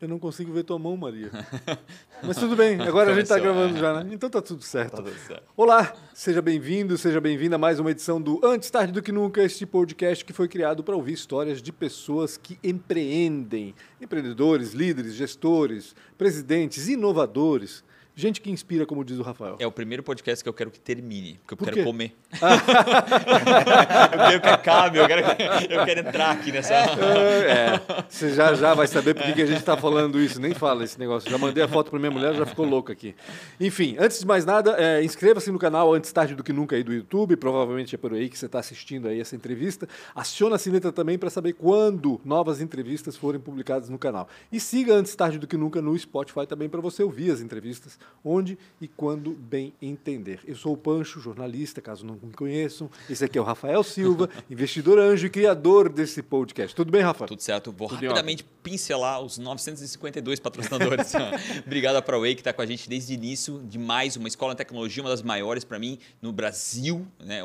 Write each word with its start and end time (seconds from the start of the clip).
Eu 0.00 0.08
não 0.08 0.18
consigo 0.18 0.50
ver 0.50 0.64
tua 0.64 0.78
mão, 0.78 0.96
Maria. 0.96 1.30
Mas 2.24 2.38
tudo 2.38 2.56
bem, 2.56 2.80
agora 2.80 3.10
a 3.10 3.14
gente 3.14 3.24
está 3.24 3.38
gravando 3.38 3.76
é. 3.76 3.80
já, 3.80 4.02
né? 4.02 4.10
Então 4.14 4.30
tá 4.30 4.40
tudo 4.40 4.62
certo. 4.62 4.92
Tá 4.92 5.02
tudo 5.02 5.18
certo. 5.26 5.42
Olá, 5.54 5.92
seja 6.14 6.40
bem-vindo, 6.40 6.96
seja 6.96 7.20
bem-vinda 7.20 7.56
a 7.56 7.58
mais 7.58 7.78
uma 7.78 7.90
edição 7.90 8.18
do 8.18 8.40
Antes 8.42 8.70
Tarde 8.70 8.94
do 8.94 9.02
Que 9.02 9.12
Nunca, 9.12 9.42
este 9.42 9.66
podcast 9.66 10.24
que 10.24 10.32
foi 10.32 10.48
criado 10.48 10.82
para 10.82 10.96
ouvir 10.96 11.12
histórias 11.12 11.60
de 11.60 11.70
pessoas 11.70 12.38
que 12.38 12.58
empreendem. 12.64 13.74
Empreendedores, 14.00 14.72
líderes, 14.72 15.12
gestores, 15.12 15.94
presidentes, 16.16 16.88
inovadores 16.88 17.84
Gente 18.14 18.40
que 18.40 18.50
inspira, 18.50 18.84
como 18.84 19.04
diz 19.04 19.18
o 19.18 19.22
Rafael. 19.22 19.56
É 19.58 19.66
o 19.66 19.72
primeiro 19.72 20.02
podcast 20.02 20.42
que 20.42 20.48
eu 20.48 20.52
quero 20.52 20.70
que 20.70 20.78
termine, 20.78 21.38
porque 21.40 21.54
eu 21.54 21.56
Por 21.56 21.64
quero 21.64 21.76
quê? 21.78 21.84
comer. 21.84 22.12
eu 24.12 24.18
quero 24.18 24.40
que 24.40 24.48
acabe, 24.48 24.98
eu 24.98 25.06
quero, 25.06 25.20
eu 25.70 25.84
quero 25.84 26.00
entrar 26.00 26.32
aqui 26.32 26.52
nessa. 26.52 26.74
É, 26.74 27.80
você 28.08 28.32
já 28.32 28.54
já 28.54 28.74
vai 28.74 28.86
saber 28.86 29.14
por 29.14 29.22
que 29.32 29.42
a 29.42 29.46
gente 29.46 29.58
está 29.58 29.76
falando 29.76 30.20
isso. 30.20 30.40
Nem 30.40 30.54
fala 30.54 30.84
esse 30.84 30.98
negócio. 30.98 31.30
Já 31.30 31.38
mandei 31.38 31.62
a 31.62 31.68
foto 31.68 31.90
para 31.90 31.98
minha 31.98 32.10
mulher, 32.10 32.34
já 32.34 32.44
ficou 32.44 32.66
louca 32.66 32.92
aqui. 32.92 33.14
Enfim, 33.58 33.96
antes 33.98 34.20
de 34.20 34.26
mais 34.26 34.44
nada, 34.44 34.76
é, 34.78 35.02
inscreva-se 35.02 35.50
no 35.50 35.58
canal 35.58 35.94
antes 35.94 36.12
tarde 36.12 36.34
do 36.34 36.42
que 36.42 36.52
nunca 36.52 36.76
aí 36.76 36.82
do 36.82 36.92
YouTube. 36.92 37.36
Provavelmente 37.36 37.94
é 37.94 37.98
por 37.98 38.12
aí 38.12 38.28
que 38.28 38.38
você 38.38 38.46
está 38.46 38.58
assistindo 38.58 39.08
aí 39.08 39.20
essa 39.20 39.34
entrevista. 39.34 39.88
Aciona 40.14 40.56
a 40.56 40.58
sineta 40.58 40.92
também 40.92 41.18
para 41.18 41.30
saber 41.30 41.54
quando 41.54 42.20
novas 42.24 42.60
entrevistas 42.60 43.16
forem 43.16 43.40
publicadas 43.40 43.88
no 43.88 43.98
canal. 43.98 44.28
E 44.52 44.60
siga 44.60 44.94
antes 44.94 45.14
tarde 45.14 45.38
do 45.38 45.46
que 45.46 45.56
nunca 45.56 45.80
no 45.80 45.96
Spotify 45.98 46.46
também 46.46 46.68
para 46.68 46.80
você 46.80 47.02
ouvir 47.02 47.30
as 47.30 47.40
entrevistas 47.40 47.98
onde 48.24 48.58
e 48.80 48.88
quando 48.88 49.32
bem 49.32 49.72
entender. 49.80 50.40
Eu 50.46 50.56
sou 50.56 50.74
o 50.74 50.76
Pancho, 50.76 51.20
jornalista, 51.20 51.80
caso 51.80 52.04
não 52.04 52.18
me 52.22 52.32
conheçam. 52.32 52.90
Esse 53.08 53.24
aqui 53.24 53.38
é 53.38 53.40
o 53.40 53.44
Rafael 53.44 53.82
Silva, 53.82 54.28
investidor 54.50 54.98
anjo 54.98 55.26
e 55.26 55.30
criador 55.30 55.88
desse 55.88 56.22
podcast. 56.22 56.74
Tudo 56.74 56.90
bem, 56.90 57.02
Rafa? 57.02 57.26
Tudo 57.26 57.40
certo. 57.40 57.72
Vou 57.72 57.88
Tudo 57.88 58.00
rapidamente 58.00 58.44
pincelar 58.62 59.20
os 59.22 59.38
952 59.38 60.38
patrocinadores. 60.40 61.12
Obrigado 61.64 61.96
a 61.96 62.02
ProWay 62.02 62.34
que 62.34 62.40
está 62.40 62.52
com 62.52 62.62
a 62.62 62.66
gente 62.66 62.88
desde 62.88 63.12
o 63.12 63.14
início 63.14 63.62
de 63.64 63.78
mais 63.78 64.16
uma 64.16 64.28
escola 64.28 64.54
de 64.54 64.58
tecnologia, 64.58 65.02
uma 65.02 65.10
das 65.10 65.22
maiores 65.22 65.64
para 65.64 65.78
mim 65.78 65.98
no 66.20 66.32
Brasil. 66.32 67.06
Né? 67.18 67.40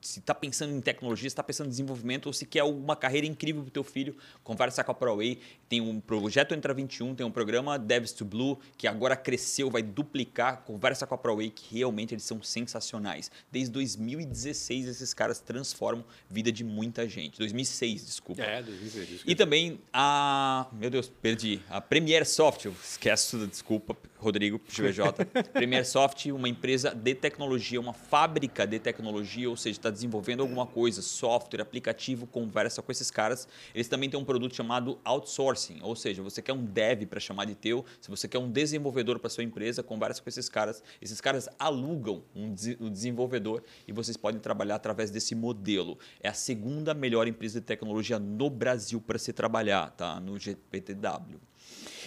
Se 0.00 0.18
está 0.18 0.34
pensando 0.34 0.74
em 0.74 0.80
tecnologia, 0.80 1.28
se 1.28 1.34
está 1.34 1.42
pensando 1.42 1.66
em 1.66 1.70
desenvolvimento 1.70 2.26
ou 2.26 2.32
se 2.32 2.44
quer 2.44 2.64
uma 2.64 2.96
carreira 2.96 3.26
incrível 3.26 3.62
para 3.62 3.68
o 3.68 3.72
teu 3.72 3.84
filho, 3.84 4.16
conversa 4.42 4.82
com 4.82 4.92
a 4.92 4.94
ProWay. 4.94 5.38
Tem 5.68 5.80
um 5.80 6.00
projeto 6.00 6.54
Entra 6.54 6.74
21, 6.74 7.14
tem 7.14 7.26
um 7.26 7.30
programa 7.30 7.78
Devs 7.78 8.12
to 8.12 8.24
Blue 8.24 8.58
que 8.76 8.86
agora 8.86 9.16
cresceu, 9.16 9.70
vai 9.70 9.82
duplicar. 9.96 10.62
Conversa 10.66 11.06
com 11.06 11.14
a 11.14 11.18
ProWay 11.18 11.48
que 11.48 11.74
realmente 11.74 12.12
eles 12.12 12.24
são 12.24 12.42
sensacionais. 12.42 13.30
Desde 13.50 13.70
2016 13.72 14.86
esses 14.86 15.14
caras 15.14 15.40
transformam 15.40 16.04
vida 16.28 16.52
de 16.52 16.62
muita 16.62 17.08
gente. 17.08 17.38
2006, 17.38 18.04
desculpa. 18.04 18.42
É, 18.42 18.62
2006. 18.62 19.22
E 19.26 19.34
também 19.34 19.80
a 19.90 20.66
meu 20.72 20.90
Deus, 20.90 21.08
perdi. 21.08 21.62
A 21.70 21.80
Premiere 21.80 22.26
Soft, 22.26 22.66
esqueço, 22.66 23.46
desculpa, 23.46 23.96
Rodrigo, 24.18 24.60
GVJ. 24.68 25.24
Premiere 25.52 25.84
Soft, 25.84 26.26
uma 26.26 26.48
empresa 26.48 26.94
de 26.94 27.14
tecnologia, 27.14 27.80
uma 27.80 27.92
fábrica 27.92 28.66
de 28.66 28.78
tecnologia, 28.78 29.48
ou 29.48 29.56
seja, 29.56 29.78
está 29.78 29.90
desenvolvendo 29.90 30.40
alguma 30.40 30.66
coisa, 30.66 31.00
software, 31.00 31.62
aplicativo, 31.62 32.26
conversa 32.26 32.82
com 32.82 32.92
esses 32.92 33.10
caras. 33.10 33.48
Eles 33.74 33.88
também 33.88 34.10
têm 34.10 34.18
um 34.18 34.24
produto 34.24 34.54
chamado 34.54 34.98
outsourcing, 35.04 35.78
ou 35.82 35.96
seja, 35.96 36.22
você 36.22 36.42
quer 36.42 36.52
um 36.52 36.64
dev 36.64 37.06
para 37.06 37.20
chamar 37.20 37.46
de 37.46 37.54
teu, 37.54 37.84
se 38.00 38.10
você 38.10 38.28
quer 38.28 38.38
um 38.38 38.50
desenvolvedor 38.50 39.18
para 39.18 39.30
sua 39.30 39.44
empresa, 39.44 39.82
conversa 39.86 40.20
com 40.22 40.28
esses 40.28 40.48
caras. 40.48 40.82
Esses 41.00 41.20
caras 41.20 41.48
alugam 41.58 42.22
um 42.34 42.52
desenvolvedor 42.90 43.62
e 43.88 43.92
vocês 43.92 44.16
podem 44.16 44.40
trabalhar 44.40 44.74
através 44.74 45.10
desse 45.10 45.34
modelo. 45.34 45.98
É 46.20 46.28
a 46.28 46.34
segunda 46.34 46.92
melhor 46.92 47.26
empresa 47.26 47.60
de 47.60 47.66
tecnologia 47.66 48.18
no 48.18 48.50
Brasil 48.50 49.00
para 49.00 49.18
se 49.18 49.32
trabalhar, 49.32 49.90
tá? 49.92 50.20
No 50.20 50.38
GPTW. 50.38 51.40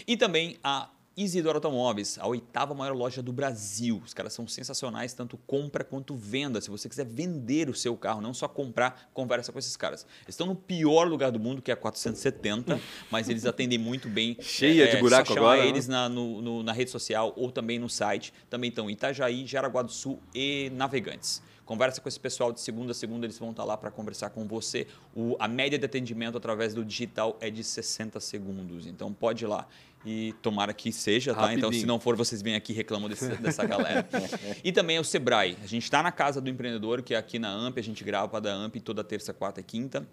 E 0.05 0.15
também 0.15 0.57
a 0.63 0.89
Isidoro 1.21 1.57
Automóveis, 1.57 2.17
a 2.17 2.25
oitava 2.25 2.73
maior 2.73 2.95
loja 2.95 3.21
do 3.21 3.33
Brasil. 3.33 4.01
Os 4.05 4.13
caras 4.13 4.31
são 4.31 4.47
sensacionais, 4.47 5.13
tanto 5.13 5.37
compra 5.45 5.83
quanto 5.83 6.15
venda. 6.15 6.61
Se 6.61 6.69
você 6.69 6.87
quiser 6.87 7.05
vender 7.05 7.69
o 7.69 7.73
seu 7.73 7.97
carro, 7.97 8.21
não 8.21 8.33
só 8.33 8.47
comprar, 8.47 9.09
conversa 9.13 9.51
com 9.51 9.59
esses 9.59 9.75
caras. 9.75 10.07
Eles 10.21 10.29
estão 10.29 10.47
no 10.47 10.55
pior 10.55 11.09
lugar 11.09 11.29
do 11.29 11.37
mundo, 11.37 11.61
que 11.61 11.71
é 11.71 11.73
a 11.73 11.77
470, 11.77 12.79
mas 13.11 13.27
eles 13.27 13.45
atendem 13.45 13.77
muito 13.77 14.07
bem. 14.07 14.37
Cheia 14.39 14.85
é, 14.85 14.95
de 14.95 14.97
buraco 15.01 15.33
agora. 15.33 15.59
eles 15.59 15.89
né? 15.89 15.95
na, 15.95 16.07
no, 16.07 16.41
no, 16.41 16.63
na 16.63 16.71
rede 16.71 16.89
social 16.89 17.33
ou 17.35 17.51
também 17.51 17.77
no 17.77 17.89
site. 17.89 18.33
Também 18.49 18.69
estão 18.69 18.89
Itajaí, 18.89 19.45
Jaraguá 19.45 19.81
do 19.81 19.91
Sul 19.91 20.21
e 20.33 20.71
Navegantes. 20.73 21.41
Conversa 21.69 22.01
com 22.01 22.09
esse 22.09 22.19
pessoal 22.19 22.51
de 22.51 22.59
segunda 22.59 22.93
a 22.93 22.95
segunda, 22.95 23.27
eles 23.27 23.37
vão 23.37 23.51
estar 23.51 23.63
lá 23.63 23.77
para 23.77 23.91
conversar 23.91 24.31
com 24.31 24.47
você. 24.47 24.87
O, 25.15 25.35
a 25.39 25.47
média 25.47 25.77
de 25.77 25.85
atendimento 25.85 26.35
através 26.35 26.73
do 26.73 26.83
digital 26.83 27.37
é 27.39 27.51
de 27.51 27.63
60 27.63 28.19
segundos. 28.19 28.87
Então 28.87 29.13
pode 29.13 29.45
ir 29.45 29.47
lá. 29.47 29.67
E 30.05 30.33
tomara 30.41 30.73
que 30.73 30.91
seja, 30.91 31.33
tá? 31.33 31.41
Rapidinho. 31.41 31.59
Então, 31.59 31.71
se 31.73 31.85
não 31.85 31.99
for, 31.99 32.15
vocês 32.15 32.41
vêm 32.41 32.55
aqui 32.55 32.71
e 32.71 32.75
reclamam 32.75 33.09
desse, 33.09 33.27
dessa 33.37 33.65
galera. 33.65 34.07
e 34.63 34.71
também 34.71 34.97
é 34.97 34.99
o 34.99 35.03
Sebrae. 35.03 35.57
A 35.61 35.67
gente 35.67 35.83
está 35.83 36.01
na 36.01 36.11
casa 36.11 36.39
do 36.39 36.49
empreendedor, 36.49 37.01
que 37.01 37.13
é 37.13 37.17
aqui 37.17 37.37
na 37.37 37.49
AMP, 37.49 37.79
a 37.79 37.83
gente 37.83 38.03
grava 38.03 38.27
para 38.27 38.39
da 38.39 38.53
AMP 38.53 38.79
toda 38.79 39.03
terça, 39.03 39.33
quarta 39.33 39.59
e 39.59 39.63
quinta 39.63 40.07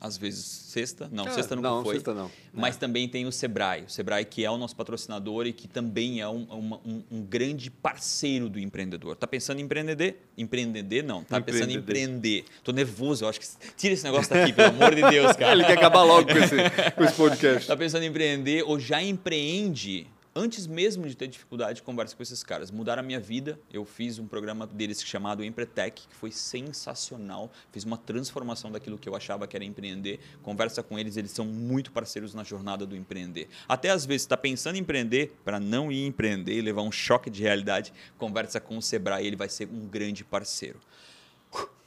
às 0.00 0.16
vezes 0.16 0.44
sexta, 0.44 1.08
não, 1.10 1.24
sexta 1.24 1.56
nunca 1.56 1.68
não, 1.68 1.82
foi. 1.82 1.94
Sexta 1.94 2.12
não. 2.12 2.30
Mas 2.52 2.76
é. 2.76 2.78
também 2.78 3.08
tem 3.08 3.26
o 3.26 3.32
Sebrae, 3.32 3.84
o 3.84 3.90
Sebrae 3.90 4.24
que 4.24 4.44
é 4.44 4.50
o 4.50 4.58
nosso 4.58 4.76
patrocinador 4.76 5.46
e 5.46 5.52
que 5.52 5.66
também 5.66 6.20
é 6.20 6.28
um, 6.28 6.46
um, 6.84 7.02
um 7.10 7.22
grande 7.22 7.70
parceiro 7.70 8.48
do 8.48 8.58
empreendedor. 8.58 9.16
Tá 9.16 9.26
pensando 9.26 9.60
em 9.60 9.64
empreender? 9.64 10.22
Empreender 10.36 11.02
não, 11.02 11.24
tá 11.24 11.40
pensando 11.40 11.70
em 11.70 11.76
empreender. 11.76 12.44
Tô 12.62 12.72
nervoso, 12.72 13.24
eu 13.24 13.28
acho 13.28 13.40
que 13.40 13.46
tira 13.76 13.94
esse 13.94 14.04
negócio 14.04 14.32
daqui, 14.34 14.52
pelo 14.52 14.68
amor 14.68 14.94
de 14.94 15.02
Deus, 15.02 15.32
cara. 15.36 15.52
Ele 15.52 15.64
quer 15.64 15.78
acabar 15.78 16.02
logo 16.02 16.28
com 16.30 16.38
esse, 16.38 16.56
com 16.94 17.04
esse 17.04 17.14
podcast. 17.14 17.66
tá 17.66 17.76
pensando 17.76 18.02
em 18.02 18.08
empreender 18.08 18.62
ou 18.64 18.78
já 18.78 19.02
empreende? 19.02 20.06
Antes 20.36 20.66
mesmo 20.66 21.08
de 21.08 21.16
ter 21.16 21.26
dificuldade, 21.26 21.82
conversa 21.82 22.14
com 22.14 22.22
esses 22.22 22.42
caras. 22.42 22.70
Mudaram 22.70 23.00
a 23.00 23.02
minha 23.02 23.18
vida. 23.18 23.58
Eu 23.72 23.84
fiz 23.86 24.18
um 24.18 24.26
programa 24.26 24.66
deles 24.66 25.02
chamado 25.02 25.42
Empretec, 25.42 26.06
que 26.06 26.14
foi 26.14 26.30
sensacional. 26.30 27.50
Fiz 27.72 27.84
uma 27.84 27.96
transformação 27.96 28.70
daquilo 28.70 28.98
que 28.98 29.08
eu 29.08 29.16
achava 29.16 29.46
que 29.46 29.56
era 29.56 29.64
empreender. 29.64 30.20
Conversa 30.42 30.82
com 30.82 30.98
eles, 30.98 31.16
eles 31.16 31.30
são 31.30 31.46
muito 31.46 31.90
parceiros 31.90 32.34
na 32.34 32.44
jornada 32.44 32.84
do 32.84 32.94
empreender. 32.94 33.48
Até 33.66 33.88
às 33.90 34.04
vezes 34.04 34.22
está 34.22 34.36
pensando 34.36 34.76
em 34.76 34.80
empreender 34.80 35.34
para 35.42 35.58
não 35.58 35.90
ir 35.90 36.06
empreender 36.06 36.54
e 36.54 36.60
levar 36.60 36.82
um 36.82 36.92
choque 36.92 37.30
de 37.30 37.42
realidade. 37.42 37.92
Conversa 38.18 38.60
com 38.60 38.76
o 38.76 38.82
Sebrae, 38.82 39.26
ele 39.26 39.36
vai 39.36 39.48
ser 39.48 39.66
um 39.68 39.86
grande 39.86 40.22
parceiro. 40.22 40.78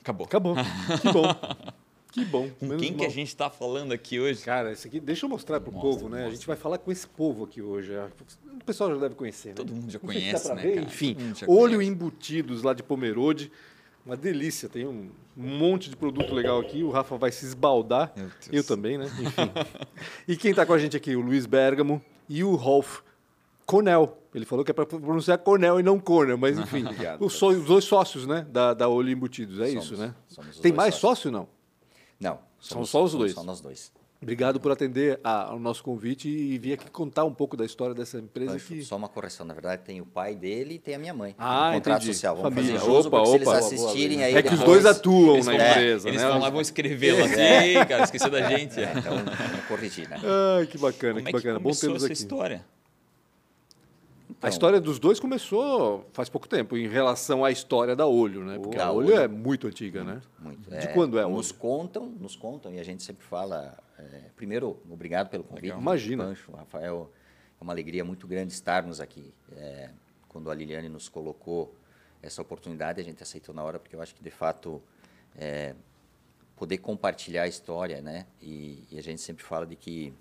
Acabou. 0.02 0.26
Acabou. 0.26 0.56
Que 1.02 1.12
bom. 1.12 1.80
Que 2.12 2.26
bom. 2.26 2.50
Com 2.60 2.78
quem 2.78 2.92
mal. 2.92 3.00
que 3.00 3.06
a 3.06 3.10
gente 3.10 3.28
está 3.28 3.50
falando 3.50 3.92
aqui 3.92 4.20
hoje? 4.20 4.44
Cara, 4.44 4.72
isso 4.72 4.88
aqui, 4.88 5.00
deixa 5.00 5.26
eu 5.26 5.30
mostrar 5.30 5.60
para 5.60 5.70
o 5.70 5.80
povo, 5.80 6.10
né? 6.10 6.18
Mostra. 6.18 6.28
A 6.28 6.32
gente 6.32 6.48
vai 6.48 6.56
falar 6.56 6.78
com 6.80 6.92
esse 6.92 7.08
povo 7.08 7.44
aqui 7.44 7.62
hoje. 7.62 7.92
O 8.60 8.64
pessoal 8.66 8.90
já 8.92 8.98
deve 8.98 9.16
conhecer, 9.16 9.50
né? 9.50 9.56
Todo 9.56 9.74
mundo 9.74 9.92
já 9.92 10.00
conhece, 10.00 10.48
se 10.48 10.54
né, 10.54 10.62
ver. 10.62 10.82
Enfim, 10.82 11.16
olho 11.48 11.76
conhece. 11.76 11.92
embutidos 11.92 12.64
lá 12.64 12.74
de 12.74 12.82
Pomerode. 12.82 13.52
Uma 14.06 14.18
delícia, 14.18 14.68
tem 14.68 14.88
um 14.88 15.12
monte 15.36 15.90
de 15.90 15.96
produto 15.96 16.34
legal 16.34 16.60
aqui. 16.60 16.84
O 16.84 16.90
Rafa 16.90 17.16
vai 17.16 17.32
se 17.32 17.46
esbaldar. 17.46 18.12
Eu 18.52 18.64
também, 18.64 18.98
né? 18.98 19.06
Enfim. 19.06 19.52
e 20.28 20.36
quem 20.36 20.52
está 20.52 20.66
com 20.66 20.74
a 20.74 20.80
gente 20.80 20.98
aqui? 20.98 21.16
O 21.16 21.22
Luiz 21.22 21.46
Bergamo 21.46 22.02
e 22.28 22.44
o 22.44 22.56
Rolf 22.56 23.02
Cornell. 23.68 24.18
Ele 24.34 24.46
falou 24.46 24.66
que 24.66 24.72
é 24.72 24.74
para 24.74 24.86
pronunciar 24.86 25.38
Cornell 25.38 25.80
e 25.80 25.84
não 25.84 26.00
Cornell, 26.00 26.38
mas 26.38 26.58
enfim. 26.58 26.86
Obrigado, 26.86 27.24
os, 27.24 27.40
os, 27.40 27.66
dois 27.66 27.84
sócios, 27.84 28.26
né? 28.26 28.48
Da, 28.50 28.74
da 28.74 28.88
Olho 28.88 29.10
Embutidos, 29.10 29.60
é 29.60 29.68
somos, 29.68 29.86
isso, 29.86 29.98
né? 29.98 30.16
Tem 30.62 30.72
mais 30.72 30.96
sócios. 30.96 31.20
sócio, 31.20 31.32
não? 31.32 31.59
Não. 32.20 32.40
São 32.60 32.86
só 32.86 33.04
os 33.04 33.14
dois? 33.14 33.34
Só 33.34 33.44
nós 33.44 33.62
dois. 33.62 33.92
Obrigado 34.22 34.60
por 34.60 34.70
atender 34.70 35.18
a, 35.24 35.52
ao 35.52 35.60
nosso 35.60 35.82
convite 35.82 36.28
e 36.28 36.58
vir 36.58 36.74
aqui 36.74 36.92
contar 36.92 37.24
um 37.24 37.34
pouco 37.34 37.56
da 37.56 37.66
história 37.66 37.96
dessa 37.96 38.18
empresa. 38.20 38.60
que... 38.60 38.84
Só 38.84 38.98
uma 38.98 39.08
correção, 39.08 39.46
na 39.46 39.54
verdade 39.54 39.84
tem 39.84 40.02
o 40.02 40.06
pai 40.06 40.36
dele 40.36 40.74
e 40.74 40.80
tem 40.80 40.96
a 40.96 41.00
minha 41.00 41.14
mãe. 41.14 41.34
Ah, 41.38 41.70
um 41.70 41.76
contrato 41.76 42.02
entendi. 42.02 42.14
social. 42.14 42.36
Vamos 42.36 42.54
Família. 42.54 42.80
fazer 42.80 42.92
opa, 42.92 43.18
opa, 43.22 43.26
se 43.26 43.36
eles 43.36 43.48
assistirem 43.48 44.18
boa, 44.18 44.28
boa, 44.28 44.28
aí 44.28 44.36
É 44.36 44.44
que 44.44 44.54
os 44.54 44.60
dois 44.60 44.86
atuam 44.86 45.36
eles 45.36 45.46
na 45.46 45.56
empresa. 45.56 46.10
Eles 46.10 46.22
né? 46.22 46.28
vão 46.28 46.40
lá 46.40 46.50
vão 46.50 46.60
escrever 46.60 47.14
lá 47.14 47.26
assim, 47.26 47.88
cara, 47.88 48.04
esqueceu 48.04 48.30
da 48.30 48.42
gente. 48.50 48.78
É, 48.78 48.92
então, 48.94 49.18
vamos 49.20 49.66
corrigir, 49.70 50.10
né? 50.10 50.18
Ai, 50.58 50.68
que 50.68 50.78
bacana, 50.78 51.14
Como 51.14 51.26
que 51.26 51.32
bacana. 51.32 51.56
É 51.56 51.58
que 51.58 51.64
Bom 51.64 51.72
termos 51.72 52.04
aqui. 52.04 52.14
história? 52.14 52.66
Então, 54.40 54.48
a 54.48 54.50
história 54.50 54.80
dos 54.80 55.00
dois 55.00 55.20
começou 55.20 56.08
faz 56.14 56.30
pouco 56.30 56.48
tempo, 56.48 56.78
em 56.78 56.88
relação 56.88 57.44
à 57.44 57.52
história 57.52 57.94
da 57.94 58.08
Olho, 58.08 58.46
né? 58.46 58.58
Porque 58.58 58.80
a 58.80 58.90
Olho 58.90 59.14
é 59.14 59.28
muito 59.28 59.68
antiga, 59.68 60.02
muito, 60.02 60.16
né? 60.16 60.22
Muito. 60.40 60.70
De 60.70 60.78
é, 60.78 60.88
quando 60.88 61.20
é 61.20 61.24
a 61.24 61.28
Nos 61.28 61.52
contam, 61.52 62.06
nos 62.06 62.38
contam, 62.38 62.74
e 62.74 62.80
a 62.80 62.84
gente 62.84 63.04
sempre 63.04 63.26
fala. 63.26 63.78
É, 63.98 64.30
primeiro, 64.38 64.82
obrigado 64.90 65.30
pelo 65.30 65.44
convite. 65.44 65.64
Legal. 65.64 65.82
Imagina. 65.82 66.24
Pancho, 66.24 66.54
Rafael, 66.54 67.12
é 67.60 67.64
uma 67.64 67.74
alegria 67.74 68.06
muito 68.06 68.26
grande 68.28 68.54
estarmos 68.54 69.02
aqui. 69.02 69.34
É, 69.58 69.90
quando 70.30 70.50
a 70.50 70.56
Liliane 70.56 70.88
nos 70.88 71.10
colocou 71.10 71.76
essa 72.22 72.42
oportunidade, 72.42 73.02
a 73.02 73.04
gente 73.04 73.22
aceitou 73.22 73.54
na 73.54 73.62
hora, 73.62 73.78
porque 73.78 73.94
eu 73.94 74.02
acho 74.02 74.16
que, 74.16 74.24
de 74.24 74.32
fato, 74.32 74.82
é, 75.38 75.76
poder 76.56 76.78
compartilhar 76.78 77.44
a 77.44 77.48
história, 77.50 78.02
né? 78.02 78.26
E, 78.42 78.86
e, 78.90 78.98
a 78.98 79.04
gente 79.04 79.20
sempre 79.20 79.44
fala 79.44 79.66
de 79.66 79.76
que 79.76 80.14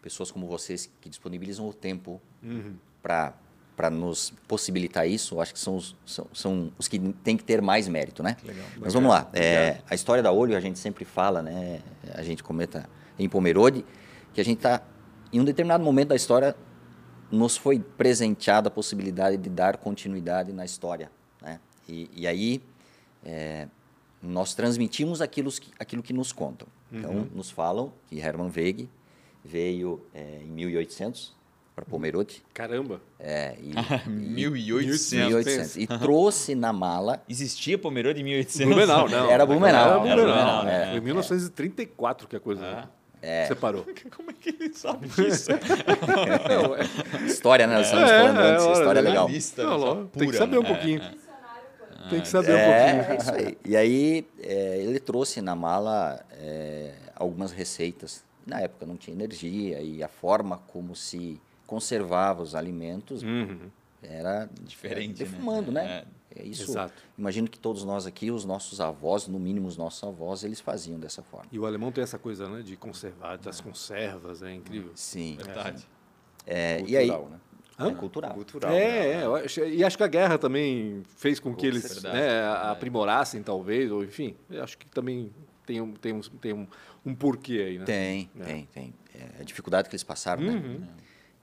pessoas 0.00 0.30
como 0.30 0.46
vocês 0.46 0.90
que 0.98 1.10
disponibilizam 1.10 1.68
o 1.68 1.74
tempo 1.74 2.22
uhum. 2.42 2.76
para 3.02 3.34
para 3.76 3.90
nos 3.90 4.32
possibilitar 4.48 5.06
isso, 5.06 5.38
acho 5.38 5.52
que 5.52 5.60
são 5.60 5.76
os, 5.76 5.94
são, 6.06 6.26
são 6.32 6.72
os 6.78 6.88
que 6.88 6.98
têm 7.22 7.36
que 7.36 7.44
ter 7.44 7.60
mais 7.60 7.86
mérito, 7.86 8.22
né? 8.22 8.36
Legal. 8.42 8.64
Mas 8.78 8.94
vamos 8.94 9.10
lá. 9.10 9.28
É, 9.34 9.82
a 9.88 9.94
história 9.94 10.22
da 10.22 10.32
Olho, 10.32 10.56
a 10.56 10.60
gente 10.60 10.78
sempre 10.78 11.04
fala, 11.04 11.42
né? 11.42 11.80
A 12.14 12.22
gente 12.22 12.42
comenta 12.42 12.88
em 13.18 13.28
Pomerode, 13.28 13.84
que 14.32 14.40
a 14.40 14.44
gente 14.44 14.56
está 14.56 14.82
em 15.30 15.40
um 15.40 15.44
determinado 15.44 15.84
momento 15.84 16.08
da 16.08 16.16
história, 16.16 16.56
nos 17.30 17.56
foi 17.56 17.78
presenteada 17.78 18.68
a 18.68 18.70
possibilidade 18.70 19.36
de 19.36 19.50
dar 19.50 19.76
continuidade 19.76 20.52
na 20.52 20.64
história. 20.64 21.10
Né? 21.42 21.60
E, 21.86 22.08
e 22.14 22.26
aí, 22.26 22.62
é, 23.24 23.68
nós 24.22 24.54
transmitimos 24.54 25.20
aquilo 25.20 25.50
que, 25.50 25.70
aquilo 25.78 26.02
que 26.02 26.14
nos 26.14 26.32
contam. 26.32 26.66
Então, 26.90 27.10
Uhum. 27.10 27.28
nos 27.34 27.50
falam 27.50 27.92
que 28.06 28.18
Hermann 28.18 28.50
Wegg 28.56 28.88
veio 29.44 30.06
é, 30.14 30.40
em 30.42 30.50
1800 30.50 31.35
para 31.76 31.84
Pomerode. 31.84 32.42
Caramba. 32.54 33.02
É, 33.20 33.54
e, 33.60 34.08
1800. 34.08 35.12
1800. 35.28 35.76
E 35.76 35.86
trouxe 35.86 36.54
na 36.54 36.72
mala. 36.72 37.22
Existia 37.28 37.76
Pomerode 37.76 38.18
em 38.22 38.24
1800? 38.24 38.66
Blumenau, 38.74 39.08
não. 39.10 39.30
Era 39.30 39.44
Blumenau. 39.44 39.80
Era 39.90 39.98
Blumenau. 39.98 40.18
Era 40.18 40.32
Blumenau, 40.32 40.62
é. 40.62 40.64
né? 40.64 40.86
Foi 40.88 40.96
em 40.96 41.00
1934 41.02 42.28
que 42.28 42.36
a 42.36 42.40
coisa 42.40 42.88
separou. 43.46 43.84
Como 44.16 44.30
é 44.30 44.32
que 44.32 44.48
ele 44.48 44.72
sabe 44.72 45.06
disso? 45.06 45.50
Não, 46.48 46.74
é- 47.22 47.26
História, 47.26 47.66
né? 47.66 47.74
Nós 47.76 47.86
estamos 47.86 48.08
falando 48.10 48.38
antes. 48.38 48.64
hora, 48.64 48.72
História 48.78 49.02
né? 49.02 49.08
legal. 49.10 49.24
Jornalista, 49.24 49.62
Não, 49.64 49.76
lógico, 49.76 50.18
tem 50.18 50.30
que 50.30 50.36
saber 50.36 50.58
um 50.58 50.62
né? 50.62 50.68
pouquinho. 50.68 51.00
Tem 52.08 52.20
que 52.22 52.28
saber 52.28 52.52
um 52.54 52.56
É, 52.56 52.94
pouquinho. 52.94 53.12
é 53.12 53.16
isso 53.16 53.34
aí. 53.34 53.58
E 53.66 53.76
aí, 53.76 54.26
é, 54.42 54.78
ele 54.78 54.98
trouxe 55.00 55.42
na 55.42 55.54
mala 55.54 56.24
é, 56.40 56.92
algumas 57.14 57.52
receitas. 57.52 58.24
Na 58.46 58.60
época 58.60 58.86
não 58.86 58.96
tinha 58.96 59.14
energia 59.14 59.80
e 59.82 60.02
a 60.04 60.08
forma 60.08 60.58
como 60.68 60.94
se 60.96 61.38
conservava 61.66 62.42
os 62.42 62.54
alimentos 62.54 63.22
Uhum. 63.22 63.70
era 64.02 64.48
Diferente, 64.62 65.22
é, 65.22 65.26
defumando, 65.26 65.70
né? 65.72 65.82
né? 65.84 66.04
É 66.38 66.44
isso. 66.44 66.70
Exato. 66.70 66.92
Imagino 67.16 67.48
que 67.48 67.58
todos 67.58 67.82
nós 67.82 68.06
aqui, 68.06 68.30
os 68.30 68.44
nossos 68.44 68.78
avós, 68.80 69.26
no 69.26 69.38
mínimo 69.38 69.66
os 69.66 69.76
nossos 69.78 70.04
avós, 70.04 70.44
eles 70.44 70.60
faziam 70.60 70.98
dessa 71.00 71.22
forma. 71.22 71.46
E 71.50 71.58
o 71.58 71.64
alemão 71.64 71.90
tem 71.90 72.04
essa 72.04 72.18
coisa, 72.18 72.46
né, 72.48 72.60
de 72.62 72.76
conservar, 72.76 73.38
das 73.38 73.60
conservas, 73.60 74.42
é 74.42 74.52
incrível. 74.52 74.90
Sim. 74.94 75.38
Verdade. 75.42 75.88
É, 76.46 76.82
e 76.86 76.94
aí, 76.96 77.08
Cultural, 77.08 77.30
né? 77.30 77.40
é 77.78 77.94
cultural. 77.94 78.34
Cultural. 78.34 78.70
né? 78.70 78.78
É, 78.78 79.12
é, 79.14 79.24
eu 79.24 79.34
acho- 79.36 79.64
e 79.64 79.82
acho 79.82 79.96
que 79.96 80.02
a 80.04 80.06
guerra 80.06 80.36
também 80.38 81.02
fez 81.16 81.40
com 81.40 81.54
que 81.54 81.66
eles 81.66 82.02
né, 82.02 82.44
aprimorassem, 82.64 83.42
talvez, 83.42 83.90
ou 83.90 84.04
enfim, 84.04 84.36
eu 84.50 84.62
acho 84.62 84.76
que 84.76 84.86
também 84.90 85.32
tem 85.64 85.80
um, 85.80 85.92
tem 85.94 86.12
um, 86.12 86.20
tem 86.20 86.52
um, 86.52 86.66
um 87.04 87.14
porquê 87.14 87.64
aí, 87.66 87.78
né? 87.78 87.84
Tem, 87.86 88.30
É. 88.40 88.44
tem, 88.44 88.66
tem. 88.74 88.94
É 89.14 89.40
a 89.40 89.42
dificuldade 89.42 89.88
que 89.88 89.94
eles 89.96 90.04
passaram, 90.04 90.42
né? 90.42 90.86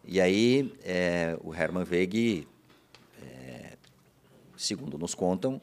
Uhum. 0.03 0.09
E 0.13 0.21
aí, 0.21 0.73
é, 0.83 1.38
o 1.44 1.53
Hermann 1.53 1.85
Wegg, 1.89 2.47
é, 3.21 3.73
segundo 4.57 4.97
nos 4.97 5.15
contam, 5.15 5.61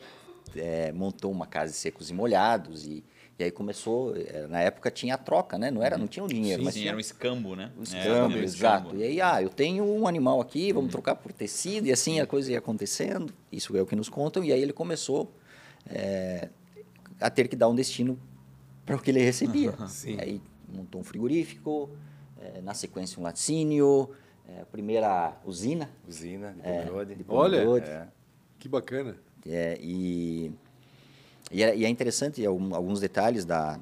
é, 0.57 0.91
montou 0.93 1.31
uma 1.31 1.47
casa 1.47 1.73
de 1.73 1.79
secos 1.79 2.11
e 2.11 2.15
molhados 2.15 2.87
e, 2.87 3.05
e 3.39 3.45
aí 3.45 3.51
começou, 3.51 4.15
é, 4.17 4.47
na 4.49 4.61
época 4.61 4.91
tinha 4.91 5.15
a 5.15 5.19
troca, 5.19 5.57
né? 5.57 5.71
Não 5.71 5.83
era, 5.83 5.97
não 5.97 6.07
tinha 6.09 6.25
o 6.25 6.29
dinheiro, 6.29 6.63
mas 6.65 6.75
Sim, 6.75 6.81
tinha 6.81 6.91
era 6.91 6.97
um 6.97 7.01
escambo, 7.01 7.55
né? 7.55 7.71
o 7.77 7.81
É, 7.81 7.83
escambo, 7.85 8.37
um 8.37 8.43
exato. 8.43 8.87
escambo. 8.87 8.97
E 9.01 9.05
aí, 9.05 9.21
ah, 9.21 9.43
eu 9.43 9.49
tenho 9.49 9.85
um 9.85 10.07
animal 10.09 10.41
aqui, 10.41 10.73
vamos 10.73 10.91
trocar 10.91 11.15
por 11.15 11.33
tecido, 11.33 11.87
e 11.87 11.93
assim 11.93 12.21
a 12.21 12.27
coisa 12.27 12.51
ia 12.53 12.59
acontecendo. 12.59 13.33
Isso 13.53 13.77
é 13.77 13.81
o 13.83 13.87
que 13.87 13.97
nos 13.97 14.09
contam. 14.09 14.43
E 14.45 14.53
aí 14.53 14.61
ele 14.61 14.73
começou 14.73 15.33
é, 15.89 16.49
a 17.21 17.31
ter 17.31 17.47
que 17.49 17.57
dar 17.57 17.69
um 17.69 17.75
destino 17.75 18.19
para 18.85 18.97
o 18.97 18.99
que 19.01 19.11
ele 19.11 19.21
recebia. 19.21 19.73
Sim. 19.87 20.17
E 20.17 20.21
aí 20.21 20.43
montou 20.69 21.01
um 21.01 21.05
frigorífico, 21.05 21.89
é, 22.41 22.61
na 22.61 22.75
sequência 22.75 23.19
um 23.21 23.23
laticínio, 23.23 24.11
é, 24.57 24.63
a 24.63 24.67
primeira 24.67 25.37
usina. 25.45 25.89
Usina 26.09 26.53
de 26.53 26.61
É, 26.63 26.83
Pomerode. 26.83 27.15
de 27.15 27.25
Olha. 27.29 27.65
É. 27.87 28.09
Que 28.59 28.69
bacana. 28.69 29.17
É, 29.47 29.79
e, 29.81 30.53
e, 31.51 31.63
é, 31.63 31.77
e 31.77 31.85
é 31.85 31.89
interessante 31.89 32.45
alguns 32.45 33.01
detalhes 33.01 33.45
da, 33.45 33.79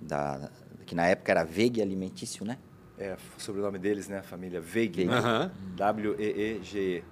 da 0.00 0.50
que 0.86 0.94
na 0.94 1.06
época 1.06 1.30
era 1.30 1.44
Veg 1.44 1.80
Alimentício, 1.80 2.44
né? 2.44 2.58
É, 2.98 3.16
o 3.36 3.40
sobrenome 3.40 3.78
deles, 3.78 4.08
né? 4.08 4.18
A 4.18 4.22
família? 4.22 4.60
Aham. 5.08 5.50
W-E-E-G-E. 5.76 7.04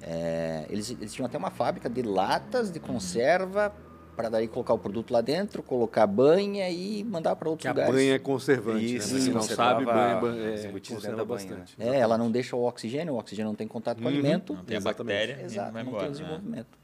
É, 0.00 0.66
eles, 0.70 0.90
eles 0.90 1.12
tinham 1.12 1.26
até 1.26 1.36
uma 1.36 1.50
fábrica 1.50 1.88
de 1.88 2.02
latas 2.02 2.70
de 2.70 2.78
conserva 2.78 3.74
para 4.18 4.28
daí 4.28 4.48
colocar 4.48 4.74
o 4.74 4.78
produto 4.80 5.12
lá 5.12 5.20
dentro, 5.20 5.62
colocar 5.62 6.04
banha 6.04 6.68
e 6.68 7.04
mandar 7.04 7.36
para 7.36 7.48
outros 7.48 7.62
Que 7.62 7.68
a 7.68 7.70
lugares. 7.70 7.94
banha 7.94 8.14
é 8.16 8.18
conservante, 8.18 8.96
Isso, 8.96 9.14
né? 9.14 9.20
Se 9.20 9.30
não 9.30 9.42
sabe, 9.42 9.84
banha, 9.84 10.16
banha 10.16 10.42
é, 10.56 10.66
embutidos 10.66 10.96
conserva 11.04 11.24
banha, 11.24 11.38
bastante. 11.48 11.76
É, 11.78 11.98
ela 12.00 12.18
não 12.18 12.28
deixa 12.28 12.56
o 12.56 12.64
oxigênio, 12.66 13.14
o 13.14 13.16
oxigênio 13.18 13.48
não 13.50 13.54
tem 13.54 13.68
contato 13.68 13.98
com 13.98 14.04
o 14.04 14.08
Uhum. 14.08 14.12
alimento. 14.14 14.54
Não 14.54 14.64
tem 14.64 14.76
a 14.76 14.80
Exatamente. 14.80 15.16
bactéria, 15.18 15.44
Exato, 15.44 15.68
e 15.68 15.72
vai 15.72 15.82
não 15.84 15.88
embora. 15.90 16.02
tem 16.06 16.12
né? 16.14 16.18
desenvolvimento. 16.20 16.78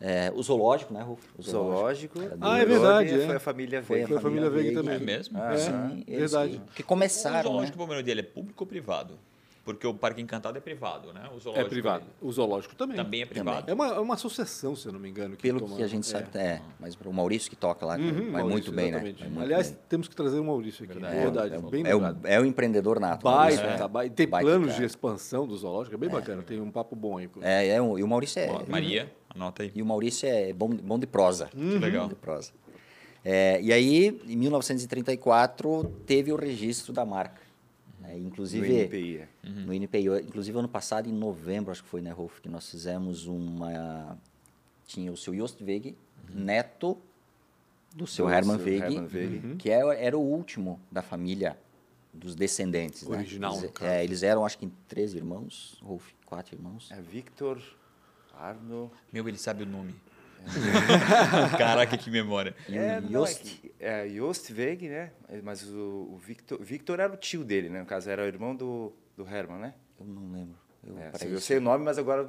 É, 0.00 0.32
o 0.34 0.42
zoológico, 0.42 0.92
né, 0.92 1.00
Rufo? 1.00 1.28
O 1.38 1.42
Zoológico. 1.42 2.18
Ah, 2.18 2.24
é 2.24 2.28
Pomerode 2.66 2.66
verdade, 2.66 3.20
é. 3.22 3.26
Foi 3.26 3.36
a 3.36 3.40
família 3.40 3.82
Foi 3.84 3.96
Veig. 3.98 4.04
a 4.04 4.08
Foi 4.08 4.16
a 4.16 4.20
família 4.20 4.50
Veiga 4.50 4.64
Veiga. 4.64 4.82
também. 4.82 4.96
É 4.96 4.98
mesmo? 4.98 5.38
Ah, 5.40 5.54
É, 5.54 5.56
Sim, 5.56 6.04
eles 6.08 6.32
verdade. 6.32 6.60
Que 6.74 6.82
o 6.82 6.84
começaram, 6.84 7.36
né? 7.36 7.42
zoológico 7.44 7.78
do 7.78 7.80
Pomerode 7.80 8.10
ele 8.10 8.20
é 8.20 8.24
público 8.24 8.64
ou 8.64 8.66
privado? 8.66 9.16
Porque 9.64 9.86
o 9.86 9.94
Parque 9.94 10.20
Encantado 10.20 10.58
é 10.58 10.60
privado, 10.60 11.10
né? 11.14 11.22
O 11.32 11.36
É 11.38 11.40
zoológico 11.40 11.70
privado. 11.70 12.04
ele 12.04 12.28
O 12.28 12.30
zoológico 12.30 12.74
também. 12.76 12.96
também 12.96 13.22
é 13.22 13.26
privado. 13.26 13.70
É 13.70 13.72
uma, 13.72 13.86
é 13.94 13.98
uma 13.98 14.12
associação, 14.12 14.76
se 14.76 14.86
eu 14.86 14.92
não 14.92 15.00
me 15.00 15.08
engano. 15.08 15.36
Pelo 15.38 15.60
toma- 15.60 15.76
que 15.76 15.82
a 15.82 15.86
gente 15.86 16.04
é. 16.06 16.10
sabe, 16.10 16.26
é. 16.38 16.60
Mas 16.78 16.94
para 16.94 17.08
o 17.08 17.12
Maurício 17.14 17.48
que 17.48 17.56
toca 17.56 17.86
lá, 17.86 17.96
Uhum, 17.96 18.12
vai 18.12 18.42
Maurício, 18.42 18.50
muito 18.50 18.72
bem, 18.72 18.88
exatamente. 18.90 19.14
né? 19.14 19.20
Vai 19.20 19.28
muito 19.30 19.42
Aliás, 19.44 19.70
bem. 19.70 19.78
temos 19.88 20.06
que 20.06 20.14
trazer 20.14 20.38
o 20.38 20.44
Maurício 20.44 20.84
aqui. 20.84 20.92
Verdade. 20.92 21.16
É, 21.16 21.20
verdade. 21.22 21.54
é, 21.54 21.58
bem 21.70 21.86
é, 21.86 21.96
o, 21.96 22.00
é 22.24 22.40
o 22.40 22.44
empreendedor 22.44 23.00
nato. 23.00 23.24
Maurício, 23.26 23.62
Baita, 23.64 23.82
né? 23.84 23.88
baita. 23.88 24.14
Tem 24.14 24.28
Baita 24.28 24.46
planos 24.50 24.66
cara. 24.68 24.78
de 24.80 24.84
expansão 24.84 25.46
do 25.46 25.56
zoológico, 25.56 25.94
é 25.94 25.98
bem 25.98 26.10
bacana. 26.10 26.42
Tem 26.42 26.60
um 26.60 26.70
papo 26.70 26.94
bom 26.94 27.16
aí. 27.16 27.30
É, 27.40 27.68
é 27.68 27.80
um- 27.80 27.98
e 27.98 28.02
o 28.02 28.06
Maurício 28.08 28.40
é. 28.40 28.50
Ó, 28.50 28.62
Maria, 28.68 29.10
anota 29.34 29.62
aí. 29.62 29.72
E 29.74 29.80
o 29.80 29.86
Maurício 29.86 30.28
é 30.28 30.52
bom, 30.52 30.68
bom 30.68 30.98
de 30.98 31.06
prosa. 31.06 31.48
Uhum. 31.56 31.78
legal. 31.78 32.06
De 32.06 32.14
prosa. 32.14 32.52
É, 33.24 33.58
e 33.62 33.72
aí, 33.72 34.20
em 34.28 34.36
1934, 34.36 35.84
teve 36.06 36.30
o 36.32 36.36
registro 36.36 36.92
da 36.92 37.04
marca. 37.06 37.40
Né? 38.06 38.12
Do 38.14 38.18
inclusive, 38.26 38.84
INPI. 38.84 39.18
é. 39.18 39.28
no 39.48 39.72
INPI. 39.74 40.06
Inclusive, 40.26 40.58
ano 40.58 40.68
passado, 40.68 41.08
em 41.08 41.12
novembro, 41.12 41.72
acho 41.72 41.82
que 41.82 41.88
foi, 41.88 42.00
né, 42.00 42.10
Rolf, 42.10 42.40
que 42.40 42.48
nós 42.48 42.70
fizemos 42.70 43.26
uma... 43.26 44.16
Tinha 44.86 45.10
o 45.10 45.16
seu 45.16 45.34
Jost 45.34 45.62
Weg, 45.64 45.96
neto 46.28 46.96
do 47.94 48.06
seu 48.06 48.26
Do 48.26 48.32
Hermann 48.32 48.58
seu 48.58 48.66
Weg, 48.66 48.82
Hermann 48.82 49.08
Wegg. 49.12 49.56
que 49.56 49.70
era, 49.70 49.94
era 49.94 50.18
o 50.18 50.20
último 50.20 50.78
da 50.92 51.00
família 51.00 51.56
dos 52.12 52.34
descendentes. 52.34 53.02
né? 53.08 53.16
Original, 53.16 53.52
Eles, 53.52 53.62
no 53.64 53.72
caso. 53.72 53.90
é, 53.90 54.04
eles 54.04 54.22
eram, 54.22 54.44
acho 54.44 54.58
que, 54.58 54.68
três 54.88 55.14
irmãos, 55.14 55.80
Rolf, 55.82 56.10
quatro 56.26 56.54
irmãos. 56.54 56.90
É 56.92 57.00
Victor, 57.00 57.60
Arno... 58.38 58.90
Meu, 59.12 59.26
ele 59.28 59.38
sabe 59.38 59.62
o 59.62 59.66
nome. 59.66 59.94
Caraca, 61.58 61.96
que 61.96 62.10
memória. 62.10 62.54
E 62.68 62.76
É, 62.76 62.98
o 62.98 63.10
não, 63.10 63.24
é, 63.80 64.06
Weg, 64.56 64.88
né? 64.88 65.10
Mas 65.42 65.62
o, 65.68 66.10
o 66.12 66.18
Victor, 66.18 66.62
Victor 66.62 67.00
era 67.00 67.12
o 67.12 67.16
tio 67.16 67.44
dele, 67.44 67.68
né? 67.68 67.80
No 67.80 67.86
caso, 67.86 68.10
era 68.10 68.22
o 68.22 68.26
irmão 68.26 68.54
do, 68.54 68.92
do 69.16 69.26
Hermann, 69.28 69.58
né? 69.58 69.74
eu 69.98 70.06
não 70.06 70.32
lembro. 70.32 70.58
Eu, 70.86 70.98
É, 70.98 71.10
eu 71.22 71.40
sei 71.40 71.58
o 71.58 71.60
nome, 71.60 71.84
mas 71.84 71.98
agora 71.98 72.28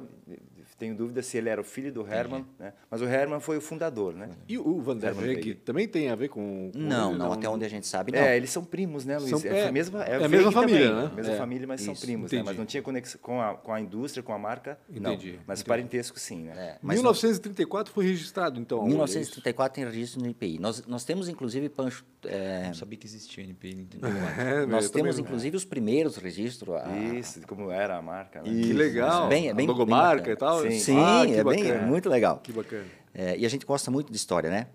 tenho 0.78 0.94
dúvida 0.94 1.22
se 1.22 1.36
ele 1.38 1.48
era 1.48 1.60
o 1.60 1.64
filho 1.64 1.92
do 1.92 2.06
Hermann, 2.06 2.44
né? 2.58 2.72
Mas 2.90 3.00
o 3.00 3.04
Hermann 3.06 3.40
foi 3.40 3.56
o 3.56 3.60
fundador, 3.60 4.14
né? 4.14 4.28
E 4.48 4.58
o 4.58 4.80
Van 4.80 4.96
der 4.96 5.16
Wegg. 5.16 5.54
também 5.56 5.88
tem 5.88 6.10
a 6.10 6.14
ver 6.14 6.28
com... 6.28 6.70
com 6.72 6.78
Não, 6.78 7.14
não, 7.14 7.32
até 7.32 7.48
onde 7.48 7.64
a 7.64 7.68
gente 7.68 7.86
sabe, 7.86 8.12
não. 8.12 8.18
É, 8.18 8.36
eles 8.36 8.50
são 8.50 8.64
primos, 8.64 9.04
né, 9.04 9.18
Luiz? 9.18 9.30
São- 9.30 9.40
é, 9.50 9.60
é, 9.60 9.68
a 9.68 9.72
mesma, 9.72 10.02
é 10.04 10.16
a 10.16 10.18
Wegg 10.20 10.28
mesma 10.28 10.52
família, 10.52 10.88
também, 10.90 11.04
né? 11.04 11.12
Mesma 11.16 11.32
É, 11.32 11.36
família, 11.36 11.66
mas 11.66 11.80
são 11.80 11.92
isso, 11.94 12.02
primos, 12.02 12.30
né? 12.32 12.42
Mas 12.44 12.56
não 12.56 12.66
tinha 12.66 12.82
conexão 12.82 13.20
com 13.22 13.40
a, 13.40 13.54
com 13.54 13.72
a 13.72 13.80
indústria, 13.80 14.22
com 14.22 14.32
a 14.32 14.38
marca, 14.38 14.78
Entendi, 14.90 15.32
não. 15.32 15.38
Mas 15.46 15.60
entendi. 15.60 15.68
parentesco 15.68 16.18
sim, 16.18 16.42
né? 16.42 16.52
É, 16.56 16.78
mas 16.82 16.96
1934 16.96 17.92
foi 17.92 18.04
registrado, 18.06 18.60
então. 18.60 18.78
Em 18.78 18.80
olha 18.82 18.88
1934 18.90 19.74
tem 19.74 19.84
registro 19.84 20.20
no 20.22 20.28
IPI. 20.28 20.58
Nós, 20.58 20.86
nós 20.86 21.04
temos, 21.04 21.28
inclusive, 21.28 21.68
Pancho, 21.68 22.04
é, 22.24 22.64
Não 22.66 22.74
sabia 22.74 22.98
que 22.98 23.06
existia 23.06 23.44
NPI 23.44 23.70
em 23.70 23.80
isso. 23.82 23.88
34. 23.90 24.42
É, 24.42 24.66
nós 24.66 24.90
temos, 24.90 25.16
não. 25.16 25.24
inclusive, 25.24 25.56
os 25.56 25.64
primeiros 25.64 26.16
registros. 26.16 26.74
a- 26.76 26.88
Isso, 27.14 27.40
como 27.46 27.70
era 27.70 27.96
a 27.96 28.02
marca, 28.02 28.42
né? 28.42 28.48
Que 28.50 28.72
legal. 28.72 29.28
Bem- 29.28 29.48
é 29.48 29.54
bem- 29.54 29.66
a 29.66 29.70
logomarca 29.70 30.24
bem 30.24 30.32
e 30.32 30.36
tal. 30.36 30.65
Sim. 30.72 30.78
Sim, 30.80 30.98
Ah, 30.98 31.22
é 31.24 31.26
bem, 31.26 31.44
bacana. 31.44 31.68
é 31.68 31.86
muito 31.86 32.08
legal. 32.08 32.40
Que 32.42 32.52
bacana. 32.52 32.84
É, 33.14 33.36
e 33.38 33.46
a 33.46 33.48
gente 33.48 33.64
gosta 33.64 33.90
muito 33.90 34.10
de 34.10 34.16
história, 34.16 34.50
né? 34.50 34.66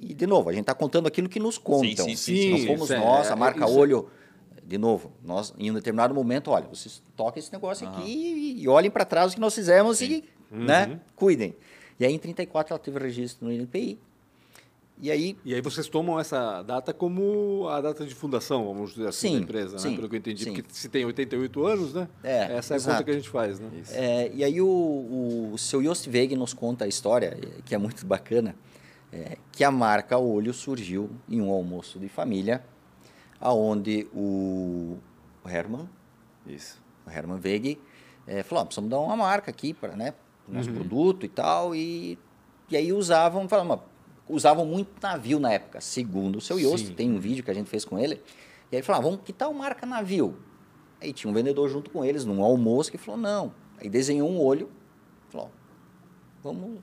E, 0.00 0.14
de 0.14 0.26
novo, 0.26 0.48
a 0.48 0.52
gente 0.52 0.62
está 0.62 0.74
contando 0.74 1.06
aquilo 1.06 1.28
que 1.28 1.38
nos 1.38 1.58
contam. 1.58 2.06
sim, 2.06 2.16
sim, 2.16 2.50
Não 2.50 2.58
sim, 2.58 2.66
fomos 2.66 2.82
isso 2.84 2.92
é- 2.94 2.98
nós, 2.98 3.28
é- 3.28 3.32
a 3.32 3.36
marca 3.36 3.64
isso 3.64 3.74
é- 3.74 3.78
Olho. 3.80 4.08
De 4.64 4.78
novo, 4.78 5.12
nós, 5.24 5.52
em 5.58 5.70
um 5.70 5.74
determinado 5.74 6.14
momento, 6.14 6.50
olha, 6.52 6.66
vocês 6.68 7.02
toquem 7.16 7.40
esse 7.40 7.52
negócio 7.52 7.88
aqui 7.88 8.56
e, 8.62 8.68
olhem 8.68 8.88
para 8.90 9.04
trás 9.04 9.32
o 9.32 9.34
que 9.34 9.40
nós 9.40 9.52
fizemos 9.54 10.00
e 10.00 10.24
né, 10.50 10.86
Uhum. 10.86 10.98
cuidem. 11.16 11.56
E 11.98 12.04
aí, 12.06 12.14
em 12.14 12.18
34, 12.18 12.72
ela 12.72 12.78
teve 12.78 12.98
registro 12.98 13.46
no 13.46 13.52
INPI. 13.52 13.98
E 15.02 15.10
aí, 15.10 15.36
E 15.44 15.54
aí 15.54 15.60
vocês 15.60 15.88
tomam 15.88 16.20
essa 16.20 16.62
data 16.62 16.92
como 16.92 17.66
a 17.68 17.80
data 17.80 18.04
de 18.04 18.14
fundação, 18.14 18.64
vamos 18.66 18.90
dizer 18.90 19.08
assim, 19.08 19.28
Sim, 19.28 19.36
da 19.36 19.42
empresa, 19.42 19.78
sim, 19.78 19.90
né? 19.90 19.96
Pelo 19.96 20.08
que 20.08 20.16
eu 20.16 20.18
entendi. 20.18 20.44
sim. 20.44 20.52
Porque 20.52 20.74
se 20.74 20.88
tem 20.88 21.04
88 21.04 21.64
anos, 21.66 21.94
né? 21.94 22.08
É, 22.22 22.56
Essa 22.56 22.74
é 22.74 22.74
a 22.74 22.76
exato. 22.76 22.92
conta 22.96 23.04
que 23.04 23.10
a 23.10 23.14
gente 23.14 23.28
faz, 23.30 23.58
né? 23.58 23.70
Isso. 23.80 23.92
É, 23.94 24.30
e 24.34 24.44
aí 24.44 24.60
o, 24.60 25.50
o 25.52 25.58
seu 25.58 25.80
Jost 25.82 26.08
Weg 26.10 26.36
nos 26.36 26.52
conta 26.52 26.84
a 26.84 26.88
história, 26.88 27.36
que 27.64 27.74
é 27.74 27.78
muito 27.78 28.04
bacana, 28.04 28.54
é, 29.12 29.38
que 29.52 29.64
a 29.64 29.70
marca 29.70 30.18
Olho 30.18 30.52
surgiu 30.52 31.10
em 31.28 31.40
um 31.40 31.50
almoço 31.50 31.98
de 31.98 32.08
família, 32.08 32.62
aonde 33.40 34.06
o 34.14 34.98
Herman, 35.46 35.88
Isso. 36.46 36.78
o 37.06 37.10
Herman 37.10 37.40
Weg, 37.42 37.78
eh, 38.26 38.42
falou, 38.42 38.62
"Ó, 38.62 38.66
precisamos 38.66 38.90
dar 38.90 38.98
uma 39.00 39.16
marca 39.16 39.50
aqui 39.50 39.72
para 39.72 39.96
né, 39.96 40.12
o 40.46 40.52
nosso 40.52 40.70
produto 40.70 41.24
e 41.24 41.28
tal, 41.28 41.74
e, 41.74 42.18
e 42.70 42.76
aí 42.76 42.92
usavam, 42.92 43.48
falavam, 43.48 43.82
usavam 44.30 44.64
muito 44.64 44.90
navio 45.02 45.38
na 45.40 45.52
época, 45.52 45.80
segundo 45.80 46.36
o 46.36 46.40
seu 46.40 46.58
Sim. 46.86 46.94
tem 46.94 47.10
um 47.10 47.18
vídeo 47.18 47.42
que 47.42 47.50
a 47.50 47.54
gente 47.54 47.68
fez 47.68 47.84
com 47.84 47.98
ele, 47.98 48.22
e 48.70 48.76
aí 48.76 48.82
falavam, 48.82 49.12
vamos, 49.12 49.24
que 49.24 49.32
tal 49.32 49.52
marca 49.52 49.84
navio? 49.84 50.36
Aí 51.00 51.12
tinha 51.12 51.30
um 51.30 51.34
vendedor 51.34 51.68
junto 51.68 51.90
com 51.90 52.04
eles, 52.04 52.24
num 52.24 52.42
almoço, 52.42 52.90
que 52.90 52.98
falou, 52.98 53.20
não. 53.20 53.52
Aí 53.78 53.88
desenhou 53.88 54.28
um 54.28 54.40
olho, 54.40 54.68
falou, 55.28 55.50
vamos... 56.42 56.78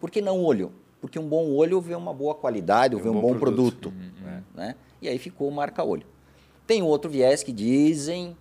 Por 0.00 0.10
que 0.10 0.20
não 0.20 0.42
olho? 0.42 0.72
Porque 1.00 1.18
um 1.18 1.28
bom 1.28 1.50
olho 1.52 1.80
vê 1.80 1.94
uma 1.94 2.12
boa 2.12 2.34
qualidade, 2.34 2.96
vê 2.96 3.08
um, 3.08 3.20
bom, 3.20 3.38
produto. 3.38 3.86
Uhum. 3.86 4.42
né? 4.54 4.74
E 5.00 5.08
aí 5.08 5.18
ficou 5.18 5.48
marca 5.50 5.84
olho. 5.84 6.04
Tem 6.66 6.82
outro 6.82 7.10
viés 7.10 7.42
que 7.42 7.52
dizem 7.52 8.36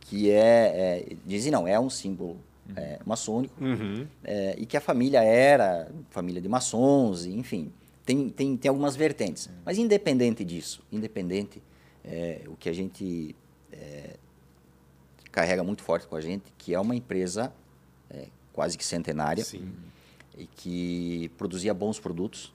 que 0.00 0.30
é, 0.30 1.06
é 1.06 1.16
dizem 1.24 1.52
não, 1.52 1.66
é 1.66 1.78
um 1.78 1.88
símbolo 1.88 2.36
é, 2.76 2.98
maçônico 3.04 3.54
Uhum. 3.62 4.06
é, 4.22 4.54
e 4.58 4.66
que 4.66 4.76
a 4.76 4.80
família 4.80 5.22
era 5.22 5.90
família 6.10 6.40
de 6.40 6.48
maçons, 6.48 7.26
enfim, 7.26 7.72
tem, 8.04 8.28
tem, 8.28 8.56
tem 8.56 8.68
algumas 8.68 8.96
vertentes. 8.96 9.48
Mas 9.64 9.78
independente 9.78 10.44
disso, 10.44 10.82
independente, 10.92 11.62
é, 12.04 12.42
o 12.46 12.56
que 12.56 12.68
a 12.68 12.72
gente 12.72 13.34
é, 13.72 14.16
carrega 15.32 15.64
muito 15.64 15.82
forte 15.82 16.06
com 16.06 16.16
a 16.16 16.20
gente, 16.20 16.44
que 16.58 16.74
é 16.74 16.80
uma 16.80 16.94
empresa 16.94 17.52
é, 18.10 18.26
quase 18.52 18.76
que 18.78 18.84
centenária 18.84 19.44
Sim. 19.44 19.72
e 20.36 20.46
que 20.46 21.30
produzia 21.38 21.72
bons 21.74 21.98
produtos. 21.98 22.52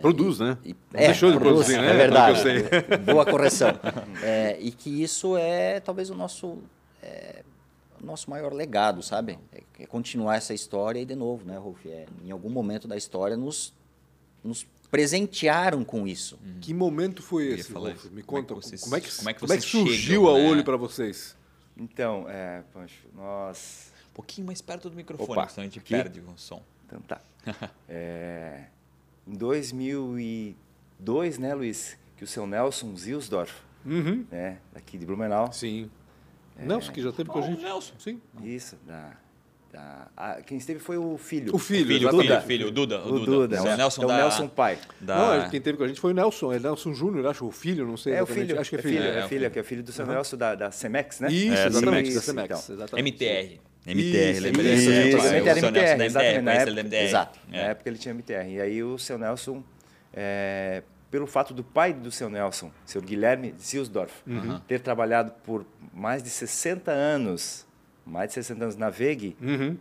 Produz, 0.00 0.38
né? 0.38 0.56
E- 0.64 0.74
Não 0.92 1.00
deixou 1.00 1.32
de 1.32 1.38
produz, 1.38 1.66
produzir, 1.66 1.80
né? 1.82 1.90
É 1.90 1.96
verdade. 1.96 2.40
Boa 3.04 3.26
correção. 3.26 3.68
É, 4.22 4.56
e 4.60 4.70
que 4.70 5.02
isso 5.02 5.36
é 5.36 5.80
talvez 5.80 6.08
o 6.08 6.14
nosso, 6.14 6.58
é, 7.02 7.42
nosso 8.00 8.30
maior 8.30 8.52
legado, 8.52 9.02
sabe? 9.02 9.38
É, 9.52 9.62
é 9.80 9.86
continuar 9.86 10.36
essa 10.36 10.54
história 10.54 11.00
e, 11.00 11.04
de 11.04 11.16
novo, 11.16 11.44
né, 11.44 11.58
Rolf? 11.58 11.84
É, 11.84 12.06
em 12.24 12.30
algum 12.30 12.48
momento 12.48 12.86
da 12.86 12.96
história, 12.96 13.36
nos, 13.36 13.74
nos 14.44 14.66
presentearam 14.90 15.84
com 15.84 16.06
isso. 16.06 16.38
Que 16.60 16.74
momento 16.74 17.22
foi 17.22 17.46
esse, 17.48 17.72
Rolf? 17.72 18.04
Me 18.10 18.22
Como 18.22 18.38
é 18.38 18.42
que 18.42 18.48
conta, 18.48 18.54
vocês- 18.54 18.80
como 18.82 18.96
é 18.96 19.00
que, 19.00 19.10
como 19.16 19.30
é 19.30 19.34
que 19.34 19.40
como 19.40 19.52
é 19.52 19.56
que 19.56 19.62
surgiu 19.62 20.22
chegam, 20.22 20.36
a 20.36 20.38
né? 20.38 20.48
olho 20.50 20.64
para 20.64 20.76
vocês? 20.76 21.36
Então, 21.76 22.26
é, 22.28 22.62
Pancho, 22.72 23.06
nós. 23.14 23.90
Um 24.10 24.14
pouquinho 24.14 24.46
mais 24.46 24.60
perto 24.60 24.90
do 24.90 24.96
microfone, 24.96 25.30
Opa, 25.32 25.48
senão 25.48 25.62
a 25.62 25.66
gente 25.66 25.78
aqui? 25.78 25.94
perde 25.94 26.20
o 26.20 26.24
som. 26.36 26.62
Então 26.86 27.00
tá. 27.00 27.20
É, 27.88 28.64
em 29.26 29.34
2002, 29.34 31.38
né, 31.38 31.54
Luiz, 31.54 31.96
que 32.16 32.24
o 32.24 32.26
seu 32.26 32.46
Nelson 32.46 32.94
Zilsdorf, 32.96 33.52
Uhum. 33.84 34.24
né, 34.30 34.58
daqui 34.72 34.96
de 34.98 35.04
Blumenau, 35.06 35.52
Sim. 35.52 35.90
Nelson, 36.56 36.92
que 36.92 37.02
já 37.02 37.12
teve 37.12 37.30
com 37.30 37.38
a 37.38 37.42
gente. 37.42 37.62
Nelson. 37.62 37.94
Sim. 37.98 38.20
isso, 38.42 38.76
da, 38.86 39.16
da- 39.72 40.08
ah, 40.16 40.40
quem 40.46 40.58
esteve 40.58 40.78
foi 40.78 40.98
o 40.98 41.16
filho. 41.16 41.54
O 41.54 41.58
filho, 41.58 41.86
Filho, 41.86 42.08
exatamente. 42.08 42.26
filho, 42.28 42.40
filho, 42.42 42.68
o 42.68 42.70
Duda. 42.70 43.00
O 43.06 43.18
Duda, 43.20 43.60
O 43.60 43.64
né? 43.64 43.76
Nelson 43.78 44.02
é 44.02 44.04
o 44.04 44.08
da... 44.08 44.16
Nelson 44.18 44.48
pai. 44.48 44.78
da- 45.00 45.16
Não, 45.44 45.50
quem 45.50 45.60
teve 45.60 45.78
com 45.78 45.84
a 45.84 45.88
gente 45.88 45.98
foi 46.00 46.12
o 46.12 46.14
Nelson. 46.14 46.52
É 46.52 46.58
Nelson 46.58 46.92
Júnior, 46.92 47.26
acho. 47.26 47.46
O 47.46 47.50
filho, 47.50 47.86
não 47.86 47.96
sei 47.96 48.12
É 48.14 48.22
o 48.22 48.26
filho, 48.26 48.60
Acho 48.60 48.70
que 48.70 48.76
é 48.76 48.78
é 48.78 48.82
filho. 48.82 48.94
filho, 48.98 49.04
É, 49.04 49.08
é, 49.08 49.20
é 49.20 49.24
o 49.24 49.28
filho, 49.28 49.40
filho. 49.40 49.50
que 49.50 49.58
é 49.58 49.62
o 49.62 49.64
filho 49.64 49.82
do 49.82 49.92
seu 49.92 50.06
Nelson 50.06 50.36
da, 50.36 50.54
da 50.54 50.70
Cemex, 50.70 51.20
né? 51.20 51.32
Isso, 51.32 51.54
É, 51.56 51.66
exatamente. 51.66 52.08
Isso, 52.10 52.16
da 52.18 52.22
Cemex, 52.22 52.44
então. 52.62 52.74
exatamente. 52.76 53.02
MTR. 53.24 53.60
MTR, 53.84 54.40
lembra 54.40 54.62
isso, 54.62 54.90
disso? 54.92 55.16
O 55.16 55.20
era 55.26 55.40
Nelson 55.42 55.66
MTR, 55.66 55.96
da 55.98 56.04
exatamente, 56.06 56.40
na 56.42 56.52
época. 56.52 56.80
MTR. 56.82 57.04
Exato. 57.04 57.38
Na 57.48 57.58
É. 57.58 57.70
época 57.70 57.88
ele 57.90 57.98
tinha 57.98 58.14
MTR. 58.14 58.48
E 58.54 58.60
aí 58.60 58.82
o 58.84 58.96
seu 58.98 59.18
Nelson, 59.18 59.64
é, 60.14 60.82
pelo 61.10 61.26
fato 61.26 61.52
do 61.52 61.64
pai 61.64 61.92
do 61.92 62.10
seu 62.10 62.30
Nelson, 62.30 62.70
seu 62.86 63.00
Guilherme 63.02 63.54
Zilsdorf, 63.60 64.12
ter 64.68 64.80
trabalhado 64.80 65.32
por 65.44 65.64
mais 65.92 66.22
de 66.22 66.30
60 66.30 66.90
anos, 66.92 67.66
mais 68.04 68.28
de 68.28 68.34
60 68.34 68.62
anos 68.64 68.76
na 68.76 68.90
VEG, 68.90 69.36
Uhum. 69.40 69.76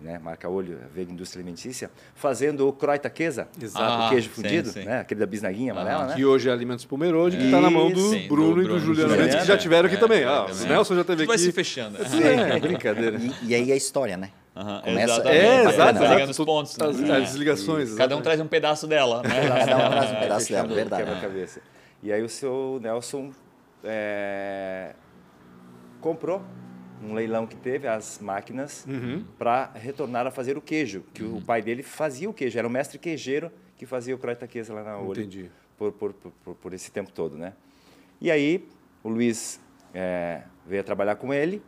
né, 0.00 0.18
marca 0.18 0.48
olho, 0.48 0.78
a 0.84 0.88
VEG 0.88 1.12
Indústria 1.12 1.40
Alimentícia, 1.42 1.90
fazendo 2.14 2.66
o 2.66 2.72
Croitaquesa, 2.72 3.48
Exato. 3.62 3.84
Ah, 3.84 4.06
o 4.06 4.10
queijo 4.10 4.28
sim, 4.28 4.34
fundido, 4.34 4.68
sim. 4.70 4.84
né, 4.84 5.00
aquele 5.00 5.20
da 5.20 5.26
bisnaguinha 5.26 5.72
amarela, 5.72 6.06
né? 6.06 6.14
Que 6.14 6.24
hoje 6.24 6.48
é 6.48 6.52
Alimentos 6.52 6.84
Pomerode, 6.84 7.36
que 7.36 7.44
está 7.44 7.60
na 7.60 7.70
mão 7.70 7.90
do. 7.90 8.00
Sim, 8.10 8.22
do 8.22 8.28
Bruno 8.28 8.62
e 8.62 8.66
do 8.68 8.78
Juliano 8.78 9.14
Mendes, 9.16 9.36
que 9.36 9.44
já 9.44 9.54
é, 9.54 9.56
tiveram 9.58 9.86
aqui 9.86 9.96
é, 9.96 9.98
também. 10.00 10.22
é, 10.22 10.26
Ah, 10.26 10.46
é, 10.48 10.52
o 10.52 10.64
é. 10.64 10.68
Nelson 10.68 10.94
já 10.96 11.04
teve 11.04 11.18
Tudo 11.18 11.28
vai 11.28 11.38
se 11.38 11.44
aqui. 11.48 11.52
fechando. 11.54 11.98
É, 12.02 12.58
brincadeira. 12.60 13.18
E, 13.18 13.48
e 13.48 13.54
aí 13.54 13.72
a 13.72 13.76
história, 13.76 14.16
né? 14.16 14.30
Aham, 14.56 14.80
Começa- 14.82 15.12
exatamente. 15.14 15.36
É, 15.44 15.64
exato, 15.64 15.92
ligando 16.00 16.14
exato. 16.16 16.30
os 16.30 16.36
pontos. 16.38 16.80
As, 16.80 16.96
né? 16.98 17.16
as 17.18 17.34
ligações. 17.34 17.94
Cada 17.94 18.16
um 18.16 18.20
traz 18.20 18.40
um 18.40 18.48
pedaço 18.48 18.86
dela, 18.86 19.22
né? 19.22 19.28
Cada 19.64 19.86
um 19.86 19.90
traz 19.90 20.10
um 20.10 20.14
É, 20.14 20.20
pedaço 20.20 20.50
dela, 20.52 20.68
verdade. 20.68 21.04
quebra-cabeça. 21.04 21.60
E 22.02 22.12
aí 22.12 22.20
o 22.22 22.28
seu 22.28 22.80
Nelson 22.82 23.30
é, 23.84 24.92
comprou 26.00 26.42
num 27.00 27.14
leilão 27.14 27.46
que 27.46 27.56
teve 27.56 27.88
as 27.88 28.18
máquinas 28.20 28.84
Uhum. 28.86 29.24
para 29.38 29.70
retornar 29.74 30.26
a 30.26 30.30
fazer 30.30 30.56
o 30.56 30.60
queijo, 30.60 31.02
que 31.14 31.22
o 31.22 31.40
pai 31.40 31.62
dele 31.62 31.82
fazia 31.82 32.28
o 32.28 32.34
queijo, 32.34 32.58
era 32.58 32.66
o 32.66 32.70
mestre 32.70 32.98
queijeiro 32.98 33.50
que 33.76 33.86
fazia 33.86 34.14
o 34.14 34.18
croitaquesa 34.18 34.74
lá 34.74 34.82
na 34.82 34.98
Olho. 34.98 35.20
Entendi. 35.20 35.50
Por, 35.78 35.92
por, 35.92 36.12
por, 36.12 36.54
por 36.54 36.74
esse 36.74 36.90
tempo 36.92 37.10
todo, 37.10 37.36
né? 37.38 37.54
E 38.20 38.30
aí 38.30 38.68
o 39.02 39.08
Luiz 39.08 39.58
é, 39.94 40.42
veio 40.66 40.82
a 40.82 40.84
trabalhar 40.84 41.16
com 41.16 41.32
ele 41.32 41.62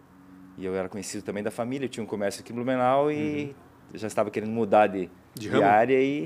e 0.58 0.64
eu 0.66 0.74
era 0.74 0.88
conhecido 0.88 1.22
também 1.24 1.42
da 1.42 1.50
família, 1.50 1.88
tinha 1.88 2.04
um 2.04 2.06
comércio 2.06 2.42
aqui 2.42 2.52
em 2.52 2.54
Blumenau 2.54 3.10
e 3.10 3.56
já 3.94 4.06
estava 4.06 4.30
querendo 4.30 4.50
mudar 4.52 4.86
de, 4.86 4.98
Uhum. 4.98 5.08
De 5.34 5.48
de, 5.48 5.62
área 5.62 5.98
e 5.98 6.24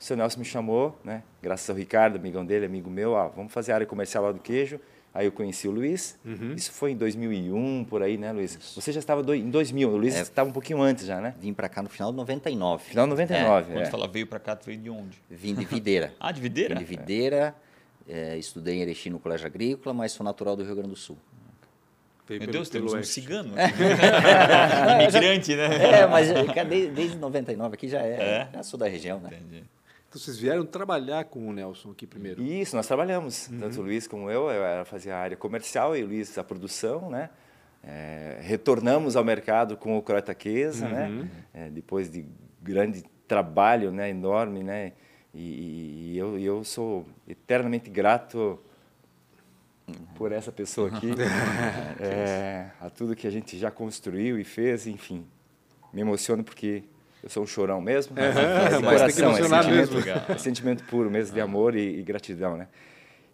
o 0.00 0.02
seu 0.02 0.16
Nelson 0.16 0.38
me 0.38 0.44
chamou, 0.46 0.98
né? 1.04 1.22
Graças 1.42 1.68
ao 1.68 1.76
Ricardo, 1.76 2.16
amigão 2.16 2.46
dele, 2.46 2.64
amigo 2.64 2.88
meu, 2.88 3.14
ah, 3.14 3.28
vamos 3.28 3.52
fazer 3.52 3.72
a 3.72 3.74
área 3.74 3.86
comercial 3.86 4.24
lá 4.24 4.32
do 4.32 4.38
queijo. 4.40 4.80
Aí 5.14 5.26
eu 5.26 5.32
conheci 5.32 5.66
o 5.66 5.70
Luiz. 5.70 6.18
Uhum. 6.24 6.52
Isso 6.54 6.70
foi 6.70 6.92
em 6.92 6.96
2001, 6.96 7.84
por 7.88 8.02
aí, 8.02 8.16
né, 8.16 8.30
Luiz? 8.30 8.56
Você 8.74 8.92
já 8.92 9.00
estava 9.00 9.22
do- 9.22 9.34
em 9.34 9.50
2000, 9.50 9.88
o 9.90 9.96
Luiz 9.96 10.14
É. 10.14 10.20
estava 10.20 10.48
um 10.48 10.52
pouquinho 10.52 10.80
antes 10.80 11.06
já, 11.06 11.20
né? 11.20 11.34
Vim 11.40 11.52
para 11.52 11.68
cá 11.68 11.82
no 11.82 11.88
final 11.88 12.10
de 12.10 12.16
99. 12.16 12.84
Final 12.84 13.06
de 13.06 13.10
99, 13.10 13.72
Quando 13.72 13.82
é. 13.86 13.90
fala 13.90 14.06
veio 14.06 14.26
pra 14.26 14.38
cá, 14.38 14.54
tu 14.54 14.66
veio 14.66 14.78
de 14.78 14.90
onde? 14.90 15.18
Vim 15.30 15.54
de 15.54 15.64
Videira. 15.64 16.12
Ah, 16.20 16.30
de 16.30 16.40
videira? 16.40 16.74
Vim 16.74 16.80
de 16.80 16.84
Videira, 16.84 17.54
é, 18.08 18.36
estudei 18.36 18.76
em 18.76 18.80
Erechim 18.82 19.10
no 19.10 19.18
Colégio 19.18 19.46
Agrícola, 19.46 19.92
mas 19.94 20.12
sou 20.12 20.22
natural 20.24 20.54
do 20.54 20.62
Rio 20.62 20.74
Grande 20.74 20.90
do 20.90 20.96
Sul. 20.96 21.16
Veio 22.28 22.40
Meu 22.42 22.50
Deus, 22.50 22.68
temos 22.68 22.92
um 22.92 22.96
oeste. 22.96 23.14
cigano 23.14 23.54
aqui. 23.58 23.82
Imigrante, 25.02 25.56
né? 25.56 26.00
É, 26.02 26.06
mas 26.06 26.30
é, 26.30 26.64
desde, 26.64 26.90
desde 26.92 27.16
99 27.16 27.74
aqui 27.74 27.88
já 27.88 28.00
é, 28.02 28.10
É? 28.12 28.48
já 28.54 28.62
sou 28.62 28.78
da 28.78 28.86
região, 28.86 29.18
né? 29.18 29.30
Entendi. 29.32 29.64
Então 30.08 30.20
vocês 30.20 30.38
vieram 30.38 30.64
trabalhar 30.64 31.24
com 31.26 31.46
o 31.48 31.52
Nelson 31.52 31.90
aqui 31.90 32.06
primeiro. 32.06 32.42
Isso, 32.42 32.74
nós 32.74 32.86
trabalhamos. 32.86 33.48
Uhum. 33.48 33.58
Tanto 33.60 33.80
o 33.80 33.82
Luiz 33.82 34.06
como 34.06 34.30
eu, 34.30 34.48
eu 34.50 34.84
fazia 34.86 35.14
a 35.14 35.18
área 35.18 35.36
comercial 35.36 35.94
e 35.96 36.02
o 36.02 36.06
Luiz 36.06 36.36
a 36.38 36.44
produção, 36.44 37.10
né? 37.10 37.28
É, 37.84 38.38
retornamos 38.40 39.16
ao 39.16 39.24
mercado 39.24 39.76
com 39.76 39.96
o 39.98 40.02
Croitaquesa, 40.02 40.86
Uhum. 40.86 40.92
né? 40.92 41.30
É, 41.52 41.68
depois 41.70 42.10
de 42.10 42.24
grande 42.62 43.04
trabalho, 43.26 43.92
né? 43.92 44.08
Enorme, 44.08 44.62
né? 44.62 44.92
E, 45.34 46.12
e 46.14 46.18
eu, 46.18 46.38
eu 46.38 46.64
sou 46.64 47.06
eternamente 47.28 47.90
grato 47.90 48.58
por 50.16 50.32
essa 50.32 50.50
pessoa 50.50 50.88
aqui, 50.88 51.10
é, 52.00 52.70
a 52.80 52.90
tudo 52.90 53.14
que 53.14 53.26
a 53.26 53.30
gente 53.30 53.58
já 53.58 53.70
construiu 53.70 54.38
e 54.38 54.44
fez, 54.44 54.86
enfim. 54.86 55.26
Me 55.92 56.00
emociono 56.00 56.42
porque 56.44 56.82
eu 57.22 57.28
sou 57.28 57.42
um 57.42 57.46
chorão 57.46 57.80
mesmo. 57.80 58.18
É, 58.18 58.30
de 58.76 58.82
mas 58.84 59.02
tem 59.02 59.14
que 59.14 59.20
coração, 59.20 59.24
é 59.24 59.28
emocionar 59.38 59.64
sentimento- 59.64 59.94
mesmo. 59.94 60.10
é 60.32 60.38
sentimento 60.38 60.84
puro 60.84 61.10
mesmo 61.10 61.34
de 61.34 61.40
amor 61.40 61.74
e, 61.74 61.98
e 61.98 62.02
gratidão, 62.02 62.56
né? 62.56 62.68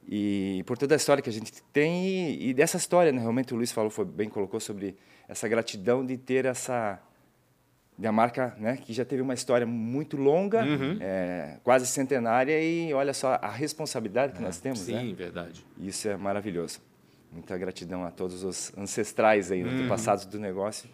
E 0.07 0.63
por 0.67 0.77
toda 0.77 0.95
a 0.95 0.97
história 0.97 1.23
que 1.23 1.31
a 1.31 1.33
gente 1.33 1.53
tem 1.73 2.07
e, 2.07 2.51
e 2.51 2.55
dessa 2.55 2.77
história, 2.77 3.11
né? 3.11 3.21
Realmente 3.21 3.55
o 3.55 3.57
Luiz 3.57 3.73
falou, 3.73 3.91
foi 3.91 4.05
bem 4.05 4.29
colocou 4.29 4.61
sobre 4.61 4.97
essa 5.29 5.49
gratidão 5.49 6.05
de 6.05 6.17
ter 6.19 6.45
essa 6.45 7.01
da 7.97 8.11
marca, 8.11 8.55
né? 8.59 8.77
Que 8.77 8.93
já 8.93 9.05
teve 9.05 9.23
uma 9.23 9.35
história 9.35 9.67
muito 9.67 10.17
longa, 10.17 10.63
Uhum. 10.65 10.99
é, 11.01 11.59
quase 11.63 11.87
centenária 11.87 12.61
e 12.61 12.93
olha 12.93 13.15
só 13.15 13.39
a 13.41 13.49
responsabilidade 13.49 14.33
que 14.35 14.43
nós 14.43 14.59
temos, 14.59 14.87
né? 14.89 15.01
Sim, 15.01 15.15
verdade. 15.15 15.65
Isso 15.79 16.09
é 16.09 16.17
maravilhoso. 16.17 16.81
Muita 17.33 17.57
gratidão 17.57 18.05
a 18.05 18.11
todos 18.11 18.43
os 18.45 18.73
ancestrais 18.77 19.51
aí, 19.53 19.63
Uhum. 19.65 19.71
antepassados 19.71 20.27
do 20.27 20.39
negócio. 20.39 20.89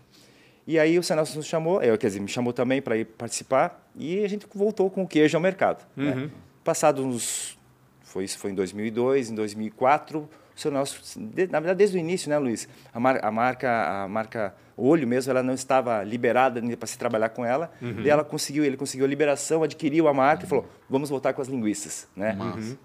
E 0.70 0.78
aí 0.78 0.96
o 1.00 1.02
Senelson 1.02 1.38
nos 1.38 1.46
chamou, 1.46 1.82
eu, 1.82 1.98
quer 1.98 2.06
dizer, 2.06 2.20
me 2.20 2.28
chamou 2.28 2.52
também 2.52 2.80
para 2.80 2.96
ir 2.96 3.04
participar 3.04 3.84
e 3.96 4.22
a 4.22 4.28
gente 4.28 4.46
voltou 4.54 4.88
com 4.88 5.02
o 5.02 5.08
queijo 5.08 5.36
ao 5.36 5.40
mercado. 5.42 5.84
Uhum. 5.96 6.04
Né? 6.26 6.30
Passados 6.62 7.04
uns, 7.04 7.58
foi 8.04 8.22
isso 8.22 8.38
foi 8.38 8.52
em 8.52 8.54
2002, 8.54 9.30
em 9.30 9.34
2004, 9.34 10.20
o 10.20 10.28
seu 10.54 10.70
de- 11.16 11.48
na 11.48 11.58
verdade 11.58 11.78
desde 11.78 11.96
o 11.96 11.98
início, 11.98 12.30
né, 12.30 12.38
Luiz? 12.38 12.68
A, 12.94 13.00
mar- 13.00 13.18
a 13.20 13.32
marca, 13.32 14.04
a 14.04 14.06
marca 14.06 14.54
Olho 14.76 15.08
mesmo, 15.08 15.30
ela 15.32 15.42
não 15.42 15.54
estava 15.54 16.04
liberada 16.04 16.62
para 16.76 16.86
se 16.86 16.96
trabalhar 16.96 17.30
com 17.30 17.44
ela. 17.44 17.70
Uhum. 17.82 18.02
E 18.02 18.08
ela 18.08 18.22
conseguiu, 18.22 18.64
ele 18.64 18.76
conseguiu 18.76 19.04
a 19.04 19.08
liberação, 19.08 19.64
adquiriu 19.64 20.06
a 20.06 20.14
marca 20.14 20.44
e 20.44 20.48
falou: 20.48 20.66
vamos 20.88 21.10
voltar 21.10 21.32
com 21.34 21.42
as 21.42 21.48
linguiças, 21.48 22.06
né? 22.16 22.34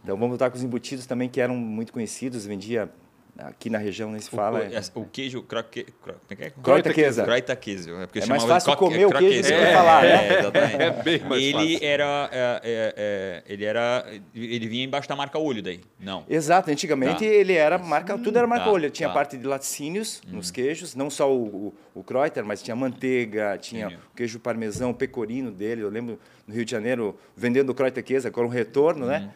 Então 0.03 0.15
vamos 0.17 0.29
voltar 0.29 0.49
com 0.49 0.57
os 0.57 0.63
embutidos 0.63 1.05
também 1.05 1.29
que 1.29 1.39
eram 1.39 1.55
muito 1.55 1.93
conhecidos, 1.93 2.45
vendia 2.47 2.89
aqui 3.37 3.69
na 3.69 3.77
região 3.77 4.11
nem 4.11 4.19
se 4.19 4.29
fala. 4.29 4.59
o, 4.59 4.63
é- 4.63 4.81
o, 4.95 5.05
queijo 5.05 5.41
croque, 5.43 5.85
é 6.29 6.35
que 6.35 6.43
é? 6.45 6.49
Croitaquesa. 6.49 7.23
Croitaquesa. 7.23 7.91
É, 7.91 8.05
porque 8.07 8.19
É 8.19 8.25
mais 8.25 8.43
fácil 8.43 8.75
croque- 8.75 8.93
comer 8.93 9.05
o 9.05 9.09
queijo 9.11 9.41
do 9.41 9.43
que 9.47 9.49
croquesa. 9.53 9.73
falar, 9.77 10.05
é, 10.05 10.09
né? 10.09 10.27
É, 10.35 10.39
exatamente. 10.39 10.75
É 10.81 10.91
bem 11.03 11.19
mais 11.19 11.43
ele 11.43 11.53
fácil. 11.73 11.79
era, 11.87 12.29
é, 12.31 12.61
é, 12.63 12.93
é, 12.97 13.53
ele 13.53 13.65
era, 13.65 14.05
ele 14.33 14.67
vinha 14.67 14.83
embaixo 14.85 15.07
da 15.09 15.15
marca 15.15 15.37
Olho 15.37 15.61
daí, 15.61 15.81
não. 15.99 16.23
Exato, 16.29 16.71
antigamente 16.71 17.19
Tá. 17.19 17.25
ele 17.25 17.53
era 17.53 17.77
marca, 17.77 18.17
tudo 18.17 18.37
era 18.37 18.47
marca 18.47 18.65
Tá, 18.65 18.71
olho. 18.71 18.89
Tinha 18.89 19.09
tá. 19.09 19.13
parte 19.13 19.37
de 19.37 19.45
laticínios 19.45 20.21
nos 20.27 20.49
queijos, 20.51 20.95
não 20.95 21.09
só 21.09 21.31
o, 21.31 21.45
o, 21.93 21.99
o 21.99 22.03
Kreuter, 22.03 22.43
mas 22.45 22.61
tinha 22.61 22.75
manteiga, 22.75 23.57
tinha 23.57 23.85
Entendi. 23.87 24.01
o 24.11 24.15
queijo 24.15 24.39
parmesão, 24.39 24.91
o 24.91 24.93
pecorino 24.93 25.51
dele. 25.51 25.81
Eu 25.81 25.89
lembro 25.89 26.19
no 26.47 26.53
Rio 26.53 26.63
de 26.63 26.71
Janeiro 26.71 27.17
vendendo 27.35 27.73
queijo, 27.73 28.27
agora 28.27 28.47
um 28.47 28.49
retorno, 28.49 29.05
né? 29.05 29.29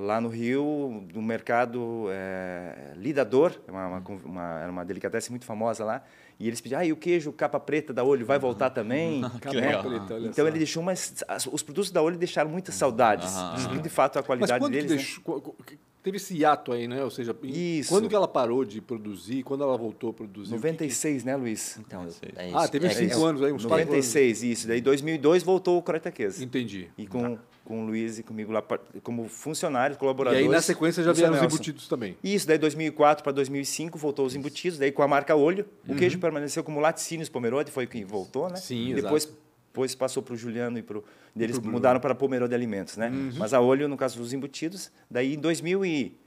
Lá 0.00 0.20
no 0.20 0.28
Rio, 0.28 1.04
do 1.12 1.20
mercado 1.20 2.06
é, 2.10 2.92
Lidador, 2.96 3.52
é 3.66 3.70
uma, 3.70 3.86
uma, 3.86 4.02
uma, 4.24 4.60
era 4.60 4.70
uma 4.72 4.84
delicatessen 4.84 5.30
muito 5.30 5.44
famosa 5.44 5.84
lá, 5.84 6.02
e 6.38 6.46
eles 6.48 6.60
pediam, 6.60 6.80
ah, 6.80 6.84
e 6.84 6.92
o 6.92 6.96
queijo 6.96 7.32
capa 7.32 7.60
preta 7.60 7.92
da 7.92 8.02
Olho 8.02 8.24
vai 8.24 8.38
voltar 8.38 8.70
também? 8.70 9.22
Que 9.40 9.48
legal. 9.56 9.82
Preta, 9.84 10.14
olha 10.14 10.28
Então 10.28 10.44
só. 10.44 10.48
ele 10.48 10.58
deixou 10.58 10.82
umas... 10.82 11.22
as- 11.28 11.46
Os 11.46 11.62
produtos 11.62 11.90
da 11.90 12.00
Olho 12.02 12.16
deixaram 12.16 12.50
muitas 12.50 12.74
saudades. 12.74 13.30
E, 13.74 13.78
de 13.78 13.88
fato, 13.88 14.16
a 14.16 14.20
Mas 14.20 14.26
qualidade 14.26 14.64
que 14.64 14.70
deles... 14.70 14.90
né? 14.90 14.96
deixou, 14.96 15.56
teve 16.02 16.16
esse 16.16 16.34
hiato 16.34 16.72
aí, 16.72 16.88
né? 16.88 17.04
Ou 17.04 17.10
seja, 17.10 17.36
Isso. 17.42 17.90
quando 17.90 18.08
que 18.08 18.14
ela 18.14 18.26
parou 18.26 18.64
de 18.64 18.80
produzir? 18.80 19.42
Quando 19.42 19.62
ela 19.64 19.76
voltou 19.76 20.10
a 20.10 20.12
produzir? 20.14 20.54
O 20.54 20.56
que 20.56 20.62
que- 20.62 20.66
96, 20.68 21.24
né, 21.24 21.36
Luiz? 21.36 21.76
Então, 21.78 22.08
Sei. 22.10 22.30
é 22.36 22.50
Ah, 22.54 22.62
isso. 22.62 22.72
teve 22.72 22.86
É- 22.86 22.90
cinco 22.90 23.20
é- 23.20 23.28
anos 23.28 23.42
aí, 23.42 23.52
uns 23.52 23.66
quatro 23.66 23.74
anos. 23.76 23.88
96, 23.88 24.42
isso. 24.42 24.66
Daí, 24.66 24.78
em 24.78 24.82
2002, 24.82 25.42
voltou 25.42 25.76
o 25.78 25.82
Croitaquês. 25.82 26.40
Entendi. 26.40 26.88
E 26.96 27.06
com, 27.06 27.36
com 27.70 27.84
o 27.84 27.86
Luiz 27.86 28.18
e 28.18 28.24
comigo 28.24 28.50
lá 28.50 28.60
como 29.00 29.28
funcionários, 29.28 29.96
E 29.96 30.00
colaboradores. 30.00 30.44
aí 30.44 30.50
na 30.50 30.60
sequência 30.60 31.04
já 31.04 31.12
do 31.12 31.16
vieram 31.16 31.36
os 31.36 31.42
embutidos 31.42 31.86
também. 31.86 32.16
Isso, 32.22 32.44
daí 32.44 32.58
2004 32.58 33.22
para 33.22 33.30
2005 33.32 33.96
voltou 33.96 34.26
os 34.26 34.34
embutidos, 34.34 34.76
daí 34.76 34.90
com 34.90 35.04
a 35.04 35.06
marca 35.06 35.36
Olho. 35.36 35.64
O 35.88 35.94
queijo 35.94 36.18
permaneceu 36.18 36.64
como 36.64 36.80
Laticínios 36.80 37.28
Pomerode, 37.28 37.70
foi 37.70 37.86
quem 37.86 38.04
voltou, 38.04 38.48
né? 38.48 38.54
Uhum. 38.54 38.60
Sim, 38.60 38.94
Depois, 38.96 39.22
exato. 39.22 39.38
depois 39.68 39.94
passou 39.94 40.20
para 40.20 40.34
o 40.34 40.36
Juliano 40.36 40.78
e 40.78 40.82
para 40.82 41.00
Eles 41.36 41.60
pro 41.60 41.70
mudaram 41.70 42.00
para 42.00 42.12
Pomerode 42.12 42.52
Alimentos, 42.52 42.96
né? 42.96 43.08
Uhum. 43.08 43.34
Mas 43.36 43.54
a 43.54 43.60
Olho, 43.60 43.86
no 43.86 43.96
caso 43.96 44.18
dos 44.18 44.32
embutidos, 44.32 44.90
daí 45.08 45.34
em 45.34 45.38
2000 45.38 45.84
e... 45.86 46.18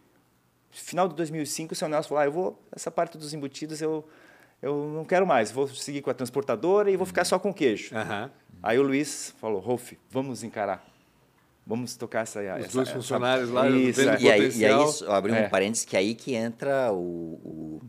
Final 0.72 1.10
de 1.10 1.16
2005, 1.16 1.74
o 1.74 1.76
seu 1.76 1.90
Nelson 1.90 2.08
falou, 2.08 2.22
ah, 2.22 2.26
eu 2.26 2.32
vou... 2.32 2.64
Essa 2.74 2.90
parte 2.90 3.18
dos 3.18 3.34
embutidos 3.34 3.82
eu, 3.82 4.08
eu 4.62 4.90
não 4.96 5.04
quero 5.04 5.28
mais, 5.28 5.52
vou 5.52 5.68
seguir 5.68 6.02
com 6.02 6.10
a 6.10 6.14
transportadora 6.14 6.90
e 6.90 6.96
vou 6.96 7.06
ficar 7.06 7.26
só 7.26 7.38
com 7.38 7.54
queijo. 7.54 7.94
Aham. 7.94 8.32
Aí 8.64 8.80
o 8.80 8.82
Luiz 8.82 9.36
falou, 9.42 9.60
Rolf, 9.60 9.92
vamos 10.10 10.42
encarar. 10.42 10.93
Vamos 11.66 11.96
tocar 11.96 12.22
essa... 12.24 12.40
Os 12.42 12.46
essa, 12.46 12.74
dois 12.74 12.88
essa- 12.90 12.98
funcionários 12.98 13.50
lá, 13.50 13.70
Isso, 13.70 14.02
é. 14.02 14.18
E 14.20 14.32
aí, 14.32 14.52
e 14.58 14.66
aí 14.66 14.84
isso, 14.84 15.06
eu 15.06 15.12
abri 15.14 15.34
É. 15.34 15.46
um 15.46 15.50
parênteses 15.50 15.86
que 15.86 15.96
é 15.96 16.00
aí 16.00 16.14
que 16.14 16.36
entra 16.36 16.92
o, 16.92 16.98
o- 16.98 17.82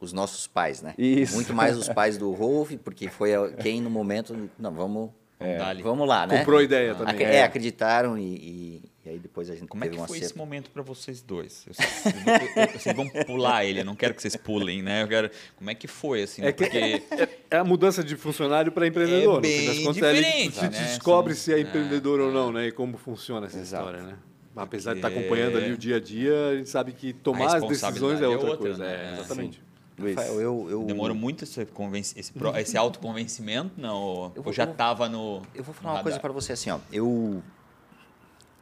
os 0.00 0.12
nossos 0.12 0.46
pais, 0.46 0.80
né? 0.82 0.94
Isso. 0.96 1.34
Muito 1.34 1.52
mais 1.52 1.76
os 1.76 1.88
pais 1.88 2.16
do 2.16 2.30
Rolf, 2.32 2.72
porque 2.84 3.08
foi 3.08 3.30
quem 3.60 3.80
no 3.80 3.90
momento, 3.90 4.48
não, 4.58 4.72
vamos, 4.72 5.10
ali. 5.40 5.82
vamos 5.82 6.06
lá, 6.06 6.26
né? 6.26 6.38
Comprou 6.38 6.60
a 6.60 6.62
ideia 6.62 6.94
também. 6.94 7.14
Ac- 7.14 7.22
é, 7.24 7.42
acreditaram 7.42 8.16
e, 8.16 8.22
e- 8.36 8.91
e 9.04 9.08
aí 9.10 9.18
depois 9.18 9.50
a 9.50 9.54
gente 9.54 9.66
Como 9.68 9.84
é 9.84 9.88
que 9.88 9.96
foi 9.96 10.04
acerto. 10.04 10.24
esse 10.24 10.36
momento 10.36 10.70
para 10.70 10.82
vocês 10.82 11.20
dois? 11.20 11.66
Eu 11.66 11.72
eu- 11.74 12.62
eu- 12.62 12.78
que 12.78 12.92
vamos 12.94 13.12
pular 13.24 13.64
ele, 13.64 13.80
eu 13.80 13.84
não 13.84 13.96
quero 13.96 14.14
que 14.14 14.22
vocês 14.22 14.36
pulem, 14.36 14.80
né? 14.82 15.02
Eu 15.02 15.08
quero, 15.08 15.30
como 15.56 15.70
é 15.70 15.74
que 15.74 15.88
foi 15.88 16.22
assim? 16.22 16.42
É 16.42 16.52
que 16.52 16.64
Porque 16.64 17.02
é 17.50 17.56
a 17.56 17.64
mudança 17.64 18.02
de 18.04 18.16
funcionário 18.16 18.70
para 18.70 18.86
empreendedor. 18.86 19.44
É 19.44 19.48
no 19.48 19.52
fim 19.52 19.66
das 19.66 19.76
bem 19.76 19.88
é 19.88 19.92
diferente, 19.92 20.54
se 20.56 20.62
né? 20.62 20.68
descobre 20.68 21.34
São- 21.34 21.44
se 21.44 21.52
é 21.54 21.58
é, 21.58 21.60
empreendedor 21.62 22.20
ou 22.20 22.30
não, 22.32 22.52
né? 22.52 22.68
E 22.68 22.72
como 22.72 22.96
funciona 22.96 23.46
essa 23.46 23.58
Exato. 23.58 23.86
história, 23.88 24.06
né? 24.06 24.16
Apesar 24.54 24.92
de 24.92 24.98
estar 24.98 25.08
acompanhando 25.08 25.56
ali 25.56 25.72
o 25.72 25.78
dia 25.78 25.96
a 25.96 26.00
dia, 26.00 26.48
a 26.50 26.54
gente 26.56 26.68
sabe 26.68 26.92
que 26.92 27.12
tomar 27.12 27.56
as 27.56 27.66
decisões 27.66 28.20
é 28.20 28.24
é 28.24 28.28
outra, 28.28 28.50
outra, 28.50 28.66
coisa. 28.66 28.84
né? 28.84 29.10
É, 29.10 29.18
exatamente. 29.18 29.62
Luiz. 29.98 30.14
Rafael, 30.16 30.40
eu, 30.40 30.66
eu, 30.70 30.82
demorou 30.84 31.16
muito 31.16 31.44
esse, 31.44 31.64
convenci- 31.66 32.18
esse, 32.18 32.32
pro- 32.32 32.54
esse 32.58 32.76
autoconvencimento, 32.76 33.72
não? 33.78 34.32
Eu 34.34 34.42
vou- 34.42 34.46
Ou 34.46 34.52
já 34.52 34.64
estava 34.64 35.08
no. 35.08 35.42
Eu 35.54 35.62
vou 35.64 35.74
falar 35.74 35.90
uma 35.90 35.96
radar? 35.98 36.02
coisa 36.04 36.20
para 36.20 36.32
você 36.32 36.52
assim, 36.52 36.70
ó. 36.70 36.78
Eu, 36.92 37.42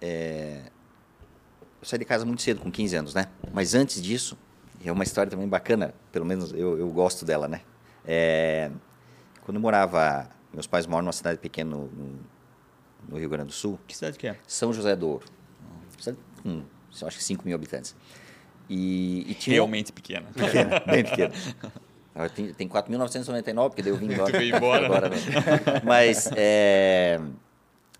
é, 0.01 0.63
eu 1.81 1.87
saí 1.87 1.99
de 1.99 2.05
casa 2.05 2.25
muito 2.25 2.43
cedo, 2.43 2.61
com 2.61 2.71
15 2.71 2.97
anos, 2.97 3.15
né? 3.15 3.27
Mas 3.53 3.75
antes 3.75 4.01
disso, 4.03 4.37
é 4.85 4.91
uma 4.93 5.03
história 5.05 5.31
também 5.31 5.49
bacana, 5.49 5.95
pelo 6.13 6.25
menos 6.25 6.53
eu, 6.53 6.79
eu 6.79 6.89
gosto 6.91 7.25
dela, 7.25 7.47
né? 7.49 7.61
É, 8.07 8.71
quando 9.43 9.57
eu 9.57 9.61
morava, 9.61 10.29
meus 10.53 10.67
pais 10.67 10.87
moram 10.87 11.03
numa 11.05 11.13
cidade 11.13 11.39
pequena 11.39 11.71
no, 11.77 11.87
no- 13.09 13.19
Rio 13.19 13.29
Grande 13.29 13.47
do 13.49 13.53
Sul, 13.53 13.79
Que 13.87 13.97
cidade 13.97 14.19
que 14.19 14.27
é? 14.29 14.37
São 14.47 14.73
José 14.73 14.95
do 14.95 15.09
Ouro. 15.09 15.27
Cidade 15.99 16.19
eu 16.45 17.07
acho 17.09 17.19
que 17.19 17.25
5 17.25 17.45
mil 17.47 17.55
habitantes. 17.55 17.95
E, 18.69 19.31
e 19.31 19.35
tinha 19.35 19.55
Realmente 19.55 19.93
pequena. 19.93 20.29
pequena, 20.35 20.81
bem 20.87 21.03
pequena. 21.05 21.35
Tem, 22.35 22.53
tem 22.53 22.69
4.999, 22.69 23.69
porque 23.69 23.83
daí 23.83 23.91
eu 23.93 23.97
vim 23.97 24.07
embora. 24.13 24.33
Tu 24.33 24.39
veio 24.39 24.57
embora, 24.57 24.81
né? 24.81 24.87
Agora, 24.87 25.09
né? 25.09 25.17
Mas, 25.85 26.31
é, 26.37 27.21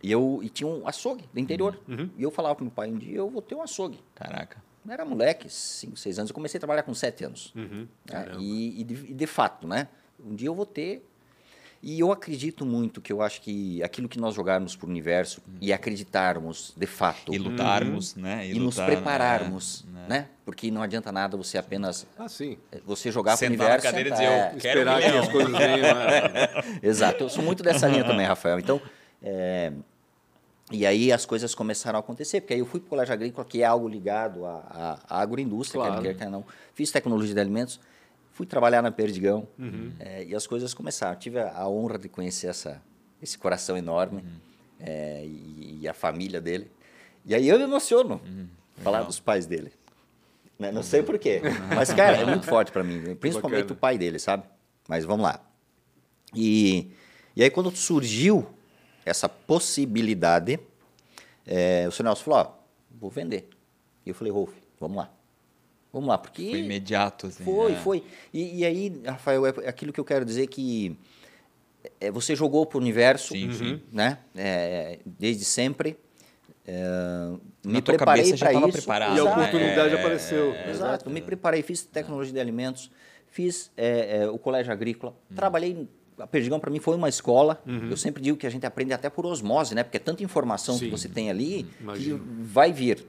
e, 0.03 0.11
eu, 0.11 0.41
e 0.43 0.49
tinha 0.49 0.67
um 0.69 0.87
açougue 0.87 1.25
do 1.33 1.39
interior. 1.41 1.79
E 2.17 2.23
eu 2.23 2.31
falava 2.31 2.55
pro 2.55 2.65
meu 2.65 2.73
pai, 2.73 2.91
um 2.91 2.97
dia 2.99 3.19
eu 3.19 3.29
vou 3.31 3.43
ter 3.43 3.55
um 3.55 3.63
açougue. 3.63 4.01
Caraca. 4.15 4.63
Eu 4.87 4.93
era 4.93 5.05
moleque, 5.05 5.49
5, 5.49 5.97
6 5.97 6.19
anos. 6.19 6.31
Eu 6.31 6.35
comecei 6.35 6.57
a 6.59 6.61
trabalhar 6.61 6.83
com 6.83 6.95
7 6.95 7.25
anos. 7.25 7.53
Uhum. 7.55 7.87
né? 8.11 8.27
E, 8.39 8.81
e 8.81 8.85
de, 8.85 8.95
e 9.11 9.15
de 9.15 9.27
fato, 9.27 9.69
né? 9.69 9.89
Um 10.25 10.35
dia 10.35 10.49
eu 10.49 10.55
vou 10.55 10.65
ter. 10.67 11.07
E 11.83 11.99
eu 11.99 12.13
acredito 12.13 12.67
muito 12.67 13.01
que 13.01 13.11
eu 13.11 13.23
acho 13.23 13.41
que 13.41 13.83
aquilo 13.83 14.07
que 14.07 14.19
nós 14.21 14.35
jogarmos 14.35 14.77
para 14.77 14.87
o 14.87 14.91
universo 14.91 15.41
e 15.63 15.73
acreditarmos 15.73 16.75
de 16.77 16.87
fato 16.87 17.33
E 17.33 17.39
lutarmos, 17.39 18.15
né? 18.17 18.47
e 18.47 18.53
nos 18.55 18.77
lutar, 18.77 18.87
prepararmos, 18.87 19.87
né? 19.91 20.07
né? 20.09 20.29
Porque 20.45 20.71
não 20.71 20.83
adianta 20.83 21.11
nada 21.11 21.39
você 21.39 21.57
apenas 21.57 22.07
Ah, 22.19 22.29
sim. 22.29 22.59
eh, 22.71 22.81
você 22.85 23.11
jogar 23.11 23.37
para 23.39 23.47
o 23.47 23.49
Sentar 23.51 23.57
na 23.59 23.65
universo. 23.65 23.87
cadeira 23.87 24.09
e 24.09 24.13
dizer, 24.13 24.25
é, 24.25 24.53
eu 24.55 24.59
quero 24.59 24.81
um 24.81 24.83
Esperar 24.83 25.01
que 25.01 25.19
as 25.19 25.29
coisas 25.29 25.53
venham. 25.53 25.81
né? 25.81 26.79
Exato, 26.83 27.25
eu 27.25 27.29
sou 27.31 27.43
muito 27.43 27.63
dessa 27.63 27.87
linha 27.89 28.05
também, 28.05 28.27
Rafael. 28.27 28.59
Então, 28.59 28.79
é, 29.23 29.73
e 30.73 30.87
aí 30.87 31.13
as 31.13 31.27
coisas 31.27 31.55
começaram 31.55 31.99
a 31.99 32.01
acontecer, 32.01 32.41
porque 32.41 32.55
aí 32.55 32.61
eu 32.61 32.67
fui 32.67 32.79
para 32.81 32.87
o 32.87 32.91
Colégio 32.91 33.13
Agrícola, 33.15 33.45
que 33.45 33.61
é 33.63 33.65
algo 33.67 33.89
ligado 33.89 34.45
à, 34.47 34.99
à, 35.09 35.17
à 35.19 35.21
agroindústria, 35.23 35.83
Claro. 35.83 36.03
quer 36.03 36.15
quer, 36.15 36.25
quer 36.25 36.31
não. 36.31 36.45
Fiz 36.75 36.91
tecnologia 36.93 37.35
de 37.35 37.41
alimentos, 37.41 37.81
fui 38.33 38.47
trabalhar 38.47 38.81
na 38.83 38.91
Perdigão, 38.93 39.49
Uhum. 39.59 39.93
é, 39.99 40.25
e 40.25 40.35
as 40.35 40.47
coisas 40.47 40.73
começaram. 40.73 41.19
Tive 41.19 41.39
a, 41.41 41.53
a 41.57 41.69
honra 41.69 41.99
de 41.99 42.09
conhecer 42.09 42.47
essa, 42.47 42.81
esse 43.21 43.37
coração 43.37 43.77
enorme 43.77 44.19
Uhum. 44.23 44.31
é, 44.81 45.25
e, 45.27 45.79
e 45.83 45.89
a 45.89 45.93
família 45.95 46.41
dele. 46.41 46.71
E 47.27 47.35
aí 47.35 47.49
eu 47.49 47.59
me 47.59 47.65
emociono 47.65 48.21
Uhum. 48.25 48.47
falar 48.77 48.99
Legal. 48.99 49.09
dos 49.09 49.19
pais 49.21 49.47
dele. 49.47 49.73
Né? 50.59 50.71
Não 50.71 50.83
sei 50.85 51.03
porquê, 51.03 51.41
mas, 51.75 51.93
cara, 51.93 52.19
é 52.19 52.25
muito 52.25 52.47
forte 52.47 52.71
para 52.71 52.85
mim, 52.85 53.17
principalmente 53.17 53.63
Bacana. 53.63 53.77
o 53.77 53.81
pai 53.81 53.99
dele, 53.99 54.19
sabe? 54.19 54.45
Mas 54.87 55.05
vamos 55.05 55.25
lá. 55.25 55.41
E, 56.35 56.93
e 57.35 57.43
aí, 57.43 57.51
quando 57.51 57.75
surgiu 57.75 58.47
essa 59.05 59.29
possibilidade, 59.29 60.59
é, 61.47 61.87
o 61.89 61.93
senhor 61.93 62.05
Nelson 62.09 62.25
falou: 62.25 62.41
ó, 62.41 62.53
vou 63.01 63.11
vender. 63.11 63.49
E 64.05 64.11
eu 64.11 64.15
falei: 64.15 64.33
Rolf, 64.33 64.53
vamos 64.79 64.97
lá. 64.97 65.11
Vamos 65.93 66.09
lá, 66.09 66.19
porque. 66.19 66.51
Foi 66.51 66.61
imediato, 66.61 67.27
assim. 67.27 67.45
Foi, 67.45 67.73
né? 67.73 67.81
foi. 67.83 68.05
E, 68.33 68.61
e 68.61 68.65
aí, 68.65 69.01
Rafael, 69.05 69.47
é 69.47 69.69
aquilo 69.69 69.93
que 69.93 69.99
eu 69.99 70.05
quero 70.05 70.25
dizer 70.25 70.47
que 70.47 70.97
é, 72.01 72.11
você 72.11 72.37
jogou 72.37 72.65
para 72.67 72.79
o 72.79 72.81
universo, 72.81 73.33
Sim, 73.35 73.53
sim. 73.53 73.83
né? 73.93 74.19
É, 74.37 74.99
desde 75.05 75.45
sempre. 75.45 75.97
É, 76.67 76.83
Na 77.65 77.73
me 77.73 77.83
tua 77.83 77.97
preparei 77.97 78.23
cabeça 78.23 78.37
já 78.37 78.47
para 78.47 78.55
tava 78.55 78.69
isso. 78.69 78.79
preparado, 78.79 79.17
E 79.17 79.21
a 79.21 79.25
né? 79.25 79.31
oportunidade 79.33 79.95
É, 79.95 79.99
apareceu. 79.99 80.55
Exato. 80.69 81.09
Eu 81.09 81.13
me 81.13 81.21
preparei, 81.23 81.63
fiz 81.63 81.83
tecnologia 81.85 82.33
de 82.33 82.39
alimentos, 82.39 82.91
fiz 83.29 83.73
é, 83.77 84.19
é, 84.23 84.29
o 84.31 84.39
colégio 84.39 84.73
agrícola, 84.73 85.15
trabalhei. 85.35 85.89
A 86.21 86.27
Perdigão 86.27 86.61
para 86.61 86.71
mim 86.71 86.79
foi 86.79 86.97
uma 86.97 87.09
escola. 87.09 87.63
Eu 87.89 87.97
sempre 87.97 88.23
digo 88.23 88.37
que 88.37 88.47
a 88.47 88.51
gente 88.51 88.67
aprende 88.67 88.93
até 88.93 89.09
por 89.09 89.27
osmose, 89.27 89.75
né? 89.75 89.83
Porque 89.83 89.97
é 89.97 90.01
tanta 90.01 90.23
informação 90.23 90.77
Sim. 90.77 90.87
que 90.87 90.91
você 90.91 91.09
tem 91.09 91.31
ali 91.31 91.67
Imagino. 91.81 92.19
que 92.19 92.25
vai 92.43 92.73
vir. 92.73 93.05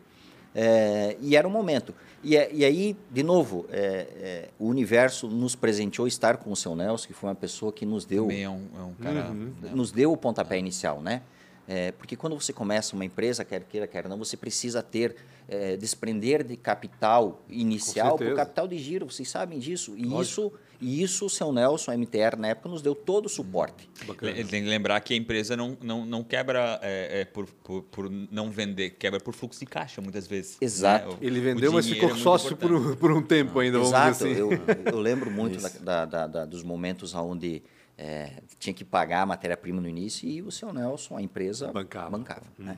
É, 0.54 1.16
e 1.22 1.36
era 1.36 1.48
o 1.48 1.52
momento. 1.52 1.94
E, 2.24 2.36
é- 2.36 2.50
e 2.54 2.66
aí, 2.66 2.96
de 3.10 3.24
novo, 3.24 3.66
é, 3.70 3.80
é, 3.80 4.50
o 4.60 4.68
universo 4.68 5.28
nos 5.28 5.56
presenteou 5.56 6.08
estar 6.08 6.38
com 6.38 6.52
o 6.52 6.56
seu 6.56 6.76
Nelson, 6.76 7.08
que 7.08 7.14
foi 7.14 7.30
uma 7.30 7.36
pessoa 7.36 7.72
que 7.72 7.86
nos 7.86 8.06
deu 8.06 8.24
Também 8.24 8.44
é 8.44 8.50
um, 8.50 8.68
é 8.78 8.82
um 8.82 8.94
cara. 8.94 9.30
Uhum. 9.30 9.54
né? 9.62 9.72
nos 9.74 9.92
deu 9.92 10.12
o 10.12 10.18
pontapé 10.18 10.58
inicial, 10.58 11.02
né? 11.02 11.22
É, 11.68 11.92
porque 11.94 12.16
quando 12.18 12.38
você 12.40 12.52
começa 12.52 12.96
uma 12.96 13.06
empresa, 13.06 13.46
quer 13.46 13.64
queira, 13.64 13.88
quer 13.88 14.08
não, 14.10 14.18
você 14.18 14.36
precisa 14.36 14.84
ter, 14.84 15.16
é, 15.48 15.78
desprender 15.78 16.44
de 16.44 16.58
capital 16.58 17.42
inicial 17.48 18.18
para 18.18 18.34
o 18.34 18.36
capital 18.36 18.68
de 18.68 18.78
giro, 18.78 19.10
vocês 19.10 19.30
sabem 19.30 19.58
disso. 19.58 19.94
E 19.96 20.04
Lógico. 20.04 20.22
isso, 20.22 20.54
e 20.82 21.02
isso 21.04 21.26
o 21.26 21.30
seu 21.30 21.54
Nelson, 21.54 21.92
a 21.92 21.94
MTR, 21.98 22.36
na 22.38 22.48
época, 22.50 22.68
nos 22.68 22.82
deu 22.82 22.96
todo 22.96 23.28
o 23.28 23.30
suporte. 23.30 23.88
Bacana. 24.06 24.32
Ele 24.32 24.44
tem 24.50 24.64
que 24.64 24.70
lembrar 24.70 25.00
que 25.02 25.14
a 25.14 25.18
empresa 25.18 25.56
não, 25.56 25.78
não, 25.82 26.06
não 26.06 26.24
quebra 26.24 26.80
é, 26.82 27.22
é, 27.22 27.26
por, 27.26 27.46
por, 27.64 27.84
por 27.84 28.10
não 28.10 28.50
vender, 28.50 28.92
quebra 28.92 29.20
por 29.20 29.34
fluxo 29.34 29.60
de 29.60 29.66
caixa, 29.68 30.02
muitas 30.02 30.26
vezes. 30.28 30.58
Exato. 30.60 31.10
né? 31.10 31.16
O- 31.22 31.24
Ele 31.26 31.40
vendeu, 31.40 31.72
mas 31.72 31.88
ficou 31.88 32.10
é 32.10 32.16
sócio 32.16 32.58
por 32.58 32.72
um, 32.74 32.96
por 32.96 33.12
um 33.12 33.22
tempo 33.22 33.60
ainda, 33.60 33.78
vamos 33.78 33.94
Exato, 33.94 34.12
dizer 34.28 34.32
assim. 34.32 34.40
eu, 34.42 34.94
eu 34.94 35.00
lembro 35.00 35.30
muito 35.32 35.62
da, 35.82 36.06
da- 36.06 36.28
da- 36.28 36.46
dos 36.46 36.64
momentos 36.64 37.14
onde 37.14 37.62
é, 37.98 38.42
tinha 38.58 38.74
que 38.74 38.84
pagar 38.84 39.22
a 39.22 39.26
matéria-prima 39.28 39.80
no 39.80 39.88
início 39.88 40.28
e 40.28 40.42
o 40.42 40.50
seu 40.52 40.74
Nelson, 40.74 41.18
a 41.18 41.22
empresa, 41.22 41.72
Bancava. 41.72 42.20
né? 42.58 42.78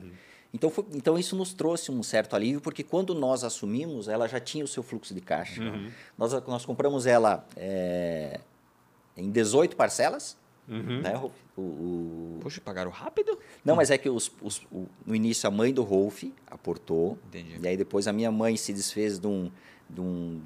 Então, 0.54 0.70
foi- 0.70 0.86
então 0.92 1.18
isso 1.18 1.34
nos 1.34 1.52
trouxe 1.52 1.90
um 1.90 2.00
certo 2.02 2.36
alívio, 2.36 2.60
porque 2.60 2.84
quando 2.84 3.12
nós 3.14 3.42
assumimos, 3.42 4.06
ela 4.06 4.28
já 4.28 4.38
tinha 4.38 4.64
o 4.64 4.68
seu 4.68 4.82
fluxo 4.84 5.12
de 5.12 5.20
caixa. 5.20 5.60
Nós, 6.16 6.32
nós 6.46 6.64
compramos 6.64 7.06
ela 7.06 7.44
é, 7.56 8.38
em 9.16 9.30
18 9.30 9.74
parcelas. 9.76 10.36
Né, 11.02 11.12
Rolf? 11.14 11.34
o, 11.58 11.60
o- 11.60 12.38
Poxa, 12.40 12.58
pagaram 12.58 12.90
rápido? 12.90 13.38
Não, 13.62 13.76
mas 13.76 13.90
é 13.90 13.98
que 13.98 14.08
os, 14.08 14.32
os- 14.40 14.62
o- 14.72 14.86
no 15.04 15.14
início 15.14 15.46
a 15.46 15.50
mãe 15.50 15.74
do 15.74 15.82
Rolf 15.82 16.22
aportou. 16.46 17.18
Entendi. 17.26 17.58
E 17.62 17.68
aí 17.68 17.76
depois 17.76 18.06
a 18.08 18.12
minha 18.14 18.30
mãe 18.32 18.56
se 18.56 18.72
desfez 18.72 19.18
de, 19.18 19.26
um, 19.26 19.50
de, 19.90 20.00
um- 20.00 20.40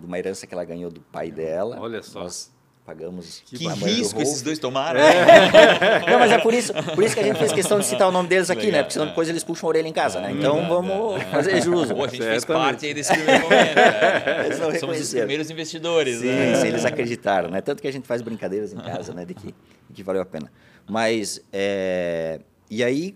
de 0.00 0.04
uma 0.06 0.18
herança 0.18 0.46
que 0.46 0.52
ela 0.52 0.64
ganhou 0.64 0.90
do 0.90 1.00
pai 1.00 1.30
dela. 1.30 1.78
Olha 1.80 2.02
só. 2.02 2.20
Nós 2.24 2.52
pagamos. 2.92 3.42
Que 3.46 3.66
risco 3.66 4.20
esses 4.20 4.42
dois 4.42 4.58
tomaram. 4.58 5.00
Não, 6.08 6.18
mas 6.18 6.30
é 6.30 6.38
por 6.38 6.52
isso, 6.52 6.72
por 6.94 7.02
isso 7.02 7.14
que 7.14 7.20
a 7.20 7.24
gente 7.24 7.38
fez 7.38 7.52
questão 7.52 7.78
de 7.78 7.86
citar 7.86 8.08
o 8.08 8.12
nome 8.12 8.28
deles 8.28 8.50
aqui, 8.50 8.66
Legal, 8.66 8.72
né? 8.72 8.82
Porque 8.82 8.92
senão 8.92 9.06
é. 9.06 9.08
depois 9.08 9.28
eles 9.28 9.42
puxam 9.42 9.66
a 9.66 9.70
orelha 9.70 9.88
em 9.88 9.92
casa, 9.92 10.20
né? 10.20 10.32
Então 10.32 10.56
verdade, 10.56 10.74
vamos 10.74 11.22
fazer 11.24 11.62
jus. 11.62 11.92
Pô, 11.92 12.04
a 12.04 12.08
gente 12.08 12.22
fez 12.22 12.44
parte 12.44 12.86
aí 12.86 12.94
desse 12.94 13.12
primeiro 13.12 13.44
momento. 13.44 13.78
é. 13.78 14.56
Não 14.58 14.78
Somos 14.78 15.00
os 15.00 15.10
primeiros 15.10 15.50
investidores. 15.50 16.18
Sim, 16.18 16.26
né? 16.26 16.54
sim, 16.56 16.68
eles 16.68 16.84
acreditaram, 16.84 17.48
né? 17.50 17.60
Tanto 17.60 17.80
que 17.80 17.88
a 17.88 17.92
gente 17.92 18.06
faz 18.06 18.20
brincadeiras 18.20 18.72
em 18.72 18.78
casa, 18.78 19.14
né? 19.14 19.24
De 19.24 19.34
que, 19.34 19.54
de 19.88 19.94
que 19.94 20.02
valeu 20.02 20.22
a 20.22 20.26
pena. 20.26 20.52
Mas, 20.88 21.40
é, 21.52 22.40
e 22.70 22.84
aí, 22.84 23.14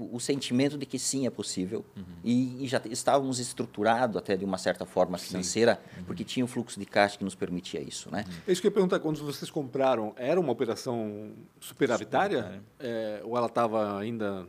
o, 0.00 0.16
o 0.16 0.20
sentimento 0.20 0.78
de 0.78 0.86
que 0.86 0.98
sim, 0.98 1.26
é 1.26 1.30
possível. 1.30 1.84
E, 2.24 2.64
e 2.64 2.68
já 2.68 2.80
estávamos 2.90 3.38
estruturados 3.38 4.16
até 4.16 4.36
de 4.36 4.44
uma 4.44 4.58
certa 4.58 4.84
forma 4.86 5.18
financeira, 5.18 5.80
porque 6.06 6.24
tinha 6.24 6.44
um 6.44 6.48
fluxo 6.48 6.78
de 6.80 6.86
caixa 6.86 7.18
que 7.18 7.24
nos 7.24 7.34
permitia 7.34 7.80
isso, 7.80 8.10
né? 8.10 8.24
É 8.46 8.52
isso 8.52 8.60
que 8.60 8.66
eu 8.66 8.70
ia 8.70 8.74
perguntar, 8.74 8.98
quando 9.00 9.18
vocês 9.24 9.50
compraram, 9.50 10.12
era 10.16 10.40
uma 10.40 10.52
operação 10.52 11.32
superavitária? 11.60 12.62
É, 12.78 13.20
ou 13.24 13.36
ela 13.36 13.46
estava 13.46 13.98
ainda... 13.98 14.46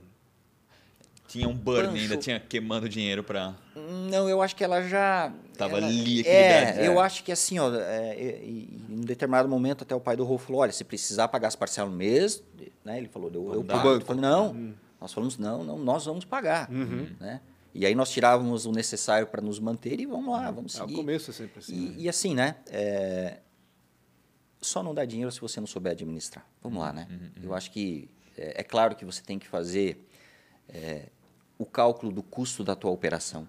Tinha 1.27 1.47
um 1.47 1.53
burn 1.53 1.87
Pancho. 1.87 2.01
ainda, 2.01 2.17
tinha 2.17 2.39
queimando 2.41 2.89
dinheiro 2.89 3.23
para. 3.23 3.55
Não, 4.09 4.27
eu 4.27 4.41
acho 4.41 4.53
que 4.53 4.65
ela 4.65 4.81
já. 4.85 5.31
Tava 5.57 5.77
ela- 5.77 5.87
ali 5.87 6.19
equilibrada. 6.19 6.81
É, 6.81 6.85
eu 6.85 6.99
acho 6.99 7.23
que 7.23 7.31
assim, 7.31 7.57
ó, 7.57 7.73
é, 7.73 8.17
e- 8.21 8.69
e 8.89 8.93
em 8.93 8.97
um 8.97 8.99
determinado 9.01 9.47
momento 9.47 9.83
até 9.83 9.95
o 9.95 9.99
pai 10.01 10.17
do 10.17 10.25
Rolf 10.25 10.45
falou: 10.47 10.61
olha, 10.61 10.73
se 10.73 10.83
precisar 10.83 11.29
pagar 11.29 11.47
as 11.47 11.55
parcelas 11.55 11.89
no 11.89 11.97
mês, 11.97 12.43
né? 12.83 12.97
Ele 12.97 13.07
falou, 13.07 13.31
eu, 13.33 13.53
eu 13.53 13.63
pago. 13.63 13.87
Eu 13.91 14.01
falei, 14.01 14.21
não. 14.21 14.73
Nós 15.01 15.11
falamos, 15.11 15.37
não, 15.37 15.63
não, 15.63 15.77
nós 15.79 16.05
vamos 16.05 16.23
pagar. 16.23 16.69
Né? 16.69 17.41
E 17.73 17.85
aí 17.85 17.95
nós 17.95 18.11
tirávamos 18.11 18.65
o 18.65 18.71
necessário 18.71 19.25
para 19.27 19.41
nos 19.41 19.59
manter 19.59 19.99
e 19.99 20.05
vamos 20.05 20.31
lá, 20.31 20.51
vamos 20.51 20.79
Ah, 20.79 20.83
o 20.83 20.87
seguir. 20.87 20.95
começo 20.99 21.31
é 21.31 21.33
sempre 21.33 21.59
assim. 21.59 21.75
né? 21.89 21.95
E, 21.97 22.03
e 22.03 22.09
assim, 22.09 22.35
né? 22.35 22.55
é, 22.67 23.39
só 24.61 24.83
não 24.83 24.93
dá 24.93 25.03
dinheiro 25.05 25.31
se 25.31 25.41
você 25.41 25.59
não 25.59 25.67
souber 25.67 25.93
administrar. 25.93 26.45
Vamos 26.61 26.79
lá, 26.79 26.93
né? 26.93 27.07
Eu 27.41 27.53
acho 27.55 27.71
que 27.71 28.09
é, 28.37 28.61
é 28.61 28.63
claro 28.63 28.95
que 28.95 29.03
você 29.03 29.23
tem 29.23 29.39
que 29.39 29.47
fazer 29.47 30.07
é, 30.69 31.07
o 31.57 31.65
cálculo 31.65 32.11
do 32.11 32.21
custo 32.21 32.63
da 32.63 32.75
tua 32.75 32.91
operação, 32.91 33.47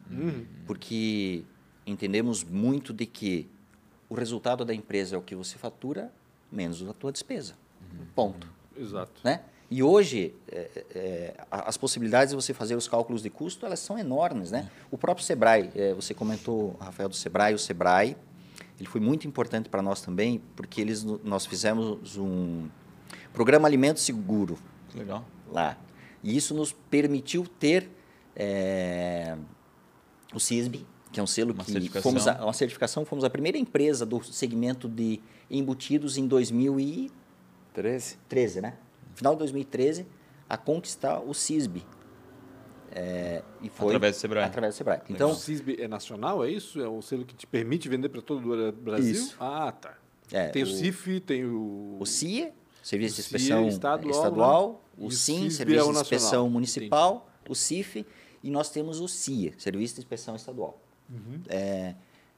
porque 0.67 1.45
entendemos 1.87 2.43
muito 2.45 2.93
de 2.93 3.05
que 3.07 3.51
o 4.09 4.15
resultado 4.15 4.65
da 4.65 4.75
empresa 4.75 5.17
é 5.17 5.19
o 5.19 5.23
que 5.23 5.35
você 5.35 5.59
fatura 5.59 6.13
menos 6.51 6.83
a 6.89 6.93
tua 6.95 7.11
despesa. 7.13 7.55
Ponto 8.15 8.47
Exato. 8.77 9.21
né? 9.25 9.43
E 9.75 9.83
hoje, 9.83 10.35
é, 10.51 10.85
é, 10.95 11.35
a- 11.51 11.67
as 11.71 11.79
possibilidades 11.79 12.29
de 12.31 12.37
você 12.37 12.53
fazer 12.53 12.77
os 12.77 12.87
cálculos 12.87 13.23
de 13.23 13.31
custo, 13.31 13.65
elas 13.65 13.81
são 13.81 13.99
enormes, 13.99 14.51
né? 14.51 14.71
O 14.91 14.99
próprio 14.99 15.25
Sebrae, 15.25 15.71
é, 15.75 15.95
você 15.95 16.13
comentou, 16.13 16.77
Rafael, 16.79 17.09
do 17.09 17.15
Sebrae, 17.17 17.55
o 17.55 17.59
Sebrae, 17.59 18.15
ele 18.79 18.87
foi 18.87 19.01
muito 19.01 19.27
importante 19.27 19.71
para 19.71 19.81
nós 19.81 20.03
também, 20.03 20.43
porque 20.55 20.79
eles, 20.79 21.03
nós 21.25 21.47
fizemos 21.47 22.19
um 22.19 22.69
programa 23.33 23.67
Alimento 23.67 23.99
Seguro 23.99 24.59
Legal. 24.95 25.25
lá. 25.51 25.79
E 26.23 26.37
isso 26.37 26.53
nos 26.55 26.71
permitiu 26.73 27.47
ter 27.47 27.89
é, 28.37 29.35
o 30.35 30.39
CISB, 30.39 30.85
que 31.11 31.19
é 31.19 31.23
um 31.23 31.27
selo 31.27 31.55
Uma 31.55 31.65
que 31.65 31.73
certificação. 31.73 32.11
fomos 32.13 32.29
a, 32.29 32.45
uma 32.45 32.53
certificação, 32.53 33.07
fomos 33.07 33.25
a 33.25 33.31
primeira 33.31 33.57
empresa 33.57 34.05
do 34.05 34.23
segmento 34.23 34.87
de 34.87 35.19
embutidos 35.51 36.19
em 36.19 36.27
2013, 36.27 38.19
13? 38.29 38.61
né? 38.61 38.75
Final 39.15 39.35
de 39.35 39.39
2013, 39.41 40.07
a 40.49 40.57
conquistar 40.57 41.21
o 41.21 41.33
CISB. 41.35 41.83
É, 42.95 43.43
e 43.63 43.71
foi 43.71 43.87
Através 43.89 44.17
do 44.17 44.19
Sebrae. 44.21 44.45
Através 44.45 44.75
do 44.75 44.77
Sebrae. 44.79 45.01
Então, 45.09 45.31
o 45.31 45.35
CISB 45.35 45.77
é 45.81 45.89
nacional, 45.89 46.45
é 46.45 46.51
isso? 46.51 46.81
É 46.81 46.87
o 46.89 47.01
selo 47.01 47.25
que 47.25 47.35
te 47.35 47.47
permite 47.47 47.89
vender 47.89 48.11
para 48.11 48.21
todo 48.21 48.53
o 48.53 48.73
Brasil? 48.73 49.13
Isso. 49.13 49.37
Ah, 49.41 49.73
tá. 49.73 49.97
É, 50.31 50.49
tem 50.49 50.63
o, 50.63 50.67
o- 50.67 50.69
CIF, 50.69 51.21
tem 51.21 51.45
o... 51.45 51.97
o 52.01 52.07
CIA, 52.07 52.53
Serviço 52.83 53.17
de 53.17 53.21
O 53.21 53.25
CIA 53.25 53.37
Inspeção 53.39 53.69
estadual, 53.69 54.11
Estadual, 54.11 54.71
né? 54.73 54.79
o 54.99 55.05
E 55.05 55.07
o 55.07 55.11
SIM, 55.11 55.35
CISB 55.43 55.51
Serviço 55.57 55.79
é 55.79 55.83
o 55.83 55.93
de 55.93 55.99
Inspeção 56.01 56.23
nacional. 56.27 56.51
Municipal, 56.51 57.31
o 57.49 57.55
CIF, 57.55 58.07
e 58.43 58.51
nós 58.51 58.71
temos 58.71 59.01
o 59.01 59.09
CIA, 59.09 59.53
Serviço 59.59 59.95
de 59.95 60.01
Inspeção 60.01 60.35
Estadual. 60.37 60.79
Uhum. 61.09 61.41
É, 61.49 61.95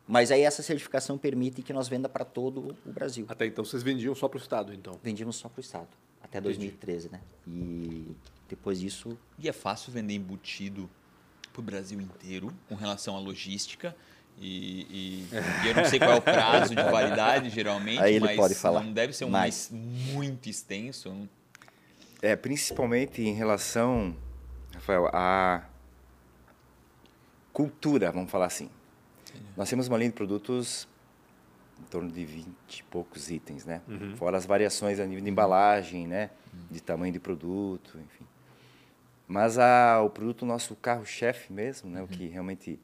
mas 0.07 0.31
aí 0.31 0.43
essa 0.43 0.63
certificação 0.63 1.17
permite 1.17 1.63
que 1.63 1.73
nós 1.73 1.89
venda 1.89 2.09
para 2.09 2.25
todo 2.25 2.77
o 2.85 2.93
Brasil. 2.93 3.25
Até 3.29 3.47
então 3.47 3.65
vocês 3.65 3.83
vendiam 3.83 4.15
só 4.15 4.29
para 4.29 4.39
o 4.39 4.41
Estado, 4.41 4.73
então. 4.75 4.99
Vendíamos 5.03 5.37
só 5.37 5.49
para 5.49 5.59
o 5.59 5.63
Estado, 5.63 5.89
até 6.35 6.41
2013, 6.41 7.11
né? 7.11 7.21
E 7.47 8.09
depois 8.49 8.81
disso, 8.81 9.17
E 9.39 9.49
é 9.49 9.53
fácil 9.53 9.93
vender 9.93 10.15
embutido 10.15 10.91
para 11.53 11.61
o 11.61 11.63
Brasil 11.63 12.01
inteiro 12.01 12.53
com 12.69 12.75
relação 12.75 13.15
à 13.17 13.21
logística. 13.21 13.95
E, 14.41 14.83
e- 14.91 15.29
e 15.65 15.69
eu 15.69 15.75
não 15.77 15.85
sei 15.85 16.01
qual 16.01 16.11
é 16.11 16.15
o 16.17 16.21
prazo 16.23 16.75
de 16.75 16.83
validade, 16.83 17.51
geralmente, 17.51 18.01
Aí 18.03 18.17
ele 18.17 18.25
mas 18.25 18.37
pode 18.37 18.55
falar. 18.57 18.83
não 18.83 18.93
deve 18.93 19.13
ser 19.13 19.27
um 19.27 19.31
Mais. 19.31 19.71
mês 19.71 20.13
muito 20.13 20.49
extenso. 20.49 21.09
não- 21.09 21.29
É, 22.21 22.35
principalmente 22.35 23.23
em 23.23 23.33
relação, 23.33 24.17
Rafael, 24.75 25.09
à 25.13 25.63
cultura, 27.53 28.11
vamos 28.11 28.29
falar 28.31 28.47
assim. 28.47 28.69
Nós 29.57 29.71
temos 29.71 29.87
uma 29.87 29.97
linha 29.99 30.11
de 30.11 30.17
produtos 30.17 30.89
em 31.81 31.85
torno 31.85 32.11
de 32.11 32.25
20 32.25 32.47
e 32.79 32.83
poucos 32.85 33.31
itens, 33.31 33.65
né? 33.65 33.81
Fora 34.17 34.37
as 34.37 34.47
variações 34.47 35.01
a 35.01 35.07
nível 35.07 35.23
de 35.23 35.31
embalagem, 35.31 36.07
né? 36.07 36.31
De 36.71 36.81
tamanho 36.81 37.13
de 37.13 37.21
produto, 37.21 37.99
enfim. 37.99 38.25
Mas 39.27 39.59
a, 39.59 40.03
o 40.03 40.11
produto 40.11 40.45
nosso 40.45 40.77
carro-chefe 40.77 41.53
mesmo, 41.53 41.91
né? 41.91 42.03
O 42.03 42.09
que 42.09 42.27
realmente, 42.27 42.79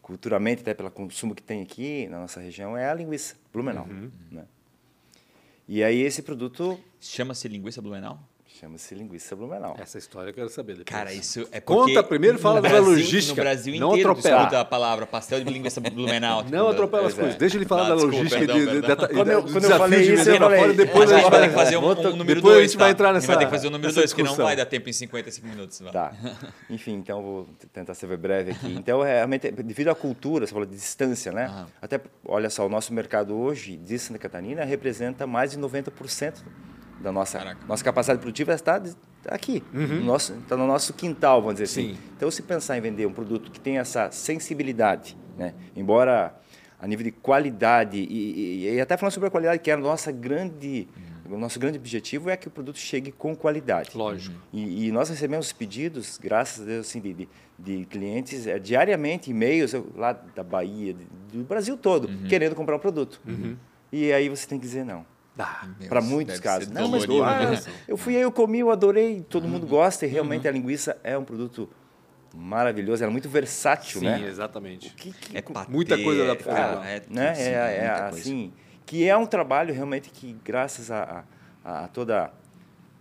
culturalmente, 0.00 0.62
até 0.62 0.74
pelo 0.74 0.90
consumo 0.90 1.34
que 1.34 1.42
tem 1.42 1.62
aqui 1.62 2.06
na 2.08 2.20
nossa 2.20 2.40
região, 2.40 2.76
é 2.76 2.88
a 2.88 2.94
linguiça 2.94 3.36
Blumenau, 3.52 3.86
né? 4.30 4.46
E 5.68 5.82
aí 5.82 6.00
esse 6.00 6.22
produto 6.22 6.78
Chama-se 7.00 7.48
linguiça 7.48 7.82
blumenau? 7.82 8.18
Chama-se 8.60 8.94
linguiça 8.94 9.36
Blumenau. 9.36 9.76
Essa 9.78 9.98
história 9.98 10.30
eu 10.30 10.34
quero 10.34 10.48
saber 10.48 10.76
depois. 10.76 10.86
Cara, 10.96 11.12
isso 11.12 11.46
é 11.52 11.60
Conta 11.60 12.02
primeiro, 12.02 12.38
fala 12.38 12.60
da 12.62 12.78
logística. 12.80 13.36
No 13.40 13.42
Brasil 13.48 13.78
Não 13.78 13.90
inteiro 13.90 14.14
tu 14.14 14.18
atropela. 14.20 14.60
a 14.60 14.64
palavra 14.64 15.06
pastel 15.06 15.44
de 15.44 15.52
linguiça 15.52 15.80
blumenau. 15.80 16.42
tipo, 16.42 16.56
Não 16.56 16.68
atropela 16.68 17.06
as 17.08 17.12
é. 17.12 17.16
coisas. 17.20 17.36
Deixa 17.36 17.56
ele 17.56 17.66
falar 17.66 17.88
da 17.88 17.94
desculpa, 17.94 18.16
logística 18.16 18.38
perdão, 18.46 18.58
de, 18.58 18.64
de, 18.80 18.86
perdão. 18.86 19.06
de, 19.08 19.14
Quando 19.14 19.30
eu- 19.30 19.42
do 19.42 19.52
quando 19.52 19.64
eu 19.64 19.78
falei 19.78 20.02
de 20.02 20.14
isso, 20.14 20.30
eu 20.30 20.36
falei, 20.38 20.58
fora, 20.60 20.72
depois 20.74 21.12
a 21.12 21.14
a 21.14 21.18
gente 21.18 21.22
gente 21.26 21.30
vai 21.30 21.40
ter 21.42 21.48
que 21.48 21.54
fazer 21.54 21.76
um, 21.76 21.80
um 21.80 22.16
número 22.16 22.24
depois 22.40 22.42
2, 22.42 22.56
a 22.56 22.62
gente 22.62 22.76
vai 22.78 22.90
entrar 22.90 23.12
nessa 23.12 23.26
vai 23.26 23.38
ter 23.38 23.44
que 23.44 23.50
fazer 23.50 23.66
o 23.66 23.70
número 23.70 23.88
nessa 23.88 24.00
2, 24.00 24.12
que 24.12 24.22
não 24.22 24.34
vai 24.36 24.56
dar 24.56 24.66
tempo 24.66 24.88
em 24.88 24.92
55 24.92 25.46
minutos. 25.46 25.80
vai. 25.80 25.92
Tá. 25.92 26.12
Enfim, 26.70 26.94
então 26.94 27.22
vou 27.22 27.48
tentar 27.72 27.94
ser 27.94 28.16
breve 28.16 28.52
aqui. 28.52 28.72
Então, 28.72 29.02
realmente, 29.02 29.50
devido 29.50 29.88
à 29.88 29.94
cultura, 29.94 30.46
você 30.46 30.52
falou 30.52 30.66
de 30.66 30.74
distância, 30.74 31.32
né? 31.32 31.46
Aham. 31.46 31.66
Até, 31.82 32.00
olha 32.24 32.48
só, 32.48 32.64
o 32.64 32.68
nosso 32.68 32.92
mercado 32.94 33.36
hoje 33.36 33.76
de 33.76 33.98
Santa 33.98 34.18
Catarina 34.18 34.64
representa 34.64 35.26
mais 35.26 35.50
de 35.50 35.58
90% 35.58 36.34
da 37.00 37.12
nossa, 37.12 37.38
Caraca. 37.38 37.66
nossa 37.66 37.84
capacidade 37.84 38.20
produtiva 38.20 38.54
está 38.54 38.82
aqui, 39.28 39.62
no 39.72 40.04
nosso, 40.04 40.32
está 40.34 40.56
no 40.56 40.66
nosso 40.66 40.92
quintal, 40.94 41.40
vamos 41.42 41.60
dizer 41.60 41.64
assim. 41.64 41.94
Sim. 41.94 42.00
Então, 42.16 42.30
se 42.30 42.42
pensar 42.42 42.76
em 42.78 42.80
vender 42.80 43.06
um 43.06 43.12
produto 43.12 43.50
que 43.50 43.60
tem 43.60 43.78
essa 43.78 44.10
sensibilidade, 44.10 45.16
né? 45.36 45.54
embora 45.74 46.34
a 46.80 46.86
nível 46.86 47.04
de 47.04 47.10
qualidade, 47.10 47.96
e, 47.98 48.64
e- 48.66 48.74
e 48.74 48.80
até 48.80 48.96
falando 48.96 49.12
sobre 49.12 49.28
a 49.28 49.30
qualidade, 49.30 49.58
que 49.60 49.70
é 49.70 49.74
a 49.74 49.76
nossa 49.78 50.12
grande, 50.12 50.86
o 51.28 51.36
nosso 51.36 51.58
grande 51.58 51.78
objetivo 51.78 52.28
é 52.30 52.36
que 52.36 52.48
o 52.48 52.50
produto 52.50 52.78
chegue 52.78 53.10
com 53.10 53.34
qualidade. 53.34 53.90
Lógico. 53.96 54.34
E, 54.52 54.86
e 54.86 54.92
nós 54.92 55.08
recebemos 55.08 55.52
pedidos, 55.52 56.18
graças 56.22 56.62
a 56.62 56.66
Deus, 56.66 56.86
assim, 56.86 57.00
de, 57.00 57.12
de, 57.14 57.28
de 57.58 57.84
clientes 57.86 58.46
eh, 58.46 58.58
diariamente, 58.58 59.30
e-mails 59.30 59.72
lá 59.94 60.12
da 60.12 60.44
Bahia, 60.44 60.92
de- 60.94 61.06
do 61.38 61.44
Brasil 61.44 61.76
todo, 61.76 62.08
querendo 62.28 62.54
comprar 62.54 62.76
um 62.76 62.80
produto. 62.80 63.20
E 63.92 64.12
aí 64.12 64.28
você 64.28 64.46
tem 64.46 64.58
que 64.58 64.66
dizer 64.66 64.84
não. 64.84 65.04
Ah, 65.38 65.66
Meu 65.78 65.88
Para 65.88 66.00
muitos 66.00 66.40
casos. 66.40 66.68
Não, 66.68 66.88
mas 66.88 67.04
ah, 67.04 67.50
né? 67.50 67.62
eu 67.86 67.96
fui 67.96 68.16
aí, 68.16 68.22
eu 68.22 68.32
comi, 68.32 68.60
eu 68.60 68.70
adorei, 68.70 69.20
todo 69.22 69.46
mundo 69.46 69.66
gosta, 69.66 70.06
e 70.06 70.08
realmente 70.08 70.48
a 70.48 70.50
linguiça 70.50 70.96
é 71.04 71.16
um 71.16 71.24
produto 71.24 71.68
maravilhoso, 72.34 73.02
ela 73.02 73.10
é 73.10 73.12
muito 73.12 73.28
versátil, 73.28 74.00
sim, 74.00 74.06
né? 74.06 74.22
exatamente. 74.26 74.90
Que- 74.94 75.12
que- 75.12 75.36
É 75.36 75.42
patê, 75.42 75.70
Muita 75.70 75.96
coisa 75.98 76.26
dá 76.26 76.34
pra 76.36 76.44
fazer 76.44 76.56
cara, 76.56 76.86
é 76.88 77.02
né? 77.08 77.34
sim, 77.34 77.42
É, 77.42 77.52
é, 77.76 77.88
assim, 77.88 78.52
que 78.84 79.08
é 79.08 79.16
um 79.16 79.26
trabalho 79.26 79.72
realmente 79.74 80.10
que 80.10 80.36
graças 80.44 80.90
a, 80.90 81.24
a, 81.64 81.84
a 81.84 81.88
toda, 81.88 82.32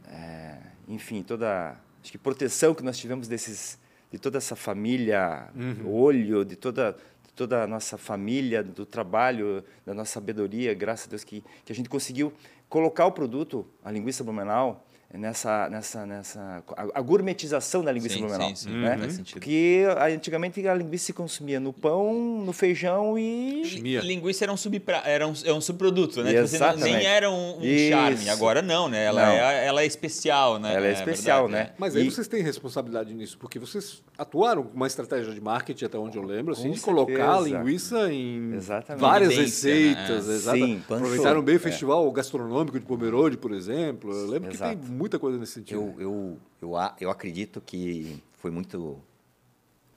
é, 0.07 0.57
enfim, 0.87 1.21
toda, 1.23 1.75
acho 2.01 2.11
que 2.11 2.17
proteção 2.17 2.73
que 2.73 2.83
nós 2.83 2.97
tivemos 2.97 3.27
desses, 3.27 3.77
de 4.11 4.17
toda 4.17 4.37
essa 4.37 4.55
família, 4.55 5.49
olho, 5.85 6.45
de 6.45 6.55
toda, 6.55 6.95
toda 7.35 7.63
a 7.63 7.67
nossa 7.67 7.97
família, 7.97 8.63
do 8.63 8.85
trabalho, 8.85 9.63
da 9.85 9.93
nossa 9.93 10.13
sabedoria, 10.13 10.73
graças 10.73 11.07
a 11.07 11.09
Deus 11.09 11.23
que, 11.23 11.43
que 11.63 11.71
a 11.71 11.75
gente 11.75 11.89
conseguiu 11.89 12.31
colocar 12.69 13.05
o 13.05 13.11
produto, 13.11 13.65
a 13.83 13.91
linguiça 13.91 14.23
blumenau, 14.23 14.84
nessa, 15.17 15.69
nessa, 15.69 16.05
nessa 16.05 16.63
a, 16.75 16.99
a 16.99 17.01
gourmetização 17.01 17.83
da 17.83 17.91
linguiça 17.91 18.15
Sim, 18.15 18.21
blumenau. 18.21 18.49
sim, 18.49 18.55
sim, 18.55 18.69
né? 18.77 18.97
faz 18.97 19.13
sentido. 19.13 19.33
Porque 19.33 19.83
antigamente 20.13 20.67
a 20.67 20.73
linguiça 20.73 21.05
se 21.05 21.13
consumia 21.13 21.59
no 21.59 21.71
pão, 21.73 22.13
no 22.45 22.53
feijão 22.53 23.17
e 23.17 23.63
Chimia. 23.65 24.01
Linguiça 24.01 24.45
era 24.45 24.53
um, 24.53 24.57
subpra... 24.57 25.01
era 25.05 25.27
um, 25.27 25.33
é 25.43 25.53
um 25.53 25.61
subproduto, 25.61 26.23
né? 26.23 26.33
Tipo, 26.33 26.47
você 26.47 26.59
não- 26.59 26.67
Exatamente. 26.67 26.95
nem 26.97 27.05
era 27.05 27.29
um, 27.29 27.57
um 27.59 27.89
charme. 27.89 28.29
Agora 28.29 28.61
não, 28.61 28.87
né? 28.89 29.05
Ela, 29.05 29.25
Não. 29.25 29.31
É, 29.33 29.65
ela 29.67 29.81
é 29.81 29.85
especial, 29.85 30.59
né? 30.59 30.73
Ela 30.75 30.87
é 30.87 30.93
especial, 30.93 31.47
verdade, 31.47 31.69
né? 31.69 31.75
Mas 31.77 31.95
aí 31.95 32.05
E- 32.07 32.11
vocês 32.11 32.27
têm 32.27 32.41
responsabilidade 32.41 33.13
nisso, 33.13 33.37
porque 33.37 33.57
vocês 33.59 34.01
atuaram 34.17 34.63
com 34.63 34.75
uma 34.75 34.87
estratégia 34.87 35.33
de 35.33 35.41
marketing, 35.41 35.85
até 35.85 35.97
onde 35.97 36.17
eu 36.17 36.23
lembro, 36.23 36.53
assim, 36.53 36.69
Com 36.69 36.75
de 36.75 36.79
colocar 36.81 37.29
a 37.31 37.35
certeza. 37.37 37.57
linguiça 37.57 38.11
em 38.13 38.53
Exatamente. 38.53 39.01
várias 39.01 39.31
Evidência, 39.31 39.73
receitas. 39.73 40.27
né? 40.27 40.33
exata- 40.35 40.57
Sim. 40.57 40.81
Aproveitaram 40.89 41.41
bem 41.41 41.55
o 41.55 41.57
É. 41.57 41.59
festival 41.59 42.11
gastronômico 42.11 42.79
de 42.79 42.85
Pomerode, 42.85 43.37
por 43.37 43.51
exemplo. 43.51 44.11
Eu 44.11 44.27
lembro 44.27 44.49
que 44.49 44.55
Exato. 44.55 44.77
tem 44.77 44.97
muita 45.05 45.19
coisa 45.19 45.37
nesse 45.37 45.53
sentido. 45.53 45.79
Eu, 45.81 46.01
eu, 46.01 46.37
eu, 46.61 46.75
a- 46.77 46.95
eu 46.99 47.09
acredito 47.09 47.61
que 47.61 48.21
foi 48.33 48.51
muito. 48.51 48.99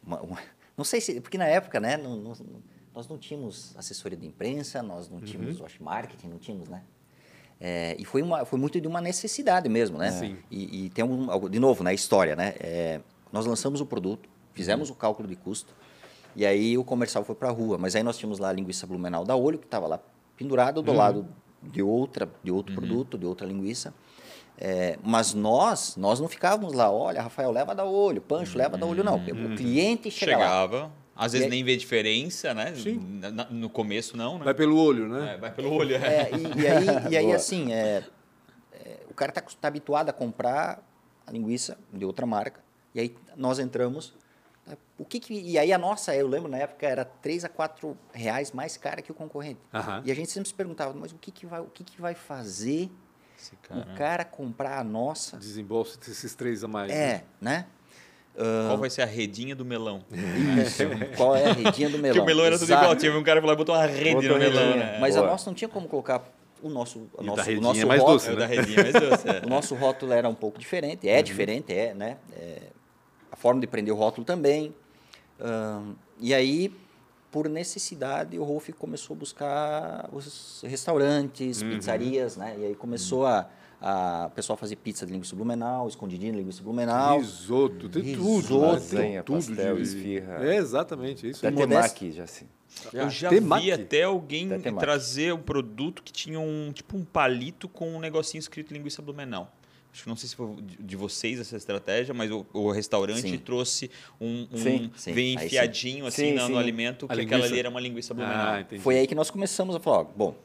uma- 0.07 0.21
uma- 0.21 0.39
não 0.77 0.85
sei 0.85 1.01
se. 1.01 1.21
Porque 1.21 1.37
na 1.39 1.47
época, 1.47 1.81
né? 1.81 1.97
não- 1.97 2.17
não- 2.17 2.33
nós 2.95 3.07
não 3.09 3.19
tínhamos 3.19 3.77
assessoria 3.77 4.17
de 4.19 4.27
imprensa, 4.27 4.83
nós 4.83 5.09
não 5.09 5.21
tínhamos, 5.21 5.59
eu 5.61 5.67
acho, 5.67 5.83
marketing, 5.83 6.29
não 6.29 6.39
tínhamos, 6.39 6.69
né? 6.69 6.83
É, 7.61 7.97
e 7.99 8.05
foi, 8.05 8.23
uma, 8.23 8.45
foi 8.45 8.59
muito 8.59 8.81
de 8.81 8.87
uma 8.87 9.01
necessidade 9.01 9.69
mesmo, 9.69 9.99
né? 9.99 10.11
Sim. 10.13 10.37
E, 10.51 10.85
e 10.87 10.91
tem 10.91 11.05
um, 11.05 11.49
de 11.49 11.59
novo, 11.59 11.83
na 11.83 11.93
história, 11.93 12.37
né? 12.37 12.55
É, 12.61 13.01
nós 13.33 13.47
lançamos 13.47 13.81
o 13.81 13.87
produto, 13.87 14.29
fizemos 14.55 14.91
o 14.91 14.95
cálculo 14.95 15.27
de 15.29 15.35
custo, 15.37 15.75
e 16.37 16.47
aí 16.47 16.79
o 16.79 16.85
comercial 16.85 17.25
foi 17.25 17.35
para 17.35 17.49
a 17.49 17.53
rua. 17.53 17.77
Mas 17.77 17.97
aí 17.97 18.03
nós 18.03 18.17
tínhamos 18.17 18.39
lá 18.39 18.49
a 18.51 18.53
linguiça 18.53 18.87
blumenau 18.87 19.25
da 19.25 19.35
olho, 19.37 19.59
que 19.59 19.65
estava 19.67 19.87
lá 19.89 20.01
pendurada 20.37 20.81
do 20.81 20.93
lado 20.93 21.29
de 21.63 21.83
outra, 21.83 22.31
de 22.45 22.51
outro 22.53 22.75
produto, 22.77 23.19
de 23.19 23.27
outra 23.27 23.45
linguiça. 23.47 23.93
É, 24.61 24.99
mas 25.05 25.35
nós, 25.35 25.97
nós 25.97 26.19
não 26.19 26.27
ficávamos 26.29 26.73
lá, 26.73 26.91
olha, 26.91 27.23
Rafael, 27.23 27.53
leva 27.53 27.75
da 27.77 27.85
olho, 27.85 28.21
Pancho, 28.21 28.59
leva 28.59 28.77
da 28.77 28.85
olho, 28.85 29.05
não. 29.05 29.17
O 29.17 29.57
cliente 29.57 30.11
chega 30.11 30.37
lá. 30.37 30.45
Chegava. 30.45 30.93
Às 31.15 31.33
vezes 31.33 31.47
E 31.47 31.51
nem 31.51 31.65
vê 31.65 31.77
diferença, 31.77 32.53
né? 32.55 32.75
Sim. 32.75 33.21
No 33.51 33.69
começo 33.71 34.17
não, 34.17 34.39
né? 34.39 34.45
Vai 34.45 34.55
pelo 34.55 34.77
olho, 34.77 35.09
né? 35.09 35.35
É, 35.35 35.37
vai 35.37 35.53
pelo 35.53 35.73
olho. 35.73 35.95
é. 35.97 35.99
É, 35.99 36.31
e, 36.33 36.61
e 36.61 36.67
aí, 36.67 36.87
e 37.11 37.17
aí 37.17 37.33
assim, 37.33 37.73
é, 37.73 38.05
é, 38.73 38.99
o 39.09 39.15
cara 39.15 39.33
está 39.47 39.69
habituado 39.69 40.11
a 40.11 40.13
comprar 40.13 40.81
a 41.27 41.31
linguiça 41.33 41.77
de 41.93 42.05
outra 42.05 42.25
marca, 42.27 42.61
e 42.95 43.01
aí 43.01 43.17
nós 43.37 43.59
entramos. 43.61 44.15
tá? 44.65 44.77
O 44.97 45.05
que 45.05 45.21
que, 45.21 45.35
e 45.35 45.57
aí 45.59 45.73
a 45.73 45.79
nossa, 45.79 46.15
eu 46.15 46.27
lembro 46.27 46.49
na 46.51 46.59
época, 46.59 46.87
era 46.87 47.05
3 47.05 47.45
a 47.45 47.49
4 47.49 47.97
reais 48.13 48.51
mais 48.53 48.77
cara 48.77 49.03
que 49.03 49.11
o 49.13 49.15
concorrente. 49.15 49.61
Aham. 49.73 50.03
E 50.05 50.11
a 50.11 50.15
gente 50.15 50.31
sempre 50.31 50.49
se 50.49 50.55
perguntava, 50.55 50.93
mas 50.95 51.13
o 51.13 51.17
que, 51.17 51.31
que, 51.31 51.47
vai, 51.47 51.61
o 51.61 51.67
que, 51.67 51.83
que 51.85 52.01
vai 52.01 52.15
fazer 52.15 52.91
o 53.71 53.97
cara 53.97 54.25
comprar 54.25 54.79
a 54.79 54.85
nossa? 54.85 55.37
Desembolsa 55.37 55.99
esses 56.09 56.35
três 56.35 56.63
a 56.65 56.69
mais. 56.69 56.91
né? 56.91 56.97
É, 56.99 57.23
né? 57.41 57.67
Qual 58.67 58.79
vai 58.79 58.89
ser 58.89 59.03
a 59.03 59.07
redinha 59.07 59.57
do 59.57 59.65
melão? 59.65 60.05
Isso. 60.65 60.85
Qual 61.17 61.35
é 61.35 61.51
a 61.51 61.53
redinha 61.53 61.89
do 61.91 61.99
melão? 61.99 62.15
Porque 62.15 62.21
o 62.21 62.25
melão 62.25 62.45
era 62.45 62.57
tudo 62.57 62.69
Exato. 62.69 62.83
igual. 62.85 62.97
Tinha 62.97 63.19
um 63.19 63.23
cara 63.25 63.41
e 63.41 63.57
botou 63.57 63.75
uma 63.75 63.85
rede 63.85 64.15
Botou 64.15 64.31
no 64.31 64.39
melão, 64.39 64.77
né? 64.77 64.99
Mas 65.01 65.17
Boa. 65.17 65.27
a 65.27 65.31
nossa 65.33 65.51
não 65.51 65.55
tinha 65.55 65.69
como 65.69 65.89
colocar 65.89 66.23
o 66.63 66.69
nosso, 66.69 67.01
o 67.15 67.23
E 67.23 67.27
nosso, 67.27 67.41
o 67.41 67.45
redinha 67.45 67.61
nosso 67.61 67.81
é 67.81 67.85
mais 67.85 68.01
rótulo. 68.01 68.19
doce, 68.19 68.29
É 68.29 68.33
o 68.33 68.37
né? 68.37 68.41
da 68.41 68.47
redinha 68.47 68.83
mais 68.83 68.95
doce. 68.95 69.29
é. 69.29 69.41
O 69.47 69.49
nosso 69.49 69.75
rótulo 69.75 70.13
era 70.13 70.29
um 70.29 70.35
pouco 70.37 70.57
diferente, 70.59 71.09
é 71.09 71.21
diferente, 71.21 71.73
é, 71.73 71.95
né? 71.95 72.17
É, 72.37 72.63
a 73.33 73.37
forma 73.37 73.61
de 73.61 73.67
prender 73.67 73.93
o 73.93 73.97
rótulo 73.97 74.25
também. 74.25 74.73
Ahn, 75.41 75.95
e 76.21 76.33
aí, 76.33 76.73
por 77.31 77.49
necessidade, 77.49 78.39
o 78.39 78.45
Rolf 78.45 78.71
começou 78.71 79.15
a 79.15 79.19
buscar 79.19 80.09
os 80.13 80.63
restaurantes, 80.67 81.63
pizzarias, 81.63 82.37
né? 82.37 82.57
E 82.59 82.65
aí 82.67 82.75
começou 82.75 83.27
a, 83.27 83.49
a 83.81 84.29
o 84.31 84.35
pessoal 84.35 84.57
fazer 84.57 84.77
pizza 84.77 85.05
de 85.05 85.13
linguiça 85.13 85.37
blumenau, 85.37 85.87
escondidinho 85.89 86.33
de 86.33 86.39
linguiça 86.39 86.63
blumenau. 86.63 87.19
Risoto, 87.19 87.89
tem 87.89 88.15
tudo. 88.15 88.37
Risoto. 88.37 88.61
né? 88.61 88.73
Lasanha, 88.73 89.23
Tem 89.23 89.23
tudo 89.23 89.47
pastel, 89.47 89.77
de... 89.77 89.83
esfirra. 89.83 90.45
É, 90.47 90.57
exatamente, 90.57 91.27
é 91.27 91.31
isso. 91.31 91.43
Da 91.43 91.49
aí. 91.49 91.55
Modesto. 91.55 91.95
temaki, 91.99 92.13
já 92.13 92.25
assim. 92.25 92.47
Eu 92.93 93.09
já 93.11 93.31
Temaki. 93.31 93.65
vi 93.65 93.73
até 93.73 94.03
alguém 94.03 94.49
trazer 94.79 95.33
um 95.33 95.41
produto 95.41 96.03
que 96.03 96.13
tinha 96.13 96.39
um 96.39 96.71
tipo 96.73 96.97
um 96.97 97.05
palito 97.05 97.69
com 97.69 97.95
um 97.95 97.99
negocinho 97.99 98.39
escrito 98.39 98.73
linguiça 98.73 99.03
blumenau. 99.03 99.51
Acho 99.99 100.05
que 100.05 100.09
não 100.09 100.17
sei 100.17 100.29
se 100.29 100.37
foi 100.37 100.55
de 100.63 100.95
vocês 100.95 101.41
essa 101.41 101.57
estratégia, 101.57 102.15
mas 102.15 102.31
o, 102.31 102.47
o 102.53 102.71
restaurante 102.71 103.23
Sim. 103.23 103.37
trouxe 103.37 103.91
um, 104.21 104.47
um 104.53 104.57
Sim, 104.57 104.93
sim. 104.95 105.13
sim. 105.13 105.35
enfiadinho 105.35 106.07
assim 106.07 106.39
Sim, 106.39 106.51
no, 106.51 106.57
alimento 106.57 107.07
A 107.09 107.17
que 107.17 107.23
aquela 107.23 107.45
ali 107.45 107.59
era 107.59 107.69
uma 107.69 107.81
linguiça 107.81 108.15
blumenau. 108.15 108.61
Ah. 108.61 108.65
Foi 108.79 108.97
aí 108.97 109.09
que 109.09 109.15
nós 109.17 109.29
começamos 109.29 109.75
a 109.75 109.81
falar, 109.81 110.03
ó, 110.03 110.05
bom, 110.05 110.37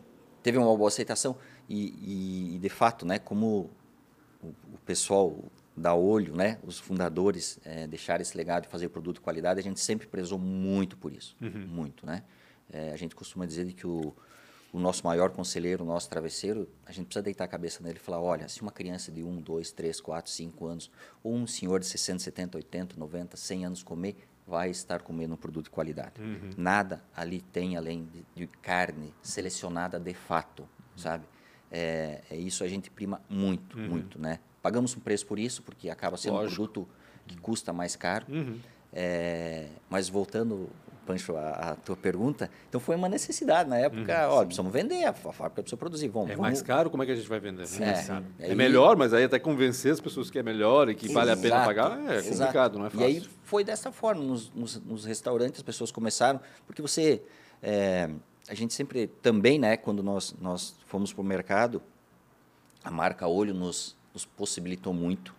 teve 0.42 0.58
uma 0.58 0.76
boa 0.76 0.88
aceitação 0.88 1.38
e, 1.70 1.94
e, 2.02 2.56
e, 2.56 2.58
de 2.58 2.70
fato, 2.70 3.06
né, 3.06 3.20
como 3.20 3.70
o, 4.42 4.48
o 4.48 4.78
pessoal 4.84 5.38
da 5.78 5.94
Olho, 5.94 6.36
né, 6.36 6.58
os 6.63 6.80
fundadores 6.80 7.60
eh, 7.63 7.86
deixaram 7.86 8.24
esse 8.24 8.36
legado 8.36 8.63
de 8.63 8.70
fazer 8.70 8.89
produto 8.89 9.18
de 9.18 9.22
qualidade, 9.22 9.60
a 9.60 9.63
gente 9.63 9.80
sempre 9.80 10.08
prezou 10.08 10.39
muito 10.39 10.98
por 10.98 11.13
isso, 11.13 11.38
muito, 11.39 12.08
né? 12.08 12.24
Eh, 12.72 12.92
a 12.92 12.98
gente 12.98 13.16
costuma 13.16 13.46
dizer 13.46 13.72
que 13.74 13.86
o, 13.86 14.16
o 14.74 14.80
nosso 14.80 15.06
maior 15.06 15.30
conselheiro, 15.30 15.84
o 15.84 15.88
nosso 15.88 16.10
travesseiro, 16.10 16.68
a 16.84 16.92
gente 16.92 17.06
precisa 17.06 17.22
deitar 17.22 17.44
a 17.44 17.48
cabeça 17.48 17.84
nele 17.84 17.98
e 17.98 18.02
falar, 18.02 18.20
olha, 18.20 18.50
se 18.50 18.60
uma 18.64 18.72
criança 18.72 19.12
de 19.12 19.24
1, 19.24 19.40
2, 19.40 19.72
3, 19.72 20.02
4, 20.02 20.32
5 20.32 20.66
anos, 20.66 20.92
ou 21.24 21.36
um 21.36 21.46
senhor 21.46 21.80
de 21.80 21.86
60, 21.86 22.20
70, 22.24 22.58
80, 22.58 23.00
90, 23.00 23.38
100 23.38 23.66
anos 23.66 23.84
comer, 23.84 24.18
vai 24.48 24.72
estar 24.72 25.04
comendo 25.04 25.36
um 25.36 25.38
produto 25.38 25.66
de 25.66 25.70
qualidade. 25.70 26.14
Nada 26.58 27.04
ali 27.16 27.40
tem 27.40 27.78
além 27.78 28.06
de, 28.06 28.26
de 28.36 28.48
carne 28.48 29.14
selecionada 29.22 30.00
de 30.00 30.14
fato, 30.16 30.68
sabe? 30.98 31.26
É, 31.72 32.22
é 32.32 32.36
isso 32.36 32.64
a 32.64 32.68
gente 32.68 32.90
prima 32.90 33.22
muito, 33.30 33.78
muito, 33.78 34.20
né? 34.20 34.40
Pagamos 34.62 34.98
um 34.98 35.00
preço 35.00 35.28
por 35.28 35.38
isso, 35.38 35.62
porque 35.62 35.90
acaba 35.90 36.18
sendo 36.18 36.34
Lógico. 36.34 36.52
um 36.52 36.66
produto 36.66 36.90
que 37.28 37.38
custa 37.38 37.72
mais 37.72 37.96
caro. 37.96 38.26
Uhum. 38.28 38.60
É, 38.92 39.70
mas 39.90 40.10
voltando, 40.10 40.70
Pancho, 41.06 41.36
à, 41.36 41.50
à 41.72 41.76
tua 41.76 41.96
pergunta, 41.98 42.50
então 42.70 42.80
foi 42.80 42.96
uma 42.96 43.10
necessidade 43.10 43.70
na 43.70 43.78
época, 43.78 44.28
ó, 44.30 44.44
precisamos 44.46 44.72
vender, 44.72 45.04
a, 45.04 45.10
a 45.10 45.13
fábrica 45.13 45.62
precisa 45.62 45.76
produzir, 45.78 46.08
vamos, 46.08 46.30
É 46.30 46.36
vamos 46.36 46.42
mais 46.50 46.62
caro, 46.62 46.89
como 46.89 47.04
é 47.04 47.06
que 47.06 47.12
a 47.12 47.16
gente 47.16 47.28
vai 47.28 47.39
vender? 47.39 47.68
né? 47.80 47.92
É, 47.92 47.96
Sabe? 47.96 48.26
aí- 48.39 48.52
É 48.52 48.56
melhor, 48.56 48.96
mas 48.96 49.13
aí 49.13 49.24
até 49.26 49.38
convencer 49.38 49.92
as 49.92 50.00
pessoas 50.00 50.30
que 50.32 50.39
é 50.39 50.44
melhor 50.44 50.89
e 50.89 50.96
que 50.96 51.12
vale 51.12 51.32
a 51.32 51.36
pena 51.36 51.48
Exato, 51.48 51.66
pagar 51.66 52.00
é 52.00 52.16
exato. 52.18 52.30
complicado, 52.39 52.80
não 52.80 52.86
é 52.86 52.89
fácil. 52.89 53.02
E 53.02 53.06
aí 53.18 53.30
foi 53.44 53.63
dessa 53.63 53.92
forma, 53.92 54.24
nos, 54.24 54.50
nos- 54.54 54.82
nos 54.82 55.06
restaurantes 55.06 55.60
as 55.60 55.63
pessoas 55.63 55.92
começaram, 55.92 56.39
porque 56.66 56.82
você, 56.82 57.22
é, 57.62 58.10
a 58.48 58.54
gente 58.54 58.74
sempre 58.74 59.08
também, 59.08 59.60
né, 59.60 59.76
quando 59.78 60.02
nós, 60.02 60.36
nós 60.39 60.76
fomos 60.86 61.12
para 61.12 61.22
o 61.22 61.26
mercado, 61.26 61.82
a 62.84 62.89
marca 62.92 63.28
Olho 63.28 63.54
nos, 63.54 63.96
nos 64.13 64.26
possibilitou 64.26 64.94
muito, 64.94 65.36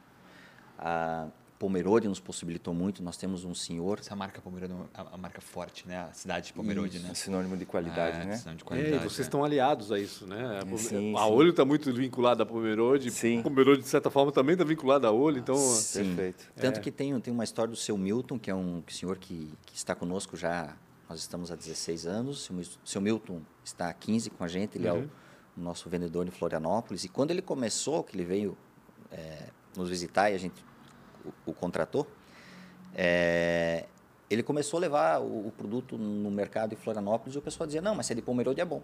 a 0.79 1.27
Pomerode 1.64 2.07
nos 2.07 2.20
possibilitou 2.20 2.74
muito, 2.74 3.03
nós 3.03 3.16
temos 3.16 3.42
um 3.42 3.55
senhor, 3.55 3.98
Essa 3.98 4.14
marca 4.14 4.38
Pomerode 4.38 4.74
é 4.74 4.77
a, 4.92 5.14
a 5.14 5.16
marca 5.16 5.40
forte, 5.40 5.88
né? 5.88 5.96
A 5.96 6.12
cidade 6.12 6.48
de 6.48 6.53
Pomerode, 6.53 6.98
né? 6.98 7.09
É 7.11 7.14
sinônimo 7.14 7.57
de 7.57 7.64
qualidade, 7.64 8.20
é, 8.20 8.24
né? 8.27 8.37
sinal 8.37 8.55
de 8.55 8.62
É, 8.62 8.66
qualidade. 8.66 8.96
e 8.96 8.98
vocês 8.98 9.20
é. 9.20 9.22
estão 9.22 9.42
aliados 9.42 9.90
a 9.90 9.98
isso, 9.98 10.27
né? 10.27 10.61
A, 10.61 10.77
Sim, 10.77 11.16
a. 11.16 11.27
Olho 11.27 11.48
está 11.53 11.64
muito 11.64 11.90
vinculada 11.90 12.42
a 12.42 12.46
Pomerode. 12.46 13.11
Sim. 13.11 13.40
Pomerode, 13.40 13.81
de 13.81 13.88
certa 13.88 14.11
forma, 14.11 14.31
também 14.31 14.53
está 14.53 14.62
vinculada 14.62 15.09
a 15.09 15.11
Olho. 15.11 15.38
Então, 15.38 15.57
Sim. 15.57 16.14
Perfeito. 16.14 16.53
Tanto 16.55 16.83
que 16.83 16.90
tem, 16.90 17.18
tem 17.18 17.33
uma 17.33 17.44
história 17.44 17.70
do 17.70 17.79
seu 17.79 17.96
Milton, 17.96 18.38
que 18.38 18.50
é 18.50 18.55
um 18.55 18.83
senhor 18.87 19.16
que, 19.16 19.50
que 19.64 19.74
está 19.74 19.94
conosco 19.94 20.37
já, 20.37 20.77
nós 21.09 21.18
estamos 21.18 21.50
há 21.50 21.57
16 21.57 22.07
anos. 22.07 22.50
O 22.50 22.64
seu, 22.85 23.00
Milton 23.00 23.40
está 23.64 23.88
há 23.88 23.94
15 23.94 24.29
com 24.29 24.44
a 24.44 24.48
gente, 24.48 24.77
ele 24.77 24.87
é 24.87 24.92
o, 24.92 25.11
o 25.57 25.61
nosso 25.62 25.88
vendedor 25.88 26.29
em 26.29 26.31
Florianópolis. 26.31 27.05
E 27.05 27.09
quando 27.09 27.31
ele 27.31 27.40
começou, 27.40 28.05
que 28.05 28.14
ele 28.14 28.24
veio 28.27 28.55
nos 29.74 29.88
visitar 29.88 30.31
e 30.31 30.35
a 30.35 30.38
gente 30.38 30.62
o, 31.24 31.50
o 31.50 31.54
contratou, 31.54 32.06
eh, 32.94 33.87
ele 34.30 34.42
começou 34.42 34.78
a 34.78 34.80
levar 34.80 35.20
o, 35.20 35.48
o 35.48 35.52
produto 35.56 35.96
no 35.98 36.30
mercado 36.30 36.72
em 36.72 36.76
Florianópolis 36.76 37.34
e 37.34 37.38
o 37.38 37.42
pessoal 37.42 37.66
dizia, 37.66 37.82
não, 37.82 37.94
mas 37.94 38.06
se 38.06 38.12
é 38.12 38.16
de 38.16 38.22
Pomerode 38.22 38.60
é 38.60 38.64
bom. 38.64 38.82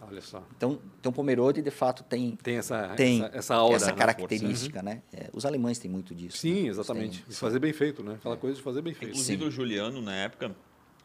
olha 0.00 0.20
só. 0.20 0.42
Então, 0.56 0.78
então 0.98 1.12
Pomerode, 1.12 1.60
de 1.62 1.70
fato, 1.70 2.02
tem, 2.02 2.36
Tem 2.42 2.56
essa, 2.56 2.88
tem 2.96 3.22
essa, 3.22 3.36
essa 3.36 3.54
aura. 3.54 3.76
essa 3.76 3.86
né? 3.86 3.92
característica, 3.92 4.82
né? 4.82 5.02
Eh, 5.12 5.28
os 5.32 5.44
alemães 5.44 5.78
têm 5.78 5.90
muito 5.90 6.14
disso. 6.14 6.38
Sim, 6.38 6.64
né? 6.64 6.68
exatamente. 6.68 7.24
E 7.28 7.34
fazer 7.34 7.58
bem 7.58 7.72
feito, 7.72 8.02
né? 8.02 8.14
Aquela 8.14 8.36
coisa 8.36 8.56
de 8.56 8.62
fazer 8.62 8.82
bem 8.82 8.94
feito. 8.94 9.10
Inclusive 9.12 9.44
o 9.44 9.50
Juliano, 9.50 10.00
na 10.00 10.14
época, 10.14 10.54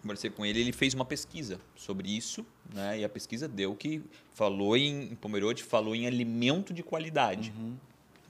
conversei 0.02 0.30
com 0.30 0.46
ele, 0.46 0.62
ele 0.62 0.72
fez 0.72 0.94
uma 0.94 1.06
pesquisa 1.06 1.60
sobre 1.76 2.16
isso, 2.16 2.46
né? 2.74 3.00
E 3.00 3.04
a 3.04 3.10
pesquisa 3.10 3.48
deu 3.48 3.76
que 3.76 4.04
falou 4.34 4.78
em, 4.78 5.12
em 5.12 5.16
Pomerode, 5.16 5.64
falou 5.64 5.96
em 5.96 6.06
alimento 6.06 6.74
de 6.74 6.84
qualidade. 6.84 7.52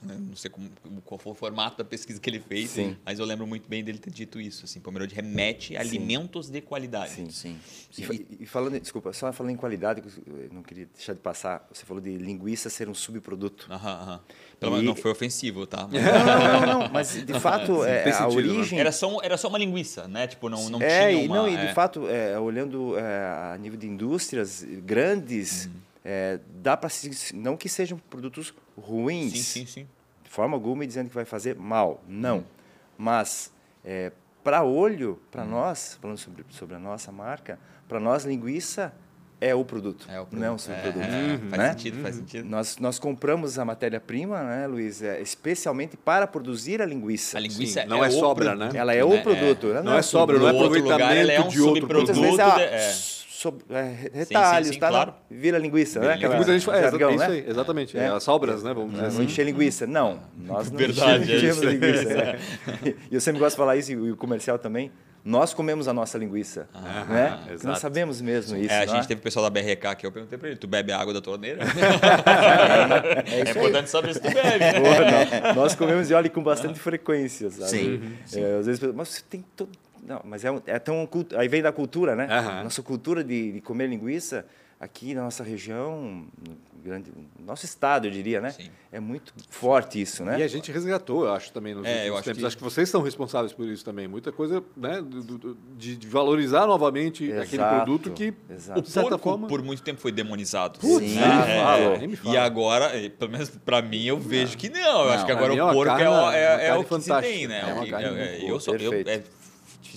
Né? 0.02 0.16
Não 0.18 0.36
sei 0.36 0.50
como, 0.50 0.68
qual 1.04 1.18
foi 1.18 1.32
o 1.32 1.34
formato 1.34 1.78
da 1.78 1.84
pesquisa 1.84 2.20
que 2.20 2.28
ele 2.30 2.40
fez, 2.40 2.70
Sim. 2.70 2.96
mas 3.04 3.18
eu 3.18 3.24
lembro 3.24 3.46
muito 3.46 3.68
bem 3.68 3.82
dele 3.82 3.98
ter 3.98 4.10
dito 4.10 4.40
isso. 4.40 4.64
Assim, 4.64 4.80
Pomerode 4.80 5.14
remete 5.14 5.76
a 5.76 5.80
alimentos 5.80 6.48
de 6.48 6.60
qualidade. 6.60 7.12
Sim. 7.12 7.30
Sim. 7.30 7.58
E, 7.98 8.38
e 8.40 8.46
falando, 8.46 8.78
desculpa, 8.78 9.12
só 9.12 9.32
falando 9.32 9.52
em 9.52 9.56
qualidade, 9.56 10.00
que 10.02 10.08
eu 10.26 10.48
não 10.52 10.62
queria 10.62 10.86
deixar 10.94 11.12
de 11.14 11.20
passar, 11.20 11.66
você 11.72 11.84
falou 11.84 12.02
de 12.02 12.16
linguiça 12.16 12.68
ser 12.70 12.88
um 12.88 12.94
subproduto. 12.94 13.66
Aham, 13.70 13.90
aham. 13.90 14.20
Pelo 14.60 14.72
E- 14.72 14.74
menos 14.78 14.86
não 14.86 14.96
foi 15.02 15.10
ofensivo, 15.10 15.66
tá? 15.66 15.88
Não, 15.88 16.00
não, 16.00 16.60
não, 16.66 16.80
não, 16.80 16.88
mas 16.92 17.12
de 17.24 17.32
fato, 17.40 17.84
é, 17.84 18.08
a 18.10 18.12
sentido, 18.28 18.42
né? 18.42 18.52
origem... 18.52 18.78
Era 18.80 18.92
só, 18.92 19.20
era 19.22 19.36
só 19.36 19.48
uma 19.48 19.58
linguiça, 19.58 20.06
né? 20.08 20.26
Tipo, 20.26 20.48
não, 20.48 20.68
não 20.70 20.80
é, 20.82 21.08
tinha 21.10 21.22
e, 21.22 21.26
uma... 21.26 21.36
não, 21.36 21.48
e 21.48 21.56
de 21.56 21.66
é. 21.66 21.74
fato, 21.74 22.06
é, 22.08 22.38
olhando 22.38 22.96
é, 22.98 23.02
a 23.54 23.58
nível 23.58 23.78
de 23.78 23.86
indústrias 23.86 24.64
grandes, 24.84 25.66
Uhum. 25.66 25.72
é, 26.04 26.40
dá 26.62 26.76
para 26.76 26.88
se... 26.88 27.34
Não 27.34 27.56
que 27.56 27.68
sejam 27.68 27.98
produtos 28.10 28.52
ruins, 28.76 29.32
Sim, 29.32 29.64
sim, 29.64 29.66
sim. 29.66 29.88
de 30.24 30.30
forma 30.30 30.54
alguma 30.56 30.84
e 30.84 30.86
dizendo 30.86 31.08
que 31.08 31.14
vai 31.14 31.24
fazer 31.24 31.56
mal. 31.56 32.02
Não. 32.08 32.44
Mas, 32.98 33.52
é, 33.84 34.12
para 34.42 34.62
olho, 34.62 35.20
para 35.30 35.44
nós, 35.44 35.98
falando 36.00 36.18
sobre, 36.18 36.44
sobre 36.50 36.76
a 36.76 36.78
nossa 36.78 37.10
marca, 37.12 37.58
para 37.88 37.98
nós, 38.00 38.24
linguiça 38.24 38.92
é 39.38 39.54
o 39.54 39.64
produto, 39.66 40.06
É 40.10 40.18
o 40.18 40.26
não 40.32 40.44
é 40.46 40.50
um 40.50 40.56
produto. 40.56 40.60
subproduto. 40.82 41.04
É, 41.04 41.38
Faz 41.50 41.62
né? 41.62 41.68
sentido, 41.72 42.02
faz 42.02 42.16
sentido. 42.16 42.48
Nós, 42.48 42.78
nós 42.78 42.98
compramos 42.98 43.58
a 43.58 43.64
matéria-prima, 43.66 44.42
né, 44.42 44.66
Luiz, 44.66 45.02
é, 45.02 45.20
especialmente 45.20 45.94
para 45.94 46.26
produzir 46.26 46.80
a 46.80 46.86
linguiça. 46.86 47.36
A 47.36 47.40
linguiça 47.40 47.82
Sim, 47.82 47.86
não 47.88 48.02
é 48.02 48.08
o 48.08 48.12
sobra, 48.12 48.46
produto, 48.56 48.72
né? 48.72 48.78
Ela 48.80 48.94
é 48.94 49.04
o 49.04 49.22
produto. 49.22 49.66
ela 49.68 49.82
Não 49.82 49.94
é 49.94 50.00
sobra, 50.00 50.36
tudo. 50.36 50.42
não 50.44 50.48
é 50.48 50.52
No 50.54 50.58
outro 50.64 50.80
lugar, 50.80 50.94
aproveitamento 50.94 51.20
ela 51.20 51.32
é 51.32 51.40
um 51.40 51.48
de 51.48 51.60
outro 51.60 51.80
subproduto. 51.82 52.14
Muitas 52.18 52.56
vezes 52.56 53.08
Produto 53.10 53.15
é, 53.36 53.42
de- 53.42 53.42
é. 53.42 53.42
sob- 53.42 53.64
é, 53.70 54.08
retalhos, 54.18 54.68
sim, 54.68 54.78
tá? 54.78 54.88
claro. 54.88 55.14
Vira 55.30 55.58
linguiça, 55.58 56.00
Vira 56.00 56.12
né? 56.12 56.18
Aquela- 56.18 56.36
Muita 56.36 56.52
gente 56.58 56.70
é, 56.70 56.82
jargão, 56.82 57.10
é 57.10 57.14
isso 57.14 57.24
né? 57.28 57.34
aí, 57.34 57.44
exatamente. 57.48 57.98
É. 57.98 58.02
É. 58.04 58.08
as 58.08 58.22
sobras, 58.22 58.62
né? 58.62 58.72
Vamos 58.74 58.90
dizer 58.92 59.02
Não 59.02 59.08
assim. 59.08 59.22
encher 59.24 59.44
linguiça. 59.44 59.86
Não, 59.86 60.20
nós 60.36 60.70
não 60.70 60.78
Verdade, 60.78 61.30
é 61.32 61.36
enchemos 61.36 61.56
isso. 61.56 61.66
linguiça. 61.66 62.04
né? 62.14 62.38
E 63.10 63.14
eu 63.14 63.20
sempre 63.20 63.38
gosto 63.40 63.54
de 63.54 63.58
falar 63.58 63.76
isso, 63.76 63.92
e 63.92 64.10
o 64.12 64.16
comercial 64.16 64.58
também. 64.58 64.90
Nós 65.28 65.52
comemos 65.52 65.88
a 65.88 65.92
nossa 65.92 66.16
linguiça. 66.16 66.68
né? 67.08 67.34
Porque 67.38 67.54
exato. 67.54 67.66
Nós 67.66 67.78
sabemos 67.80 68.20
mesmo 68.20 68.56
isso. 68.56 68.72
É, 68.72 68.76
a 68.84 68.86
né? 68.86 68.92
gente 68.92 69.08
teve 69.08 69.18
o 69.18 69.22
pessoal 69.24 69.44
da 69.44 69.50
BRK 69.50 69.86
aqui, 69.88 70.06
eu 70.06 70.12
perguntei 70.12 70.38
pra 70.38 70.48
ele, 70.50 70.56
tu 70.56 70.68
bebe 70.68 70.92
água 70.92 71.12
da 71.12 71.20
torneira? 71.20 71.64
É 73.26 73.40
É, 73.40 73.50
importante 73.50 73.90
saber 73.90 74.14
se 74.14 74.20
tu 74.20 74.28
bebe, 74.32 74.58
né? 74.60 74.72
Pô, 74.74 75.46
nós, 75.48 75.56
nós 75.56 75.74
comemos 75.74 76.10
e 76.10 76.14
olha 76.14 76.30
com 76.30 76.42
bastante 76.42 76.78
frequência, 76.78 77.50
sabe? 77.50 77.68
Sim, 77.70 78.12
É, 78.40 78.58
às 78.60 78.66
vezes, 78.66 78.80
mas 78.94 79.08
você 79.08 79.22
tem 79.28 79.44
todo. 79.56 79.70
Não, 80.06 80.20
mas 80.24 80.44
é, 80.44 80.50
um, 80.50 80.60
é 80.66 80.78
tão. 80.78 81.08
Aí 81.36 81.48
vem 81.48 81.60
da 81.62 81.72
cultura, 81.72 82.14
né? 82.14 82.26
Aham. 82.30 82.62
Nossa 82.64 82.82
cultura 82.82 83.24
de, 83.24 83.52
de 83.52 83.60
comer 83.60 83.88
linguiça 83.88 84.46
aqui 84.78 85.14
na 85.14 85.22
nossa 85.22 85.42
região, 85.42 86.26
no 86.46 86.56
grande, 86.84 87.10
no 87.38 87.46
nosso 87.46 87.64
estado, 87.64 88.06
eu 88.06 88.10
diria, 88.10 88.42
né? 88.42 88.50
Sim. 88.50 88.68
É 88.92 89.00
muito 89.00 89.32
forte 89.48 89.98
isso, 90.00 90.22
né? 90.22 90.38
E 90.38 90.42
a 90.42 90.46
gente 90.48 90.70
resgatou, 90.70 91.24
eu 91.24 91.32
acho, 91.32 91.50
também 91.50 91.74
nos 91.74 91.86
É, 91.86 92.06
eu 92.08 92.14
acho 92.14 92.24
tempos. 92.24 92.40
que- 92.40 92.46
Acho 92.46 92.56
que 92.58 92.62
vocês 92.62 92.86
são 92.88 93.00
responsáveis 93.00 93.54
por 93.54 93.66
isso 93.66 93.82
também. 93.82 94.06
Muita 94.06 94.30
coisa, 94.30 94.62
né? 94.76 95.02
de, 95.78 95.96
de 95.96 96.06
valorizar 96.06 96.66
novamente 96.66 97.24
aquele 97.32 97.62
Exato, 97.62 97.74
produto 97.84 98.10
que, 98.12 98.34
exato. 98.50 98.80
O 98.80 98.92
porco, 99.02 99.18
forma... 99.18 99.48
por 99.48 99.62
muito 99.62 99.82
tempo, 99.82 99.98
foi 99.98 100.12
demonizado. 100.12 100.78
Putz, 100.78 101.10
Sim. 101.10 101.18
É, 101.20 102.04
é. 102.04 102.30
E 102.30 102.36
agora, 102.36 102.90
pelo 103.18 103.30
menos 103.32 103.48
pra 103.48 103.80
mim, 103.80 104.04
eu 104.04 104.18
vejo 104.20 104.58
que 104.58 104.68
não. 104.68 105.04
Eu 105.06 105.12
acho 105.12 105.24
que 105.24 105.32
Não, 105.32 105.38
agora 105.38 105.54
é 105.54 105.62
o 105.62 105.66
uma 105.66 105.72
porco 105.72 105.92
é, 105.94 105.96
carne- 105.96 106.36
é, 106.36 106.66
é 106.68 106.74
o 106.74 106.84
que 106.84 107.00
se 107.00 107.20
tem, 107.22 107.46
né? 107.48 107.62
É 107.62 108.02
é- 108.02 108.36
é, 108.44 108.50
eu 108.50 108.60
sou, 108.60 108.76
eu, 108.76 108.92
é 108.92 109.22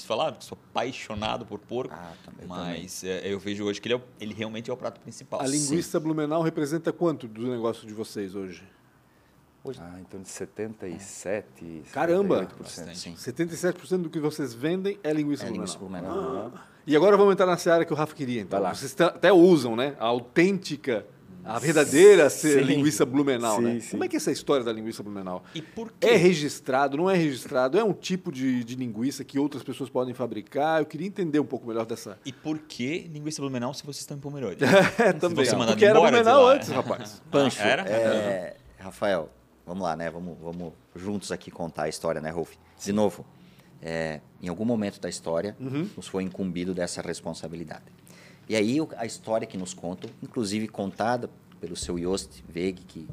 falar, 0.10 0.36
sou 0.41 0.58
apaixonado 0.72 1.45
por 1.45 1.60
porco, 1.60 1.93
Ah, 1.93 2.13
também, 2.26 2.48
mas 2.48 3.04
é, 3.04 3.32
eu 3.32 3.39
vejo 3.39 3.63
hoje 3.63 3.80
que 3.80 3.88
ele, 3.88 3.95
é 3.95 4.02
ele 4.19 4.34
realmente 4.34 4.69
é 4.69 4.74
o 4.74 4.78
prato 4.78 5.00
principal. 5.00 5.39
A 5.41 5.48
linguiça 5.48 6.00
Blumenau 6.00 6.41
representa 6.41 6.91
quanto 6.91 7.28
do 7.28 7.48
negócio 7.48 7.88
de 7.88 7.93
vocês 7.93 8.36
hoje? 8.36 8.63
Ah, 9.78 9.98
então 10.00 10.22
de 10.22 10.28
77, 10.30 11.84
Caramba! 11.91 12.48
78%. 12.48 12.58
Bastante. 12.60 12.98
Sim. 12.98 13.13
77% 13.15 14.02
do 14.02 14.10
que 14.10 14.19
vocês 14.19 14.54
vendem 14.54 14.98
é 15.04 15.13
linguiça 15.13 15.43
É 15.43 15.48
Blumenau. 15.50 15.65
linguiça 15.67 15.78
Blumenau. 15.78 16.54
E 16.88 16.95
agora 16.95 17.15
vamos 17.15 17.34
entrar 17.34 17.45
na 17.45 17.58
seara 17.58 17.86
que 17.86 17.93
o 17.93 17.95
Rafa 17.95 18.15
queria, 18.15 18.41
então. 18.41 18.60
Vocês 18.74 19.00
até 19.00 19.32
usam, 19.32 19.76
né? 19.76 19.95
A 20.00 20.06
autêntica, 20.06 21.06
a 21.56 21.60
verdadeira 21.60 22.30
ser 22.30 22.60
Sim. 22.60 22.66
linguiça 22.66 23.06
Blumenau, 23.06 23.58
Sim, 23.58 23.62
né? 23.64 23.80
sim. 23.80 23.92
Como 23.92 24.04
é 24.04 24.08
que 24.08 24.16
é 24.16 24.18
essa 24.18 24.32
história 24.32 24.64
da 24.64 24.72
linguiça 24.72 25.02
Blumenau? 25.04 25.44
E 25.54 25.62
por 25.62 25.92
quê? 26.00 26.08
É 26.08 26.16
registrado, 26.16 26.98
não 26.98 27.10
é 27.10 27.16
registrado? 27.16 27.78
É 27.78 27.84
um 27.84 27.94
tipo 27.94 28.32
de, 28.32 28.64
de 28.64 28.76
linguiça 28.76 29.24
que 29.24 29.40
outras 29.40 29.64
pessoas 29.64 29.90
podem 29.90 30.14
fabricar? 30.14 30.82
Eu 30.82 30.86
queria 30.86 31.08
entender 31.08 31.40
um 31.40 31.46
pouco 31.46 31.68
melhor 31.68 31.86
dessa... 31.86 32.18
E 32.26 32.32
por 32.32 32.60
que 32.60 33.10
linguiça 33.12 33.42
Blumenau 33.42 33.74
se 33.74 33.84
vocês 33.84 34.02
estão 34.02 34.18
em 34.18 34.20
Pomerode? 34.20 34.64
É, 35.00 35.14
também. 35.14 35.46
você 35.46 35.56
Porque 35.56 35.86
era 35.86 35.98
embora 35.98 36.12
Blumenau 36.18 36.48
antes, 36.48 36.70
rapaz. 36.70 37.22
Pancho, 37.32 37.62
Era? 37.62 37.84
é, 37.90 38.58
Rafael, 38.78 39.30
vamos 39.66 39.84
lá, 39.84 39.96
né? 39.96 40.10
Vamos, 40.10 40.38
vamos 40.42 40.74
juntos 40.96 41.32
aqui 41.32 41.50
contar 41.52 41.84
a 41.84 41.90
história, 41.90 42.20
né, 42.22 42.30
Rolf? 42.30 42.56
De 42.84 42.92
novo, 42.92 43.26
é, 43.82 44.22
em 44.42 44.48
algum 44.48 44.66
momento 44.66 45.00
da 45.00 45.10
história, 45.10 45.56
nos 45.60 46.08
foi 46.08 46.24
incumbido 46.24 46.74
dessa 46.74 47.02
responsabilidade. 47.02 47.84
E 48.50 48.56
aí 48.56 48.78
a 48.98 49.06
história 49.06 49.46
que 49.48 49.58
nos 49.58 49.74
contam, 49.74 50.10
inclusive 50.24 50.68
contada 50.68 51.30
pelo 51.62 51.76
seu 51.76 51.98
Jost 52.00 52.44
Weg, 52.56 52.82
que, 52.86 53.08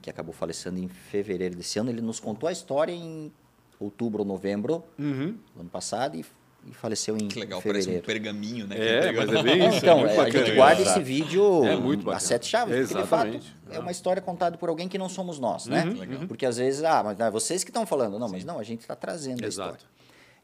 que 0.00 0.08
acabou 0.08 0.32
falecendo 0.32 0.78
em 0.78 0.86
fevereiro 0.88 1.56
desse 1.56 1.78
ano, 1.80 1.90
ele 1.90 2.00
nos 2.00 2.20
contou 2.20 2.48
a 2.48 2.52
história 2.52 2.92
em 2.92 3.32
outubro 3.80 4.20
ou 4.22 4.26
novembro 4.28 4.84
Uhum. 4.98 5.36
do 5.54 5.60
ano 5.62 5.68
passado 5.70 6.16
e, 6.16 6.24
e 6.68 6.72
faleceu 6.72 7.16
em 7.16 7.26
Que 7.26 7.40
legal, 7.40 7.60
parece 7.60 7.88
um 7.88 7.92
fevereiro. 7.92 8.06
pergaminho, 8.06 8.66
né? 8.68 8.76
É, 8.78 9.10
mas 9.12 9.32
é 9.32 9.42
bem 9.42 9.68
isso. 9.68 9.78
Então, 9.78 9.98
é 9.98 10.14
muito 10.14 10.20
é, 10.20 10.20
a 10.20 10.30
gente 10.44 10.54
guarda 10.54 10.82
Exato. 10.82 10.98
esse 11.00 11.04
vídeo 11.04 11.64
É 11.66 11.76
muito 11.76 12.08
a 12.12 12.20
sete 12.20 12.46
chaves, 12.46 12.88
porque 12.88 13.02
de 13.02 13.08
fato 13.08 13.26
Exatamente. 13.34 13.56
é 13.72 13.78
uma 13.80 13.90
história 13.90 14.22
contada 14.22 14.56
por 14.56 14.68
alguém 14.68 14.86
que 14.88 14.96
não 14.96 15.08
somos 15.08 15.40
nós, 15.40 15.66
né? 15.66 15.82
Legal. 15.84 16.26
Porque 16.28 16.46
às 16.46 16.58
vezes, 16.58 16.84
ah, 16.84 17.02
mas 17.02 17.18
é 17.18 17.28
vocês 17.30 17.64
que 17.64 17.70
estão 17.70 17.84
falando. 17.84 18.16
Não, 18.16 18.28
mas 18.28 18.44
não, 18.44 18.60
a 18.60 18.62
gente 18.62 18.82
está 18.82 18.94
trazendo 18.94 19.42
a 19.42 19.48
Exato. 19.48 19.70
história. 19.76 19.92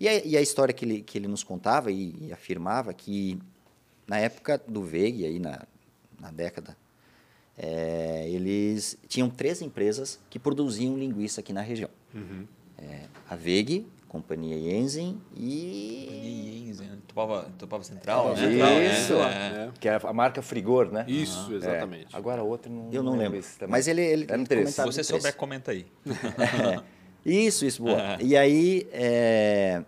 E 0.01 0.09
a, 0.09 0.25
e 0.27 0.37
a 0.37 0.41
história 0.41 0.73
que 0.75 0.85
ele, 0.85 1.03
que 1.03 1.19
ele 1.19 1.29
nos 1.29 1.45
contava 1.45 1.93
e, 1.93 2.15
e 2.21 2.33
afirmava 2.33 2.93
que 2.93 3.39
na 4.09 4.19
época 4.19 4.61
do 4.67 4.83
VEG, 4.83 5.25
aí 5.27 5.39
na, 5.39 5.63
na 6.19 6.31
década, 6.31 6.77
é, 7.57 8.27
eles 8.29 8.97
tinham 9.07 9.29
três 9.29 9.61
empresas 9.63 10.19
que 10.31 10.39
produziam 10.39 10.97
linguiça 10.97 11.41
aqui 11.41 11.53
na 11.53 11.61
região. 11.61 11.91
É, 12.79 13.05
a 13.29 13.37
VEG, 13.37 13.87
Companhia 14.09 14.59
Jensen 14.59 15.21
e... 15.37 16.63
E 16.65 16.73
Jensen, 16.73 16.89
Tupava, 17.07 17.51
Tupava 17.59 17.85
Central, 17.85 18.33
É, 18.33 18.41
né? 18.41 18.49
Central, 18.51 18.83
Isso, 18.83 19.13
é. 19.15 19.27
é. 19.67 19.71
que 19.79 19.89
é 19.89 20.01
a 20.03 20.13
marca 20.13 20.41
Frigor, 20.41 20.91
né? 20.91 21.05
Isso, 21.07 21.53
É. 21.53 21.57
exatamente. 21.57 22.17
Agora 22.17 22.41
a 22.41 22.45
outra 22.45 22.71
não, 22.73 22.91
Eu 22.91 23.03
não 23.03 23.17
lembro. 23.17 23.41
também. 23.59 23.71
Mas 23.73 23.87
ele, 23.87 24.01
ele, 24.01 24.25
três. 24.27 24.47
comentava 24.47 24.93
Se 24.93 24.99
você 24.99 25.05
souber, 25.05 25.37
comenta 25.37 25.73
aí. 25.73 25.87
Isso, 27.27 27.67
isso, 27.67 27.83
boa. 27.83 28.01
É. 28.01 28.19
E 28.23 28.37
aí, 28.37 28.89
é, 28.93 29.83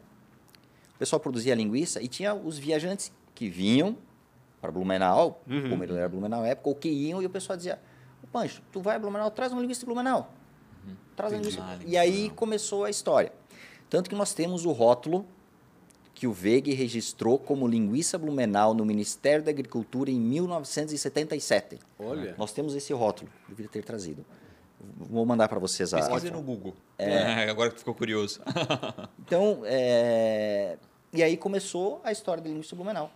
o 0.95 0.99
pessoal 0.99 1.19
produzia 1.21 1.55
linguiça 1.55 2.03
e 2.03 2.09
tinha 2.09 2.35
os 2.35 2.59
viajantes 2.59 3.11
que 3.35 3.49
vinham 3.49 3.97
para 4.61 4.71
Blumenau, 4.71 5.43
Uhum. 5.49 5.71
como 5.71 5.85
ele 5.85 5.95
era 5.97 6.09
Blumenau 6.09 6.43
na 6.43 6.49
época, 6.49 6.69
ou 6.69 6.75
que 6.75 6.89
iam, 6.89 7.23
e 7.23 7.27
o 7.27 7.31
pessoal 7.31 7.57
dizia, 7.57 7.79
"Ô, 8.23 8.27
Pancho, 8.27 8.63
tu 8.73 8.81
vai 8.81 8.97
a 8.97 8.99
Blumenau, 8.99 9.31
traz 9.31 9.53
uma 9.53 9.61
linguiça 9.61 9.81
de 9.81 9.87
Blumenau. 9.87 10.31
Traz 11.17 11.33
uma 11.33 11.39
Entendi. 11.41 11.57
linguiça. 11.57 11.79
Ah, 11.81 11.85
E 11.87 11.97
aí 11.97 12.31
começou 12.31 12.85
a 12.85 12.91
história. 12.91 13.33
Tanto 13.89 14.09
que 14.09 14.17
nós 14.17 14.33
temos 14.33 14.65
o 14.65 14.73
rótulo 14.73 15.27
que 16.15 16.27
o 16.27 16.33
VEG 16.33 16.73
registrou 16.75 17.39
como 17.39 17.67
linguiça 17.67 18.19
Blumenau 18.19 18.75
no 18.75 18.85
Ministério 18.85 19.43
da 19.45 19.51
Agricultura 19.51 20.11
em 20.11 20.19
1977. 20.21 21.79
Olha. 21.99 22.35
Nós 22.39 22.53
temos 22.53 22.75
esse 22.75 22.93
rótulo, 22.93 23.31
deveria 23.49 23.71
ter 23.71 23.85
trazido. 23.85 24.25
Vou 24.97 25.25
mandar 25.27 25.49
para 25.49 25.59
vocês 25.59 25.93
a, 25.93 25.99
Pesquise 25.99 26.31
no 26.31 26.41
Google. 26.43 26.75
É. 26.99 27.49
Agora 27.51 27.71
que 27.71 27.79
ficou 27.79 27.95
curioso. 27.95 28.41
Então, 29.21 29.61
é, 29.65 30.77
e 31.13 31.23
aí 31.23 31.37
começou 31.37 32.01
a 32.03 32.11
história 32.13 32.43
da 32.43 32.49
linguiça 32.49 32.75
Blumenau. 32.75 33.11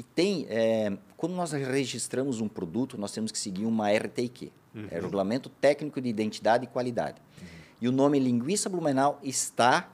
E 0.00 0.02
tem, 0.02 0.46
é, 0.48 0.96
quando 1.14 1.34
nós 1.34 1.52
registramos 1.52 2.40
um 2.40 2.48
produto, 2.48 2.96
nós 2.96 3.12
temos 3.12 3.30
que 3.30 3.38
seguir 3.38 3.66
uma 3.66 3.90
RTIQ, 3.92 4.50
é 4.90 4.98
Regulamento 4.98 5.50
Técnico 5.50 6.00
de 6.00 6.08
Identidade 6.08 6.64
e 6.64 6.66
Qualidade. 6.66 7.20
E 7.82 7.86
o 7.86 7.92
nome 7.92 8.18
Linguiça 8.18 8.70
Blumenau 8.70 9.20
está 9.22 9.90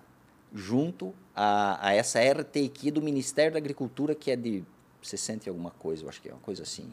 junto 0.54 1.12
a, 1.34 1.88
a 1.88 1.92
essa 1.92 2.20
RTIQ 2.20 2.92
do 2.92 3.02
Ministério 3.02 3.50
da 3.52 3.58
Agricultura, 3.58 4.14
que 4.14 4.30
é 4.30 4.36
de 4.36 4.62
60 5.02 5.46
e 5.46 5.50
alguma 5.50 5.72
coisa, 5.72 6.04
eu 6.04 6.08
acho 6.08 6.22
que 6.22 6.28
é 6.28 6.32
uma 6.32 6.40
coisa 6.40 6.62
assim. 6.62 6.88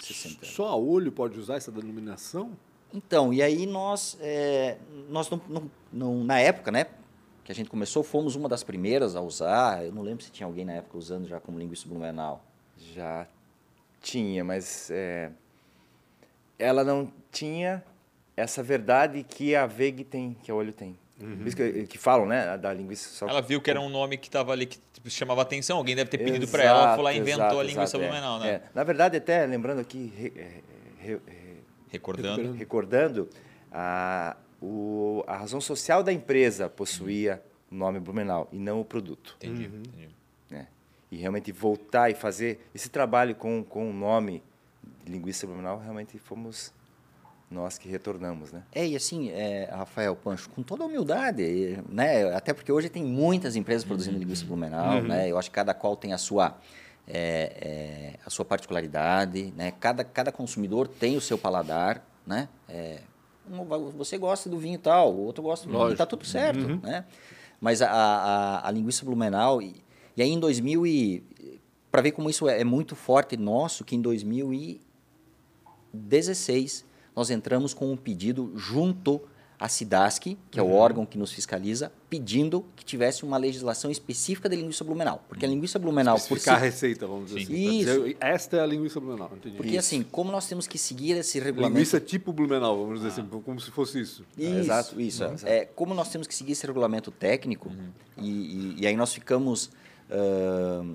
60. 0.00 0.46
Só 0.46 0.68
a 0.68 0.76
olho 0.76 1.10
pode 1.10 1.40
usar 1.40 1.56
essa 1.56 1.72
denominação? 1.72 2.52
Então, 2.94 3.32
e 3.32 3.42
aí 3.42 3.66
nós, 3.66 4.16
é, 4.20 4.78
nós 5.08 5.28
não, 5.28 5.40
não- 5.48 5.70
não- 5.92 6.22
na 6.24 6.38
época, 6.38 6.70
né, 6.70 6.86
que 7.46 7.52
a 7.52 7.54
gente 7.54 7.70
começou, 7.70 8.02
fomos 8.02 8.34
uma 8.34 8.48
das 8.48 8.64
primeiras 8.64 9.14
a 9.14 9.20
usar. 9.20 9.84
Eu 9.84 9.92
não 9.92 10.02
lembro 10.02 10.24
se 10.24 10.32
tinha 10.32 10.44
alguém 10.48 10.64
na 10.64 10.72
época 10.72 10.98
usando 10.98 11.28
já 11.28 11.38
como 11.38 11.56
linguiça 11.56 11.88
blumenau. 11.88 12.44
Já 12.92 13.24
tinha, 14.02 14.42
mas 14.42 14.90
é, 14.90 15.30
ela 16.58 16.82
não 16.82 17.10
tinha 17.30 17.84
essa 18.36 18.64
verdade 18.64 19.22
que 19.22 19.54
a 19.54 19.64
VEG 19.64 20.02
tem, 20.02 20.36
que 20.42 20.50
a 20.50 20.54
olho 20.56 20.72
tem. 20.72 20.98
Por 21.18 21.46
isso 21.46 21.56
que, 21.56 21.86
que 21.86 21.96
falam, 21.96 22.26
né, 22.26 22.58
da 22.58 22.72
linguiça 22.74 23.08
só. 23.10 23.28
Ela 23.28 23.40
viu 23.40 23.60
que 23.62 23.70
era 23.70 23.80
um 23.80 23.88
nome 23.88 24.18
que 24.18 24.26
estava 24.28 24.52
ali 24.52 24.66
que 24.66 24.78
tipo, 24.92 25.08
chamava 25.08 25.40
atenção. 25.40 25.78
Alguém 25.78 25.94
deve 25.94 26.10
ter 26.10 26.18
pedido 26.18 26.48
para 26.48 26.64
ela, 26.64 26.82
ela 26.82 26.94
foi 26.96 27.04
lá 27.04 27.12
e 27.14 27.18
inventou 27.18 27.44
exato, 27.44 27.58
a 27.60 27.62
linguiça 27.62 27.82
exato, 27.96 28.02
é. 28.02 28.08
Blumenau, 28.08 28.40
né? 28.40 28.50
É. 28.50 28.62
Na 28.74 28.82
verdade, 28.82 29.16
até 29.16 29.46
lembrando 29.46 29.80
aqui, 29.80 30.12
re- 30.16 30.32
é, 30.36 30.50
re- 30.98 31.20
re- 31.26 31.56
Recordando. 31.90 32.52
recordando, 32.52 33.30
a, 33.72 34.36
o, 34.60 35.24
a 35.26 35.36
razão 35.36 35.60
social 35.60 36.02
da 36.02 36.12
empresa 36.12 36.68
possuía 36.68 37.42
o 37.70 37.74
nome 37.74 38.00
Blumenau 38.00 38.48
e 38.52 38.58
não 38.58 38.80
o 38.80 38.84
produto. 38.84 39.36
Entendi, 39.38 39.64
entendi. 39.64 40.08
né? 40.50 40.68
E 41.10 41.16
realmente 41.16 41.52
voltar 41.52 42.10
e 42.10 42.14
fazer 42.14 42.68
esse 42.74 42.88
trabalho 42.88 43.34
com, 43.34 43.62
com 43.62 43.90
o 43.90 43.92
nome 43.92 44.42
de 45.04 45.12
linguiça 45.12 45.46
Blumenau, 45.46 45.78
realmente 45.78 46.18
fomos 46.18 46.72
nós 47.50 47.78
que 47.78 47.88
retornamos, 47.88 48.52
né? 48.52 48.62
É, 48.72 48.86
e 48.86 48.96
assim, 48.96 49.30
é, 49.30 49.68
Rafael 49.70 50.16
Pancho, 50.16 50.50
com 50.50 50.62
toda 50.62 50.82
a 50.82 50.86
humildade, 50.86 51.78
né, 51.88 52.34
até 52.34 52.52
porque 52.52 52.72
hoje 52.72 52.88
tem 52.88 53.04
muitas 53.04 53.54
empresas 53.54 53.84
produzindo 53.84 54.18
linguiça 54.18 54.44
blumenau, 54.44 55.02
né? 55.02 55.30
Eu 55.30 55.38
acho 55.38 55.48
que 55.48 55.54
cada 55.54 55.72
qual 55.72 55.96
tem 55.96 56.12
a 56.12 56.18
sua, 56.18 56.58
é, 57.06 58.16
é, 58.16 58.18
a 58.26 58.30
sua 58.30 58.44
particularidade, 58.44 59.52
né? 59.56 59.72
Cada, 59.78 60.02
cada 60.02 60.32
consumidor 60.32 60.88
tem 60.88 61.16
o 61.16 61.20
seu 61.20 61.38
paladar, 61.38 62.04
né? 62.26 62.48
É, 62.68 62.98
você 63.96 64.18
gosta 64.18 64.50
do 64.50 64.58
vinho 64.58 64.78
tal, 64.78 65.14
o 65.14 65.24
outro 65.24 65.42
gosta 65.42 65.66
do 65.66 65.72
vinho, 65.72 65.92
e 65.92 65.96
tá 65.96 66.06
tudo 66.06 66.24
certo, 66.24 66.80
né? 66.82 67.04
Mas 67.60 67.82
a, 67.82 67.90
a, 67.90 68.68
a 68.68 68.70
linguiça 68.70 69.04
Blumenau, 69.04 69.60
e, 69.62 69.74
e 70.16 70.22
aí 70.22 70.30
em 70.30 70.38
2000 70.38 70.86
e... 70.86 71.24
Para 71.90 72.02
ver 72.02 72.12
como 72.12 72.28
isso 72.28 72.46
é, 72.48 72.60
é 72.60 72.64
muito 72.64 72.94
forte 72.94 73.36
nosso, 73.36 73.84
que 73.84 73.96
em 73.96 74.02
2016 74.02 76.84
nós 77.14 77.30
entramos 77.30 77.72
com 77.72 77.90
um 77.90 77.96
pedido 77.96 78.52
junto 78.54 79.22
à 79.58 79.68
SIDASC, 79.68 80.36
que 80.50 80.58
é 80.60 80.62
o 80.62 80.70
órgão 80.72 81.06
que 81.06 81.16
nos 81.16 81.32
fiscaliza, 81.32 81.90
pedindo 82.10 82.64
que 82.76 82.84
tivesse 82.84 83.24
uma 83.24 83.38
legislação 83.38 83.90
específica 83.90 84.48
de 84.48 84.56
linguiça 84.56 84.84
Blumenau. 84.84 85.24
Porque 85.28 85.46
a 85.46 85.48
linguiça 85.48 85.78
Blumenau, 85.78 86.20
por 86.20 86.38
si, 86.38 86.50
a 86.50 86.56
receita, 86.56 87.06
vamos 87.06 87.30
dizer 87.32 87.46
Sim. 87.46 87.52
assim. 87.54 87.78
Isso. 87.80 88.00
dizer, 88.02 88.16
esta 88.20 88.56
é 88.58 88.60
a 88.60 88.66
linguiça 88.66 89.00
Blumenau, 89.00 89.30
entendi. 89.34 89.56
porque 89.56 89.78
assim, 89.78 90.02
como 90.02 90.30
nós 90.30 90.46
temos 90.46 90.66
que 90.66 90.76
seguir 90.76 91.12
esse 91.12 91.38
regulamento... 91.40 91.74
Linguiça 91.78 91.98
tipo 92.00 92.32
Blumenau, 92.32 92.76
vamos 92.78 93.00
dizer 93.00 93.08
assim, 93.20 93.26
como 93.42 93.58
se 93.58 93.70
fosse 93.70 94.00
isso. 94.00 94.24
Isso, 94.36 94.50
Exato. 94.58 95.00
isso. 95.00 95.24
Uhum. 95.24 95.34
É, 95.44 95.64
como 95.64 95.94
nós 95.94 96.08
temos 96.10 96.26
que 96.26 96.34
seguir 96.34 96.52
esse 96.52 96.66
regulamento 96.66 97.10
técnico, 97.10 97.72
e, 98.18 98.28
e- 98.28 98.74
e 98.82 98.86
aí 98.86 98.96
nós 98.96 99.12
ficamos. 99.14 99.70
ahn, 100.10 100.94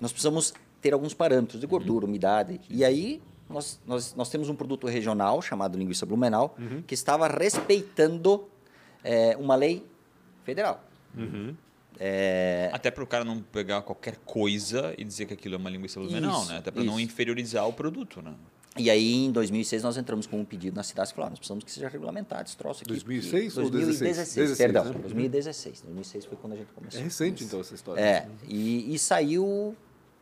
nós 0.00 0.12
precisamos 0.12 0.52
ter 0.80 0.92
alguns 0.92 1.14
parâmetros 1.14 1.60
de 1.60 1.66
gordura, 1.66 2.04
umidade. 2.06 2.60
E 2.68 2.84
aí 2.84 3.22
nós, 3.48 3.80
nós, 3.86 4.14
nós 4.14 4.28
temos 4.28 4.48
um 4.48 4.54
produto 4.54 4.86
regional 4.86 5.40
chamado 5.42 5.78
linguiça 5.78 6.06
Blumenau, 6.06 6.56
que 6.86 6.94
estava 6.94 7.28
respeitando 7.28 8.48
é, 9.02 9.36
uma 9.36 9.54
lei 9.54 9.86
federal. 10.44 10.82
É, 11.98 12.70
Até 12.72 12.90
para 12.90 13.04
o 13.04 13.06
cara 13.06 13.24
não 13.24 13.40
pegar 13.40 13.82
qualquer 13.82 14.16
coisa 14.24 14.94
e 14.98 15.04
dizer 15.04 15.26
que 15.26 15.34
aquilo 15.34 15.54
é 15.54 15.58
uma 15.58 15.70
linguiça 15.70 16.00
blumenau, 16.00 16.42
Isso, 16.42 16.50
né? 16.50 16.58
Até 16.58 16.70
para 16.70 16.82
não 16.82 16.98
inferiorizar 16.98 17.68
o 17.68 17.72
produto, 17.72 18.20
né? 18.20 18.34
E 18.76 18.90
aí, 18.90 19.26
em 19.26 19.30
2006, 19.30 19.84
nós 19.84 19.96
entramos 19.96 20.26
com 20.26 20.40
um 20.40 20.44
pedido 20.44 20.74
na 20.74 20.82
cidade 20.82 21.10
e 21.12 21.14
falamos, 21.14 21.32
nós 21.32 21.38
precisamos 21.38 21.62
que 21.62 21.70
seja 21.70 21.88
regulamentado 21.88 22.48
esse 22.48 22.56
troço 22.56 22.82
aqui. 22.82 22.88
2006 22.88 23.58
ou 23.58 23.70
2016? 23.70 24.34
16? 24.34 24.58
perdão, 24.58 24.82
16, 24.82 24.96
né? 24.96 25.02
2016. 25.02 25.80
2006 25.82 26.24
foi 26.24 26.36
quando 26.36 26.52
a 26.54 26.56
gente 26.56 26.72
começou. 26.72 27.00
É 27.00 27.04
recente, 27.04 27.44
então, 27.44 27.60
essa 27.60 27.72
história. 27.72 28.00
É, 28.00 28.28
e, 28.48 28.92
e 28.92 28.98
saiu, 28.98 29.76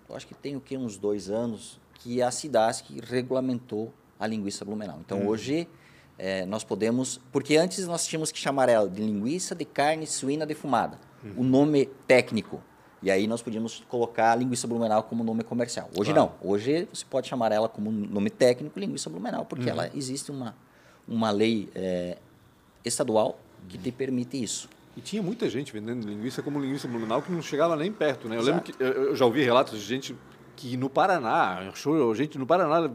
eu 0.06 0.14
acho 0.14 0.26
que 0.26 0.34
tem 0.34 0.54
o 0.54 0.60
quê, 0.60 0.76
uns 0.76 0.98
dois 0.98 1.30
anos, 1.30 1.80
que 2.03 2.20
a 2.20 2.30
Cidasc 2.30 2.84
regulamentou 3.09 3.92
a 4.18 4.26
linguiça 4.26 4.64
Blumenau. 4.64 4.98
Então, 5.05 5.26
hoje, 5.26 5.68
é, 6.18 6.44
nós 6.46 6.64
podemos... 6.64 7.20
Porque 7.30 7.57
antes 7.57 7.86
nós 7.86 8.07
tínhamos 8.07 8.32
que 8.32 8.38
chamar 8.38 8.68
ela 8.68 8.88
de 8.88 9.00
linguiça 9.00 9.55
de 9.55 9.64
carne 9.64 10.07
suína 10.07 10.44
defumada. 10.44 10.98
O 11.36 11.44
nome 11.44 11.86
técnico. 12.07 12.61
E 13.00 13.11
aí 13.11 13.26
nós 13.28 13.40
podíamos 13.42 13.84
colocar 13.88 14.32
a 14.32 14.34
linguiça 14.34 14.66
Blumenau 14.66 15.05
como 15.05 15.22
nome 15.22 15.44
comercial. 15.44 15.88
Hoje 15.96 16.12
Claro. 16.12 16.32
não. 16.42 16.50
Hoje 16.50 16.88
você 16.92 17.05
pode 17.09 17.28
chamar 17.28 17.53
ela 17.53 17.68
como 17.68 17.90
nome 17.90 18.30
técnico 18.30 18.78
linguiça 18.78 19.09
Blumenau, 19.09 19.44
porque 19.44 19.68
ela 19.70 19.88
existe 19.94 20.30
uma, 20.30 20.55
uma 21.07 21.30
lei 21.30 21.68
é, 21.74 22.18
estadual 22.84 23.38
que 23.68 23.78
te 23.78 23.92
permite 23.92 24.40
isso. 24.42 24.68
E 24.96 25.00
tinha 25.00 25.22
muita 25.22 25.48
gente 25.48 25.72
vendendo 25.72 26.07
linguiça 26.07 26.42
como 26.42 26.61
linguiça 26.61 26.86
Blumenau 26.86 27.22
que 27.22 27.30
não 27.32 27.40
chegava 27.40 27.76
nem 27.76 27.92
perto, 27.92 28.28
né? 28.28 28.36
Eu 28.36 28.42
lembro 28.42 28.62
que 28.62 28.74
eu 28.80 29.14
já 29.16 29.24
ouvi 29.24 29.42
relatos 29.42 29.78
de 29.80 29.84
gente 29.86 30.16
que 30.57 30.76
no 30.76 30.88
Paraná, 30.88 31.70
achou 31.72 32.14
gente 32.14 32.38
no 32.38 32.46
Paraná 32.46 32.90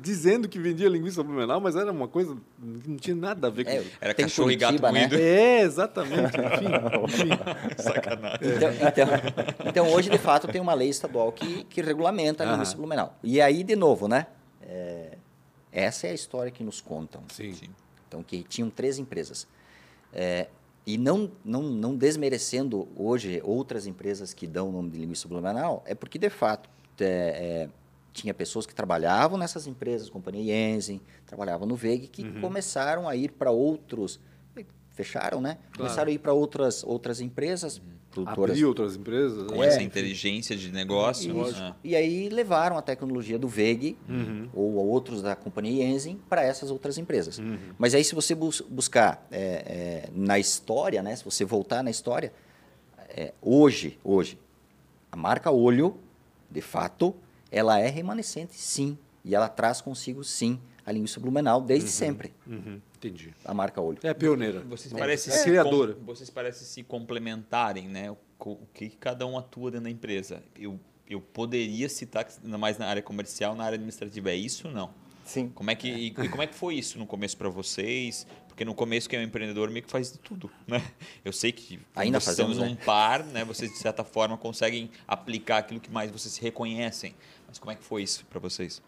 dizendo 0.00 0.48
que 0.48 0.58
vendia 0.58 0.88
linguiça 0.88 1.22
Blumenau, 1.22 1.60
mas 1.60 1.76
era 1.76 1.92
uma 1.92 2.08
coisa 2.08 2.34
que 2.34 2.88
não 2.88 2.96
tinha 2.96 3.14
nada 3.16 3.46
a 3.46 3.50
ver 3.50 3.64
com 3.64 3.70
É, 3.70 3.78
isso. 3.78 3.90
Era 4.00 4.14
tem 4.14 4.24
cachorro 4.24 4.50
e 4.50 4.56
gato 4.56 4.82
né? 4.82 4.90
moído. 4.90 5.16
É, 5.16 5.60
exatamente. 5.60 6.36
Enfim, 6.36 6.66
enfim. 7.04 7.28
Sacanagem. 7.82 8.38
Então, 8.56 8.70
então, 8.88 9.68
então, 9.68 9.88
hoje, 9.92 10.10
de 10.10 10.18
fato, 10.18 10.48
tem 10.48 10.60
uma 10.60 10.74
lei 10.74 10.88
estadual 10.88 11.30
que, 11.32 11.64
que 11.64 11.80
regulamenta 11.82 12.42
a 12.42 12.52
linguiça 12.52 12.72
Aham. 12.72 12.80
Blumenau. 12.80 13.18
E 13.22 13.40
aí, 13.40 13.62
de 13.62 13.76
novo, 13.76 14.08
né? 14.08 14.26
é, 14.68 15.18
essa 15.70 16.06
é 16.06 16.10
a 16.10 16.14
história 16.14 16.50
que 16.50 16.62
nos 16.62 16.80
contam. 16.80 17.22
Sim. 17.28 17.52
Sim. 17.52 17.68
Então, 18.08 18.22
que 18.22 18.42
tinham 18.44 18.70
três 18.70 18.98
empresas. 18.98 19.46
É, 20.12 20.48
e 20.86 20.96
não, 20.98 21.30
não, 21.44 21.62
não 21.62 21.96
desmerecendo 21.96 22.88
hoje 22.96 23.40
outras 23.44 23.86
empresas 23.86 24.32
que 24.32 24.46
dão 24.46 24.68
o 24.68 24.72
nome 24.72 24.90
de 24.90 24.98
linguiça 24.98 25.26
Blumenau, 25.26 25.82
é 25.86 25.94
porque, 25.94 26.18
de 26.18 26.30
fato, 26.30 26.68
é, 27.00 27.06
é, 27.06 27.68
tinha 28.12 28.32
pessoas 28.34 28.66
que 28.66 28.74
trabalhavam 28.74 29.36
nessas 29.38 29.66
empresas, 29.66 30.08
companhia 30.08 30.54
Jensen, 30.54 31.00
trabalhavam 31.26 31.66
no 31.66 31.74
VEG, 31.76 32.06
que 32.08 32.40
começaram 32.40 33.08
a 33.08 33.16
ir 33.16 33.32
para 33.32 33.50
outros... 33.50 34.20
Fecharam, 34.92 35.40
né? 35.40 35.58
Começaram 35.76 36.08
a 36.08 36.12
ir 36.14 36.18
para 36.20 36.32
outras, 36.32 36.84
outras 36.84 37.20
empresas, 37.20 37.82
produtoras 38.12 38.52
Abrir 38.52 38.64
outras 38.64 38.94
empresas. 38.94 39.42
Com 39.48 39.58
né? 39.58 39.66
essa 39.66 39.82
inteligência 39.82 40.54
de 40.54 40.70
negócio. 40.70 41.48
Isso. 41.48 41.58
né? 41.60 41.74
E 41.82 41.96
aí 41.96 42.28
levaram 42.28 42.78
a 42.78 42.82
tecnologia 42.82 43.36
do 43.36 43.48
VEG 43.48 43.98
Uhum. 44.08 44.48
ou 44.54 44.74
outros 44.86 45.20
da 45.20 45.34
companhia 45.34 45.84
Enzen 45.84 46.20
para 46.28 46.44
essas 46.44 46.70
outras 46.70 46.96
empresas. 46.96 47.40
Mas 47.76 47.92
aí 47.92 48.04
se 48.04 48.14
você 48.14 48.36
bus- 48.36 48.60
buscar 48.60 49.26
é, 49.32 49.40
é, 50.06 50.08
na 50.14 50.38
história, 50.38 51.02
né, 51.02 51.16
se 51.16 51.24
você 51.24 51.44
voltar 51.44 51.82
na 51.82 51.90
história, 51.90 52.32
é, 53.08 53.32
hoje, 53.42 53.98
hoje, 54.04 54.38
a 55.10 55.16
marca 55.16 55.50
Olho, 55.50 55.96
de 56.54 56.60
fato, 56.60 57.14
ela 57.50 57.78
é 57.80 57.88
remanescente, 57.88 58.54
sim. 58.54 58.96
E 59.24 59.34
ela 59.34 59.48
traz 59.48 59.80
consigo, 59.80 60.22
sim, 60.22 60.60
a 60.86 60.92
linguiça 60.92 61.18
Blumenau 61.18 61.60
desde 61.60 61.90
sempre, 61.90 62.32
Uhum, 62.46 62.80
entendi. 62.96 63.34
a 63.44 63.52
marca 63.52 63.80
Olho. 63.80 63.98
É 64.02 64.14
pioneira. 64.14 64.60
Vocês 64.60 64.92
É, 64.94 64.98
parecem, 64.98 65.32
é 65.32 65.36
se 65.36 65.44
criadora. 65.44 65.94
com- 65.94 66.04
vocês 66.04 66.30
parecem 66.30 66.66
se 66.66 66.82
complementarem, 66.82 67.88
né? 67.88 68.10
O, 68.10 68.16
o 68.38 68.58
que 68.72 68.88
que 68.90 68.96
cada 68.96 69.26
um 69.26 69.36
atua 69.38 69.70
dentro 69.70 69.84
da 69.84 69.90
empresa. 69.90 70.42
Eu, 70.58 70.78
eu 71.08 71.20
poderia 71.20 71.88
citar, 71.88 72.24
que 72.24 72.34
ainda 72.44 72.58
mais 72.58 72.76
na 72.78 72.86
área 72.86 73.02
comercial, 73.02 73.54
na 73.54 73.64
área 73.64 73.76
administrativa. 73.76 74.30
É 74.30 74.36
isso 74.36 74.68
ou 74.68 74.74
não? 74.74 74.90
Sim. 75.24 75.50
Como 75.54 75.70
é 75.70 75.74
que, 75.74 75.88
e, 75.88 76.06
e 76.08 76.28
como 76.28 76.42
é 76.42 76.46
que 76.46 76.54
foi 76.54 76.74
isso 76.74 76.98
no 76.98 77.06
começo 77.06 77.34
para 77.38 77.48
vocês? 77.48 78.26
Porque 78.54 78.64
no 78.64 78.72
começo 78.72 79.08
quem 79.08 79.18
é 79.18 79.22
um 79.22 79.24
empreendedor 79.24 79.68
meio 79.68 79.84
que 79.84 79.90
faz 79.90 80.12
de 80.12 80.18
tudo, 80.20 80.48
né? 80.64 80.80
Eu 81.24 81.32
sei 81.32 81.50
que 81.50 81.80
Ainda 81.96 82.20
fazemos, 82.20 82.56
são 82.56 82.64
né? 82.64 82.70
um 82.70 82.76
par, 82.76 83.24
né? 83.24 83.44
Vocês 83.44 83.68
de 83.72 83.78
certa 83.78 84.04
forma 84.04 84.36
conseguem 84.38 84.88
aplicar 85.08 85.58
aquilo 85.58 85.80
que 85.80 85.90
mais 85.90 86.08
vocês 86.10 86.36
reconhecem. 86.38 87.16
Mas 87.48 87.58
como 87.58 87.72
é 87.72 87.74
que 87.74 87.82
foi 87.82 88.04
isso 88.04 88.24
para 88.26 88.38
vocês? 88.38 88.80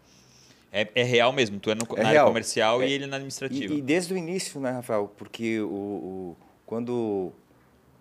É, 0.70 0.88
é 0.94 1.02
real 1.02 1.32
mesmo, 1.32 1.58
tu 1.58 1.68
é 1.70 1.74
no, 1.74 1.82
É 1.82 2.02
na 2.02 2.08
área 2.08 2.10
real. 2.20 2.26
comercial 2.28 2.80
É. 2.80 2.88
e 2.88 2.92
ele 2.92 3.06
na 3.06 3.16
administrativa. 3.16 3.74
E, 3.74 3.78
e 3.78 3.82
desde 3.82 4.14
o 4.14 4.16
início, 4.16 4.60
né, 4.60 4.70
Rafael? 4.70 5.12
Porque 5.16 5.58
o, 5.60 5.66
o- 5.68 6.36
quando 6.64 7.32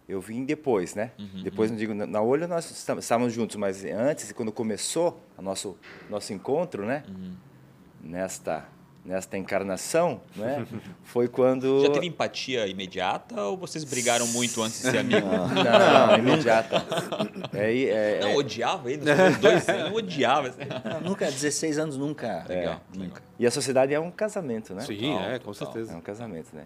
eu 0.08 0.22
vim 0.22 0.46
depois, 0.46 0.94
né? 0.94 1.14
Uhum, 1.18 1.42
depois, 1.42 1.72
não 1.72 1.78
digo, 1.78 1.96
na, 1.96 2.22
Olho 2.22 2.48
nós 2.48 2.70
está- 2.70 2.94
estávamos 2.96 3.34
juntos, 3.34 3.56
mas 3.56 3.84
antes, 3.86 4.32
quando 4.34 4.52
começou 4.52 5.20
o 5.36 5.42
nosso, 5.42 5.76
nosso 6.12 6.32
encontro, 6.32 6.86
né? 6.86 7.04
Uhum. 7.10 7.34
Nesta, 8.04 8.68
nesta 9.06 9.38
encarnação, 9.38 10.20
né? 10.36 10.66
Foi 11.04 11.28
quando... 11.28 11.82
Já 11.84 11.92
teve 11.92 12.08
empatia 12.08 12.66
imediata 12.68 13.40
ou 13.44 13.56
vocês 13.56 13.84
brigaram 13.84 14.26
muito 14.28 14.62
antes 14.64 14.82
de 14.82 14.90
ser 14.92 14.98
amigos? 14.98 15.30
Não, 15.30 16.08
não, 16.08 16.18
imediata. 16.18 16.84
É, 17.54 17.84
é, 17.84 18.20
Não, 18.22 18.30
é- 18.30 18.36
odiava 18.36 18.92
ele, 18.92 19.02
nos 19.04 19.12
primeiros 19.12 19.38
dois 19.40 19.70
anos, 19.70 19.88
eu 19.92 19.96
odiava. 19.96 20.48
assim. 20.50 20.62
Ah, 20.84 21.00
nunca, 21.00 21.26
16 21.32 21.78
anos 21.78 21.98
nunca. 21.98 22.44
Legal, 22.50 22.82
Nunca. 22.96 23.22
e 23.38 23.46
a 23.46 23.52
sociedade 23.52 23.94
é 23.94 24.00
um 24.00 24.10
casamento, 24.12 24.74
né? 24.74 24.82
Sim, 24.82 24.98
Total, 25.14 25.30
é, 25.30 25.40
com 25.40 25.52
total. 25.54 25.68
É 25.70 25.72
certeza. 25.74 25.98
um 25.98 26.02
casamento, 26.02 26.56
né? 26.56 26.64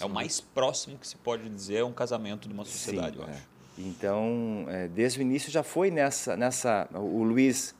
É 0.00 0.04
o 0.04 0.08
mais 0.10 0.40
próximo 0.40 0.96
que 0.96 1.06
se 1.08 1.16
pode 1.16 1.48
dizer 1.48 1.78
é 1.78 1.84
um 1.84 1.92
casamento 1.92 2.46
de 2.46 2.54
uma 2.54 2.64
sociedade, 2.64 3.16
Sim, 3.16 3.22
eu 3.22 3.28
é. 3.28 3.30
acho. 3.32 3.50
Então, 3.78 4.66
é, 4.68 4.88
desde 4.88 5.18
o 5.18 5.22
início 5.22 5.50
já 5.50 5.62
foi 5.62 5.90
nessa, 5.90 6.36
nessa 6.36 6.86
o 6.94 7.22
Luiz 7.22 7.74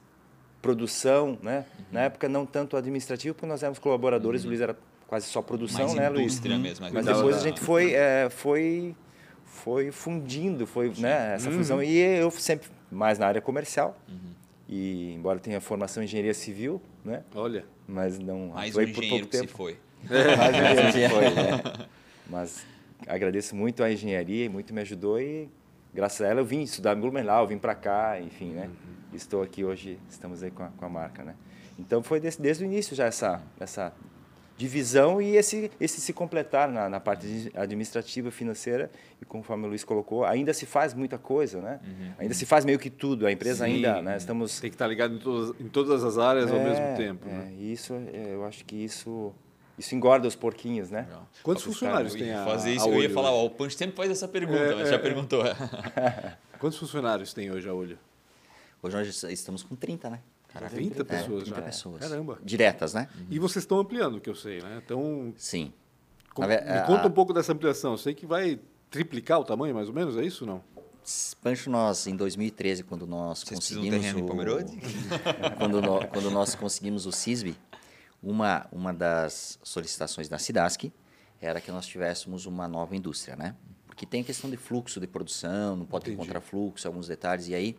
produção, 0.61 1.39
né? 1.43 1.65
Uhum. 1.79 1.85
Na 1.93 2.01
época 2.03 2.29
não 2.29 2.45
tanto 2.45 2.77
administrativo, 2.77 3.35
porque 3.35 3.47
nós 3.47 3.63
éramos 3.63 3.79
colaboradores, 3.79 4.45
o 4.45 4.49
Luiz 4.49 4.61
era 4.61 4.77
quase 5.07 5.27
só 5.27 5.43
produção, 5.43 5.87
Mais 5.87 5.95
né, 5.95 6.09
Luiz? 6.09 6.23
indústria 6.23 6.59
mesmo. 6.59 6.87
Mas 6.93 7.05
depois 7.05 7.37
a 7.37 7.41
gente 7.41 7.61
foi, 7.61 7.93
é, 7.95 8.29
foi, 8.31 8.95
foi 9.45 9.91
fundindo, 9.91 10.67
foi, 10.67 10.93
né, 10.99 11.35
essa 11.35 11.51
fusão. 11.51 11.83
E 11.83 11.99
eu 11.99 12.31
sempre 12.31 12.69
mais 12.91 13.19
na 13.19 13.27
área 13.27 13.41
comercial. 13.41 13.99
Uhum. 14.09 14.31
E 14.69 15.13
embora 15.15 15.39
tenha 15.41 15.61
formação 15.61 16.03
em 16.03 16.07
engenharia 16.07 16.35
civil, 16.35 16.81
né? 17.05 17.25
Olha. 17.35 17.65
Mas 17.89 18.19
não 18.21 18.49
Mais 18.49 18.77
um 18.77 18.81
atuei 18.81 18.95
por 18.95 19.09
pouco 19.09 19.27
que 19.27 19.37
se 19.37 19.43
tempo. 19.43 19.57
foi. 19.57 19.77
Mais 20.09 20.55
um 20.55 20.89
engenheiro 20.89 20.93
que 20.93 21.09
foi, 21.09 21.31
né? 21.31 21.87
Mas 22.31 22.65
agradeço 23.07 23.57
muito 23.57 23.83
a 23.83 23.91
engenharia, 23.91 24.49
muito 24.49 24.73
me 24.73 24.81
ajudou 24.83 25.21
e 25.21 25.49
graças 25.93 26.21
a 26.21 26.29
ela 26.29 26.41
eu 26.41 26.45
vim 26.45 26.63
estudar 26.63 26.97
em 26.97 27.01
Blumenau, 27.01 27.49
vim 27.49 27.59
para 27.59 27.75
cá, 27.75 28.21
enfim, 28.21 28.53
né? 28.53 28.71
Estou 29.13 29.43
aqui 29.43 29.65
hoje, 29.65 29.99
estamos 30.09 30.43
aí 30.43 30.51
com 30.51 30.63
a, 30.63 30.69
com 30.69 30.85
a 30.85 30.89
marca, 30.89 31.25
né? 31.25 31.35
Então 31.79 32.03
foi 32.03 32.21
desde, 32.21 32.41
desde 32.43 32.65
o 32.65 32.67
início 32.67 32.95
já 32.95 33.07
essa, 33.07 33.43
essa 33.59 33.93
divisão 34.57 35.21
e 35.23 35.37
esse, 35.37 35.71
esse 35.81 36.01
se 36.01 36.13
completar 36.13 36.69
na, 36.69 36.89
na 36.89 37.01
parte 37.01 37.51
administrativa, 37.55 38.31
financeira 38.31 38.91
e 39.21 39.25
conforme 39.25 39.65
o 39.65 39.69
Luiz 39.71 39.83
colocou, 39.85 40.25
ainda 40.25 40.53
se 40.53 40.67
faz 40.67 40.93
muita 40.93 41.17
coisa, 41.17 41.61
né? 41.63 41.81
Ainda 42.19 42.35
se 42.35 42.45
faz 42.45 42.65
meio 42.65 42.79
que 42.79 42.91
tudo, 42.91 43.27
a 43.27 43.33
empresa 43.33 43.65
Sim. 43.65 43.73
ainda, 43.77 44.03
né? 44.03 44.17
Estamos 44.19 44.61
Tem 44.61 44.69
que 44.71 44.75
estar 44.75 44.87
ligado 44.87 45.15
em 45.15 45.19
todas, 45.19 45.59
em 45.61 45.69
todas 45.69 46.05
as 46.05 46.19
áreas 46.19 46.51
ao 46.51 46.59
É, 46.59 46.65
mesmo 46.65 46.97
tempo. 46.97 47.27
é, 47.29 47.33
né? 47.33 47.55
isso, 47.59 47.95
é, 47.95 48.35
eu 48.35 48.45
acho 48.45 48.63
que 48.67 48.77
isso, 48.77 49.33
isso 49.79 49.95
engorda 49.95 50.29
os 50.29 50.37
porquinhos, 50.37 50.91
né? 50.91 51.07
Legal. 51.09 51.27
Quantos 51.43 51.67
Os 51.67 51.73
funcionários 51.73 52.13
tem 52.15 52.31
a 52.33 52.45
fazer 52.45 52.75
isso, 52.75 52.85
a 52.85 52.89
eu 52.89 52.95
ia 52.97 53.07
Olho 53.07 53.15
falar, 53.15 53.31
ó, 53.33 53.47
o 53.47 53.51
Punch 53.51 53.75
sempre 53.75 53.97
faz 53.97 54.11
essa 54.11 54.29
pergunta, 54.29 54.59
É, 54.61 54.75
mas 54.75 54.89
é, 54.89 54.91
já 54.91 54.97
é. 54.97 54.99
perguntou. 54.99 55.43
Quantos 56.61 56.79
funcionários 56.79 57.33
tem 57.33 57.51
hoje 57.51 57.67
a 57.67 57.73
Olho? 57.73 57.99
Hoje 58.83 58.97
nós 58.97 59.23
estamos 59.25 59.63
com 59.63 59.77
30, 59.77 60.11
né? 60.11 60.21
Caraca, 60.49 60.75
30 60.75 61.05
pessoas 61.05 61.43
30 61.45 61.57
já. 61.61 61.63
pessoas. 61.63 62.01
Caramba. 62.01 62.39
Diretas, 62.43 62.95
né? 62.95 63.09
E 63.31 63.39
vocês 63.39 63.63
estão 63.63 63.79
ampliando, 63.79 64.21
que 64.21 64.29
eu 64.29 64.35
sei, 64.35 64.61
né? 64.61 64.81
Então, 64.85 65.33
Sim. 65.37 65.73
Na 66.39 66.47
ve- 66.47 66.61
me 66.63 66.71
a- 66.71 66.83
conta 66.85 67.03
a- 67.03 67.07
um 67.07 67.11
pouco 67.11 67.33
dessa 67.33 67.53
ampliação. 67.53 67.93
Eu 67.93 67.99
sei 67.99 68.15
que 68.15 68.27
vai 68.27 68.59
triplicar 68.91 69.39
o 69.39 69.45
tamanho, 69.45 69.75
mais 69.75 69.89
ou 69.89 69.95
menos, 69.95 70.17
é 70.17 70.25
isso 70.25 70.45
ou 70.45 70.51
não? 70.51 70.65
Pancho, 71.43 71.71
nós, 71.71 72.07
em 72.07 72.17
2013, 72.17 72.83
quando 72.83 73.07
nós 73.07 73.41
Vocês 73.41 73.59
conseguimos 73.59 74.05
em 74.05 74.23
o... 74.23 74.27
Pomerode? 74.27 74.77
quando, 75.59 75.81
nó- 75.81 76.07
quando 76.07 76.31
nós 76.31 76.55
conseguimos 76.55 77.07
o 77.07 77.13
CISB, 77.13 77.57
uma, 78.23 78.67
uma 78.73 78.93
das 78.93 79.59
solicitações 79.63 80.29
da 80.29 80.39
SIDASC 80.39 80.93
era 81.41 81.61
que 81.61 81.71
nós 81.71 81.87
tivéssemos 81.87 82.45
uma 82.47 82.69
nova 82.69 82.95
indústria, 82.97 83.35
né? 83.37 83.55
Porque 83.87 84.05
tem 84.05 84.21
a 84.21 84.25
questão 84.25 84.51
de 84.51 84.57
fluxo 84.57 85.01
de 85.01 85.07
produção, 85.07 85.77
não 85.77 85.87
pode 85.87 86.05
ter 86.07 86.11
Entendi. 86.13 86.27
contrafluxo, 86.27 86.87
alguns 86.87 87.09
detalhes. 87.09 87.49
E 87.49 87.55
aí, 87.55 87.77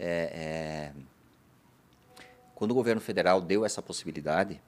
é, 0.00 0.32
é, 0.32 0.92
quando 2.54 2.70
o 2.70 2.74
governo 2.74 3.02
federal 3.02 3.40
deu 3.40 3.66
essa 3.66 3.82
possibilidade, 3.82 4.60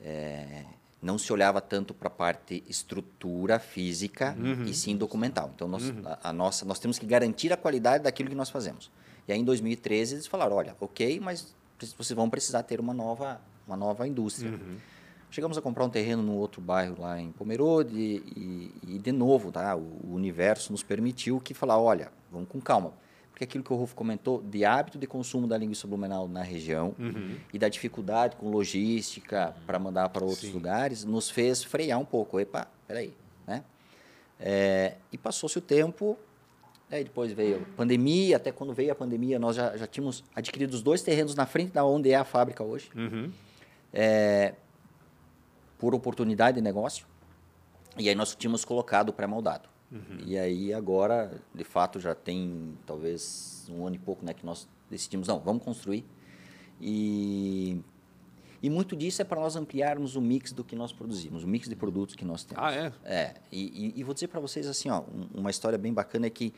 é, 0.00 0.64
não 1.02 1.18
se 1.18 1.30
olhava 1.32 1.60
tanto 1.60 1.92
para 1.92 2.08
a 2.08 2.10
parte 2.10 2.64
estrutura 2.66 3.58
física 3.58 4.34
e 4.66 4.74
sim 4.74 4.96
documental. 4.96 5.50
Então, 5.54 5.68
nós, 5.68 5.92
a, 6.04 6.30
a 6.30 6.32
nossa, 6.32 6.64
nós 6.64 6.78
temos 6.78 6.98
que 6.98 7.04
garantir 7.04 7.52
a 7.52 7.56
qualidade 7.58 8.04
daquilo 8.04 8.30
que 8.30 8.34
nós 8.34 8.48
fazemos. 8.48 8.90
E 9.28 9.32
aí, 9.32 9.38
em 9.38 9.44
2013, 9.44 10.14
eles 10.14 10.26
falaram, 10.26 10.56
olha, 10.56 10.74
ok, 10.80 11.20
mas 11.20 11.54
vocês 11.78 12.12
vão 12.12 12.28
precisar 12.30 12.62
ter 12.62 12.80
uma 12.80 12.94
nova, 12.94 13.40
uma 13.66 13.76
nova 13.76 14.08
indústria. 14.08 14.58
Chegamos 15.30 15.56
a 15.56 15.62
comprar 15.62 15.84
um 15.84 15.90
terreno 15.90 16.22
no 16.22 16.34
outro 16.34 16.60
bairro 16.60 17.00
lá 17.00 17.20
em 17.20 17.30
Pomerode 17.32 17.96
e, 17.96 18.74
e 18.86 18.98
de 18.98 19.12
novo, 19.12 19.52
tá, 19.52 19.76
o, 19.76 19.80
o 19.80 20.14
universo 20.14 20.72
nos 20.72 20.82
permitiu 20.82 21.38
que 21.38 21.54
falar, 21.54 21.78
olha, 21.78 22.10
vamos 22.32 22.48
com 22.48 22.60
calma. 22.60 22.92
Porque 23.40 23.44
aquilo 23.44 23.64
que 23.64 23.72
o 23.72 23.76
Rufo 23.76 23.94
comentou, 23.94 24.42
de 24.42 24.66
hábito 24.66 24.98
de 24.98 25.06
consumo 25.06 25.46
da 25.46 25.56
linguiça 25.56 25.86
blumenau 25.86 26.28
na 26.28 26.42
região 26.42 26.94
e 27.54 27.58
da 27.58 27.70
dificuldade 27.70 28.36
com 28.36 28.50
logística 28.50 29.56
para 29.66 29.78
mandar 29.78 30.10
para 30.10 30.22
outros 30.22 30.48
Sim. 30.48 30.52
lugares, 30.52 31.04
nos 31.06 31.30
fez 31.30 31.64
frear 31.64 31.98
um 31.98 32.04
pouco. 32.04 32.38
Epa, 32.38 32.68
peraí, 32.86 33.14
né? 33.46 33.64
É, 34.38 34.96
e 35.10 35.16
passou-se 35.16 35.56
o 35.56 35.60
tempo, 35.62 36.18
aí 36.90 37.02
depois 37.02 37.32
veio 37.32 37.62
a 37.62 37.76
pandemia, 37.78 38.36
até 38.36 38.52
quando 38.52 38.74
veio 38.74 38.92
a 38.92 38.94
pandemia, 38.94 39.38
nós 39.38 39.56
já, 39.56 39.74
já 39.74 39.86
tínhamos 39.86 40.22
adquirido 40.36 40.74
os 40.74 40.82
dois 40.82 41.00
terrenos 41.00 41.34
na 41.34 41.46
frente 41.46 41.72
da 41.72 41.82
onde 41.82 42.10
é 42.10 42.16
a 42.16 42.24
fábrica 42.24 42.62
hoje 42.62 42.90
é, 43.90 44.52
por 45.78 45.94
oportunidade 45.94 46.56
de 46.56 46.60
negócio. 46.60 47.06
E 47.96 48.06
aí 48.06 48.14
nós 48.14 48.34
tínhamos 48.34 48.66
colocado 48.66 49.08
o 49.08 49.12
pré-moldado. 49.14 49.66
E 50.26 50.38
aí 50.38 50.72
agora, 50.72 51.40
de 51.54 51.64
fato, 51.64 51.98
já 51.98 52.14
tem 52.14 52.76
talvez 52.86 53.66
um 53.70 53.86
ano 53.86 53.96
e 53.96 53.98
pouco 53.98 54.24
né, 54.24 54.32
que 54.32 54.46
nós 54.46 54.68
decidimos, 54.90 55.26
não, 55.28 55.40
vamos 55.40 55.62
construir. 55.64 56.04
E, 56.80 57.80
e 58.62 58.70
muito 58.70 58.96
disso 58.96 59.20
é 59.20 59.24
para 59.24 59.40
nós 59.40 59.56
ampliarmos 59.56 60.16
o 60.16 60.20
mix 60.20 60.52
do 60.52 60.64
que 60.64 60.74
nós 60.76 60.92
produzimos, 60.92 61.44
o 61.44 61.48
mix 61.48 61.68
de 61.68 61.76
produtos 61.76 62.14
que 62.14 62.24
nós 62.24 62.44
temos. 62.44 62.62
Ah, 62.64 62.72
é? 62.72 62.92
É, 63.04 63.34
e, 63.50 63.88
e- 63.96 64.00
e 64.00 64.04
vou 64.04 64.14
dizer 64.14 64.28
para 64.28 64.40
vocês 64.40 64.66
assim, 64.66 64.88
ó, 64.90 65.00
um- 65.00 65.28
uma 65.40 65.50
história 65.50 65.76
bem 65.78 65.92
bacana 65.92 66.26
é 66.26 66.30
que 66.30 66.52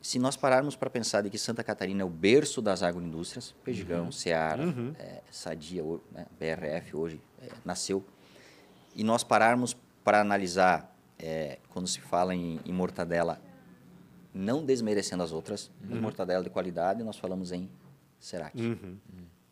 se 0.00 0.18
nós 0.18 0.36
pararmos 0.36 0.74
para 0.76 0.90
pensar 0.90 1.22
de 1.22 1.30
que 1.30 1.38
Santa 1.38 1.62
Catarina 1.62 2.02
é 2.02 2.04
o 2.04 2.08
berço 2.10 2.60
das 2.60 2.82
agroindústrias, 2.82 3.54
Pejigão, 3.64 4.10
Seara, 4.12 4.62
é, 4.98 5.22
Sadia, 5.30 5.82
né, 6.12 6.26
BRF 6.38 6.96
hoje 6.96 7.20
é, 7.40 7.48
nasceu, 7.64 8.04
e 8.94 9.04
nós 9.04 9.22
pararmos 9.24 9.76
para 10.04 10.20
analisar 10.20 10.91
é, 11.22 11.58
quando 11.70 11.86
se 11.86 12.00
fala 12.00 12.34
em, 12.34 12.60
em 12.66 12.72
mortadela, 12.72 13.40
não 14.34 14.64
desmerecendo 14.64 15.22
as 15.22 15.32
outras, 15.32 15.70
mas 15.80 16.00
mortadela 16.00 16.42
de 16.42 16.50
qualidade, 16.50 17.02
nós 17.02 17.16
falamos 17.16 17.52
em 17.52 17.70
Cerati. 18.18 18.62
Uhum. 18.62 18.98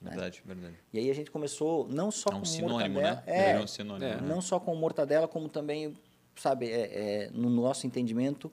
Verdade, 0.03 0.43
verdade. 0.45 0.75
E 0.93 0.99
aí 0.99 1.11
a 1.11 1.15
gente 1.15 1.31
começou 1.31 1.87
não 1.89 2.11
só 2.11 2.31
É 2.31 2.35
um 2.35 2.39
com 2.39 2.45
sinônimo, 2.45 2.95
mortadela, 2.95 3.25
né? 3.27 3.53
é, 3.53 3.61
um 3.61 3.67
sinônimo. 3.67 4.05
É. 4.05 4.15
né? 4.17 4.27
não 4.27 4.41
só 4.41 4.59
com 4.59 4.75
mortadela, 4.75 5.29
como 5.29 5.49
também, 5.49 5.95
sabe, 6.37 6.71
é, 6.71 7.27
é, 7.27 7.31
no 7.33 7.51
nosso 7.51 7.87
entendimento, 7.87 8.51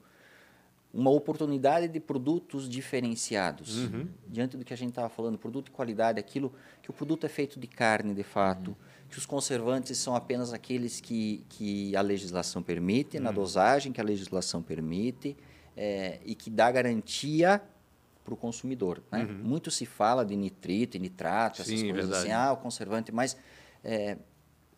uma 0.92 1.10
oportunidade 1.10 1.88
de 1.88 2.00
produtos 2.00 2.68
diferenciados. 2.68 3.88
Diante 4.26 4.56
do 4.56 4.64
que 4.64 4.74
a 4.74 4.76
gente 4.76 4.90
estava 4.90 5.08
falando, 5.08 5.38
produto 5.38 5.66
de 5.66 5.70
qualidade, 5.70 6.20
aquilo 6.20 6.52
que 6.82 6.90
o 6.90 6.92
produto 6.92 7.24
é 7.24 7.28
feito 7.28 7.58
de 7.58 7.66
carne, 7.66 8.14
de 8.14 8.22
fato, 8.22 8.76
que 9.10 9.18
os 9.18 9.24
conservantes 9.26 9.96
são 9.98 10.14
apenas 10.14 10.52
aqueles 10.52 11.00
que, 11.00 11.44
que 11.48 11.96
a 11.96 12.00
legislação 12.02 12.62
permite, 12.62 13.18
na 13.18 13.30
dosagem 13.32 13.90
que 13.92 14.00
a 14.00 14.04
legislação 14.04 14.62
permite, 14.62 15.36
é, 15.76 16.18
e 16.24 16.34
que 16.34 16.50
dá 16.50 16.70
garantia 16.70 17.62
para 18.24 18.34
o 18.34 18.36
consumidor. 18.36 19.02
Né? 19.10 19.24
Muito 19.24 19.70
se 19.70 19.86
fala 19.86 20.24
de 20.24 20.36
nitrito 20.36 20.96
e 20.96 21.00
nitrato, 21.00 21.62
essas 21.62 21.78
Sim, 21.78 21.86
coisas 21.90 22.10
verdade. 22.10 22.24
assim, 22.24 22.32
ah, 22.32 22.52
o 22.52 22.56
conservante, 22.58 23.10
mas 23.10 23.36
é, 23.82 24.18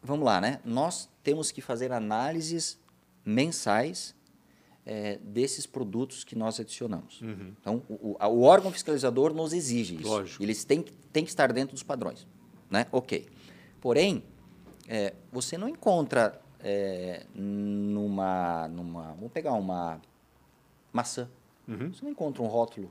vamos 0.03 0.25
lá, 0.25 0.41
né? 0.41 0.61
Nós 0.65 1.09
temos 1.25 1.51
que 1.51 1.61
fazer 1.61 1.91
análises 1.91 2.79
mensais 3.25 4.15
é, 4.87 5.19
desses 5.23 5.67
produtos 5.67 6.25
que 6.25 6.35
nós 6.37 6.59
adicionamos. 6.59 7.21
Então, 7.61 7.83
o, 7.89 8.17
o- 8.21 8.27
o 8.27 8.43
órgão 8.43 8.71
fiscalizador 8.73 9.33
nos 9.35 9.53
exige 9.53 9.97
isso. 9.97 10.07
Lógico. 10.09 10.43
Eles 10.43 10.65
têm, 10.65 10.83
que- 10.83 10.93
têm 11.13 11.23
que 11.25 11.31
estar 11.31 11.53
dentro 11.53 11.75
dos 11.75 11.83
padrões. 11.83 12.27
Né? 12.71 12.87
Ok. 12.93 13.27
Porém, 13.81 14.23
é, 14.89 15.15
você 15.33 15.57
não 15.57 15.69
encontra 15.69 16.41
é, 16.63 17.25
numa, 17.35 18.69
numa... 18.69 19.13
Vamos 19.15 19.33
pegar 19.33 19.53
uma 19.53 20.01
maçã. 20.93 21.29
Uhum. 21.67 21.93
Você 21.93 22.05
não 22.05 22.11
encontra 22.13 22.43
um 22.43 22.47
rótulo 22.47 22.91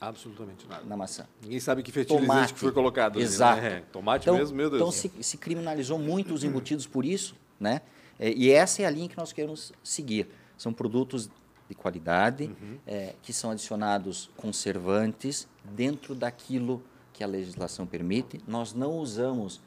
Absolutamente 0.00 0.66
nada. 0.68 0.84
na 0.84 0.96
maçã. 0.96 1.26
Ninguém 1.42 1.58
sabe 1.60 1.82
que 1.82 1.90
fertilizante 1.90 2.28
Tomate. 2.28 2.54
que 2.54 2.60
foi 2.60 2.72
colocado. 2.72 3.16
né? 3.16 3.22
Exato. 3.22 3.60
É, 3.60 3.80
tomate 3.92 4.22
Então, 4.24 4.36
mesmo, 4.36 4.56
meu 4.56 4.70
Deus. 4.70 4.80
então 4.80 4.92
se, 4.92 5.10
se 5.22 5.36
criminalizou 5.36 5.98
muito 5.98 6.32
os 6.32 6.44
embutidos 6.44 6.86
por 6.86 7.04
isso, 7.04 7.34
né? 7.58 7.80
É, 8.18 8.30
E 8.32 8.50
essa 8.50 8.82
é 8.82 8.86
a 8.86 8.90
linha 8.90 9.08
que 9.08 9.16
nós 9.16 9.32
queremos 9.32 9.72
seguir. 9.82 10.28
São 10.56 10.72
produtos 10.72 11.28
de 11.68 11.74
qualidade, 11.74 12.44
Uhum. 12.44 12.78
é, 12.86 13.14
que 13.22 13.32
são 13.32 13.50
adicionados 13.50 14.30
conservantes 14.36 15.48
dentro 15.64 16.14
daquilo 16.14 16.82
que 17.12 17.22
a 17.24 17.26
legislação 17.26 17.84
permite. 17.86 18.40
Nós 18.46 18.72
não 18.72 18.92
usamos 18.98 19.60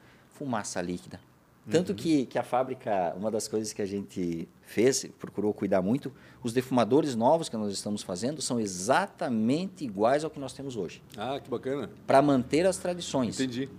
fumaça 0.45 0.81
líquida. 0.81 1.19
Uhum. 1.65 1.71
Tanto 1.71 1.93
que, 1.93 2.25
que 2.25 2.39
a 2.39 2.43
fábrica, 2.43 3.13
uma 3.15 3.29
das 3.29 3.47
coisas 3.47 3.71
que 3.71 3.81
a 3.83 3.85
gente 3.85 4.49
fez, 4.63 5.05
procurou 5.19 5.53
cuidar 5.53 5.79
muito, 5.83 6.11
os 6.41 6.51
defumadores 6.53 7.15
novos 7.15 7.47
que 7.49 7.55
nós 7.55 7.71
estamos 7.71 8.01
fazendo 8.01 8.41
são 8.41 8.59
exatamente 8.59 9.83
iguais 9.85 10.23
ao 10.23 10.31
que 10.31 10.39
nós 10.39 10.53
temos 10.53 10.75
hoje, 10.75 11.03
Ah, 11.15 11.39
que 11.39 11.47
bacana. 11.49 11.89
para 12.07 12.19
manter 12.21 12.65
as 12.65 12.77
tradições. 12.77 13.39
Entendi. 13.39 13.69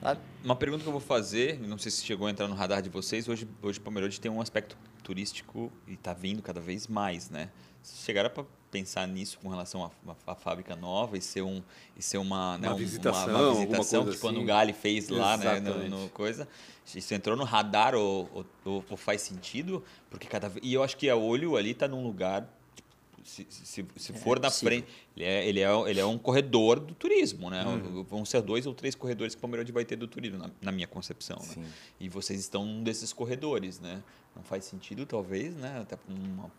sabe? 0.00 0.20
Uma 0.44 0.54
pergunta 0.54 0.82
que 0.84 0.88
eu 0.88 0.92
vou 0.92 1.00
fazer, 1.00 1.58
não 1.60 1.78
sei 1.78 1.90
se 1.90 2.04
chegou 2.04 2.28
a 2.28 2.30
entrar 2.30 2.46
no 2.46 2.54
radar 2.54 2.80
de 2.80 2.88
vocês, 2.88 3.26
hoje, 3.28 3.48
hoje 3.60 3.80
Pomerode 3.80 4.20
tem 4.20 4.30
um 4.30 4.40
aspecto 4.40 4.76
turístico 5.02 5.72
e 5.88 5.94
está 5.94 6.12
vindo 6.14 6.42
cada 6.42 6.60
vez 6.60 6.86
mais, 6.86 7.28
né? 7.28 7.48
Chegaram 7.84 8.30
para 8.30 8.44
pensar 8.70 9.06
nisso 9.06 9.38
com 9.42 9.48
relação 9.48 9.84
à, 9.84 9.90
à- 10.12 10.32
à 10.32 10.34
fábrica 10.34 10.74
nova 10.74 11.18
e 11.18 11.20
ser, 11.20 11.42
um, 11.42 11.62
e 11.96 12.02
ser 12.02 12.18
uma, 12.18 12.56
né, 12.58 12.68
Uma 12.68 12.74
um- 12.74 12.78
visitação, 12.78 13.28
uma, 13.28 13.38
alguma 13.38 13.54
visitação 13.66 14.02
coisa 14.04 14.12
tipo 14.16 14.26
a 14.26 14.30
assim. 14.30 14.38
Nugali 14.40 14.72
fez 14.72 15.08
lá, 15.08 15.36
né? 15.36 15.60
No, 15.60 15.88
no 15.88 16.08
coisa. 16.10 16.48
Isso 16.94 17.12
entrou 17.14 17.36
no 17.36 17.44
radar 17.44 17.94
ou, 17.94 18.28
ou- 18.64 18.84
ou- 18.88 18.96
faz 18.96 19.20
sentido? 19.22 19.84
Porque 20.10 20.26
cada 20.26 20.48
vez... 20.48 20.64
E 20.64 20.72
eu 20.72 20.82
acho 20.82 20.96
que 20.96 21.08
a 21.10 21.16
olho 21.16 21.56
ali 21.56 21.72
está 21.72 21.86
num 21.86 22.02
lugar... 22.02 22.42
tipo, 22.74 22.88
Se, 23.24 23.46
se, 23.50 23.84
se 23.96 24.12
for 24.14 24.40
na 24.40 24.48
possível. 24.48 24.68
frente, 24.80 24.88
ele 25.16 25.24
é, 25.24 25.46
ele, 25.48 25.60
é, 25.60 25.90
ele 25.90 26.00
é 26.00 26.04
um 26.06 26.16
corredor 26.18 26.80
do 26.80 26.94
turismo, 26.94 27.50
né? 27.50 27.64
Uhum. 27.64 28.02
Vão 28.04 28.24
ser 28.24 28.40
dois 28.42 28.66
ou 28.66 28.72
três 28.74 28.94
corredores 28.94 29.34
que 29.34 29.38
o 29.38 29.42
Pomerode 29.42 29.70
vai 29.70 29.84
ter 29.84 29.96
do 29.96 30.06
turismo, 30.08 30.38
na, 30.38 30.50
na 30.60 30.72
minha 30.72 30.86
concepção. 30.86 31.36
né? 31.38 31.54
Sim. 31.54 31.64
E 32.00 32.08
vocês 32.08 32.40
estão 32.40 32.64
num 32.64 32.82
desses 32.82 33.12
corredores, 33.12 33.78
né? 33.80 34.02
Não 34.34 34.42
faz 34.42 34.64
sentido, 34.64 35.04
talvez, 35.06 35.54
né? 35.56 35.78
Até 35.82 35.96
uma 36.08 36.50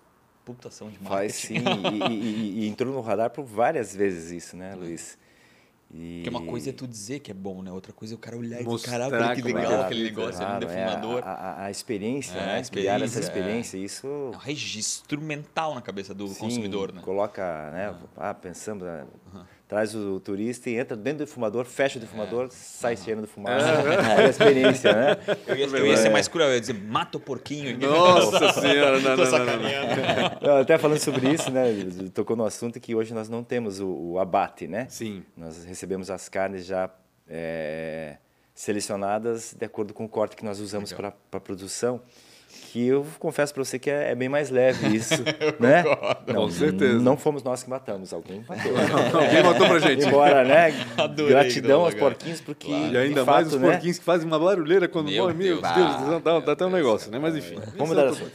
putação 0.46 0.90
de 0.90 1.00
marketing. 1.02 1.10
Faz 1.10 1.36
sim, 1.36 1.56
e, 1.56 2.04
e- 2.14 2.60
e- 2.64 2.68
entrou 2.68 2.94
no 2.94 3.02
radar 3.02 3.30
por 3.30 3.44
várias 3.46 3.96
vezes 3.96 4.32
isso, 4.32 4.56
né, 4.58 4.76
Luiz? 4.76 5.18
E... 5.96 6.22
Porque 6.24 6.30
uma 6.30 6.42
coisa 6.42 6.72
é 6.72 6.74
tu 6.74 6.88
dizer 6.88 7.20
que 7.20 7.30
é 7.30 7.34
bom, 7.34 7.62
né? 7.62 7.72
Outra 7.72 7.94
coisa 7.94 8.14
é 8.14 8.16
o 8.16 8.18
cara 8.18 8.36
olhar 8.36 8.60
e 8.62 8.66
dizer, 8.66 8.86
caralho, 8.90 9.14
olha 9.16 9.36
que 9.36 9.42
é 9.42 9.44
legal 9.44 9.68
que 9.68 9.74
é 9.74 9.86
aquele 9.86 10.04
negócio, 10.04 10.42
é 10.42 10.46
um 10.46 10.60
Claro, 10.60 10.66
é, 10.66 10.68
defumador. 10.86 11.22
a, 11.24 11.32
a- 11.32 11.66
a 11.66 11.72
experiência, 11.72 12.34
É, 12.40 12.42
a 12.42 12.46
né? 12.58 12.64
Criar 12.64 12.96
essa 13.02 13.20
experiência, 13.20 13.78
experiência, 13.78 13.78
isso 13.78 14.08
É 14.34 14.36
um 14.36 14.40
registro 14.40 15.22
mental 15.22 15.76
na 15.76 15.82
cabeça 15.82 16.14
do 16.14 16.28
sim, 16.28 16.40
consumidor, 16.40 16.92
né? 16.92 17.02
coloca, 17.02 17.70
né? 17.72 17.96
Ah, 18.18 18.34
pensamos, 18.34 18.84
né, 18.84 19.06
traz 19.74 19.96
o 19.96 20.20
turista 20.20 20.70
e 20.70 20.76
entra 20.78 20.96
dentro 20.96 21.20
do 21.20 21.26
defumador, 21.26 21.66
fecha 21.66 21.98
o 21.98 22.00
defumador, 22.00 22.50
sai 22.52 22.96
cheirando 22.96 23.26
fumaça. 23.26 23.66
É 23.66 24.22
a 24.26 24.30
experiência, 24.30 24.94
né? 24.94 25.18
Eu 25.48 25.56
ia, 25.56 25.66
eu 25.66 25.88
ia 25.88 25.98
ser 25.98 26.10
mais 26.10 26.28
cruel, 26.28 26.50
eu 26.50 26.54
ia 26.54 26.62
dizer, 26.62 26.76
mata 26.76 27.18
o 27.18 27.20
porquinho. 27.20 27.76
Nossa 27.80 28.54
senhora, 28.62 29.00
não, 29.00 29.18
não, 29.18 29.26
não, 29.26 30.40
não, 30.42 30.58
até 30.58 30.78
falando 30.78 31.00
sobre 31.00 31.28
isso, 31.30 31.50
né? 31.52 31.64
Tocou 32.14 32.36
no 32.36 32.46
assunto 32.46 32.80
que 32.80 32.94
hoje 32.94 33.16
nós 33.16 33.28
não 33.28 33.44
temos 33.44 33.80
o, 33.80 33.88
o 33.88 34.20
abate, 34.20 34.68
né? 34.68 34.86
Sim. 34.90 35.24
Nós 35.36 35.66
recebemos 35.66 36.12
as 36.12 36.30
carnes 36.30 36.66
já 36.66 36.90
é, 37.28 38.18
selecionadas 38.54 39.56
de 39.58 39.66
acordo 39.66 39.92
com 39.92 40.06
o 40.06 40.10
corte 40.10 40.36
que 40.36 40.46
nós 40.46 40.60
usamos 40.60 40.94
para 40.94 41.14
a 41.32 41.40
produção. 41.40 42.00
Que 42.74 42.88
eu 42.88 43.06
confesso 43.20 43.54
para 43.54 43.64
você 43.64 43.78
que 43.78 43.88
é, 43.88 44.10
é, 44.10 44.16
bem 44.16 44.28
mais 44.28 44.50
leve 44.50 44.96
isso, 44.96 45.22
né? 45.62 45.84
Não, 46.26 46.34
Com 46.34 46.50
certeza. 46.50 47.00
Não 47.00 47.16
fomos 47.16 47.44
nós 47.44 47.62
que 47.62 47.70
matamos, 47.70 48.12
alguém 48.12 48.44
matou. 48.50 48.72
alguém 49.22 49.44
matou 49.44 49.68
pra 49.68 49.78
gente. 49.88 50.08
Embora, 50.08 50.44
né? 50.44 50.74
Adorei, 50.98 51.34
Gratidão 51.34 51.86
aos 51.86 51.94
porquinhos, 51.94 52.42
porque. 52.42 52.66
Claro. 52.66 52.92
E 52.92 52.98
ainda 52.98 53.24
fato, 53.24 53.36
mais 53.36 53.54
os 53.54 53.62
né? 53.62 53.70
porquinhos 53.70 54.00
que 54.00 54.04
fazem 54.04 54.26
uma 54.26 54.40
barulheira 54.40 54.88
quando 54.88 55.12
meu 55.12 55.22
morrem. 55.22 55.38
Meu 55.38 55.62
Deus, 55.62 55.76
Deus 55.76 56.24
dá, 56.24 56.40
dá 56.40 56.52
até 56.54 56.66
um 56.66 56.72
negócio, 56.72 57.12
né? 57.12 57.20
Mas 57.20 57.36
enfim. 57.36 57.60
Vamos 57.78 57.96
dar 57.96 58.08
assunto. 58.08 58.32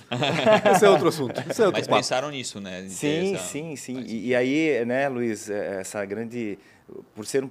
Esse 0.73 0.85
é 0.85 0.89
outro 0.89 1.09
assunto. 1.09 1.41
Esse 1.51 1.61
é 1.61 1.67
outro 1.67 1.81
Mas 1.81 1.89
papo. 1.89 1.99
pensaram 1.99 2.31
nisso, 2.31 2.61
né? 2.61 2.87
Sim, 2.87 3.35
essa... 3.35 3.43
sim, 3.43 3.75
sim. 3.75 4.05
E, 4.07 4.29
e, 4.29 4.35
aí, 4.37 4.85
né, 4.87 5.09
Luiz, 5.09 5.51
é, 5.51 5.81
essa 5.81 6.05
grande. 6.05 6.57
Por 7.13 7.27
ser 7.27 7.43
um, 7.43 7.51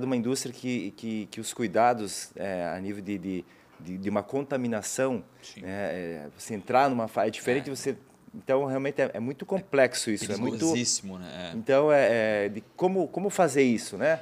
de 0.00 0.04
uma 0.04 0.16
indústria 0.16 0.52
que, 0.52 0.90
que, 0.96 1.28
que 1.30 1.40
os 1.40 1.54
cuidados 1.54 2.30
é, 2.34 2.68
a 2.74 2.80
nível 2.80 3.00
de, 3.00 3.16
de 3.16 3.44
de, 3.80 3.98
de 3.98 4.10
uma 4.10 4.22
contaminação, 4.22 5.22
né? 5.56 5.68
É, 5.68 6.28
você 6.36 6.54
entrar 6.54 6.88
numa 6.90 7.08
fase 7.08 7.28
é 7.28 7.30
diferente, 7.30 7.70
é. 7.70 7.74
você 7.74 7.96
então 8.34 8.64
realmente 8.66 9.00
é, 9.00 9.10
é, 9.14 9.20
muito 9.20 9.46
complexo 9.46 10.10
isso, 10.10 10.30
é 10.30 10.36
muito 10.36 10.74
né? 11.18 11.52
É. 11.52 11.56
Então 11.56 11.90
é, 11.90 12.44
é, 12.44 12.48
de 12.48 12.62
como 12.76 13.08
como 13.08 13.30
fazer 13.30 13.62
isso, 13.62 13.96
né? 13.96 14.20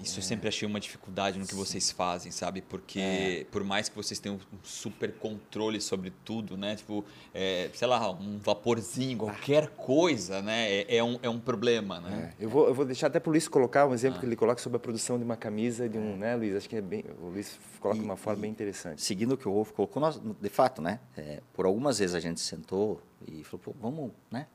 Isso 0.00 0.18
eu 0.18 0.22
sempre 0.22 0.48
achei 0.48 0.66
uma 0.66 0.80
dificuldade 0.80 1.38
no 1.38 1.46
que 1.46 1.54
vocês 1.54 1.90
fazem, 1.90 2.32
sabe? 2.32 2.60
Porque 2.60 2.98
é. 3.00 3.46
por 3.50 3.62
mais 3.62 3.88
que 3.88 3.94
vocês 3.94 4.18
tenham 4.18 4.36
um 4.36 4.58
super 4.64 5.12
controle 5.14 5.80
sobre 5.80 6.12
tudo, 6.24 6.56
né? 6.56 6.74
Tipo, 6.74 7.04
é, 7.32 7.70
sei 7.72 7.86
lá, 7.86 8.10
um 8.10 8.38
vaporzinho, 8.38 9.18
qualquer 9.18 9.68
coisa, 9.68 10.42
né? 10.42 10.70
É, 10.70 10.96
é 10.96 11.04
um, 11.04 11.18
é 11.22 11.28
um 11.28 11.38
problema, 11.38 12.00
né? 12.00 12.34
É. 12.38 12.44
Eu, 12.44 12.48
vou, 12.48 12.66
eu 12.66 12.74
vou 12.74 12.84
deixar 12.84 13.06
até 13.06 13.20
para 13.20 13.30
o 13.30 13.32
Luiz 13.32 13.46
colocar 13.46 13.86
um 13.86 13.94
exemplo 13.94 14.16
ah. 14.16 14.20
que 14.20 14.26
ele 14.26 14.36
coloca 14.36 14.60
sobre 14.60 14.76
a 14.76 14.80
produção 14.80 15.16
de 15.16 15.24
uma 15.24 15.36
camisa, 15.36 15.88
de 15.88 15.96
um, 15.96 16.16
né, 16.16 16.34
Luiz? 16.34 16.56
Acho 16.56 16.68
que 16.68 16.76
é 16.76 16.82
bem, 16.82 17.04
o 17.20 17.28
Luiz 17.28 17.56
coloca 17.78 18.00
de 18.00 18.04
uma 18.04 18.16
forma 18.16 18.42
bem 18.42 18.50
interessante. 18.50 19.00
Seguindo 19.00 19.32
o 19.32 19.36
que 19.36 19.48
o 19.48 19.52
Wolf 19.52 19.70
colocou, 19.70 20.00
nós, 20.00 20.20
de 20.40 20.48
fato, 20.48 20.82
né? 20.82 20.98
É, 21.16 21.40
por 21.52 21.66
algumas 21.66 22.00
vezes 22.00 22.16
a 22.16 22.20
gente 22.20 22.40
sentou 22.40 23.00
e 23.28 23.44
falou, 23.44 23.62
pô, 23.64 23.74
vamos, 23.80 24.10
né? 24.30 24.46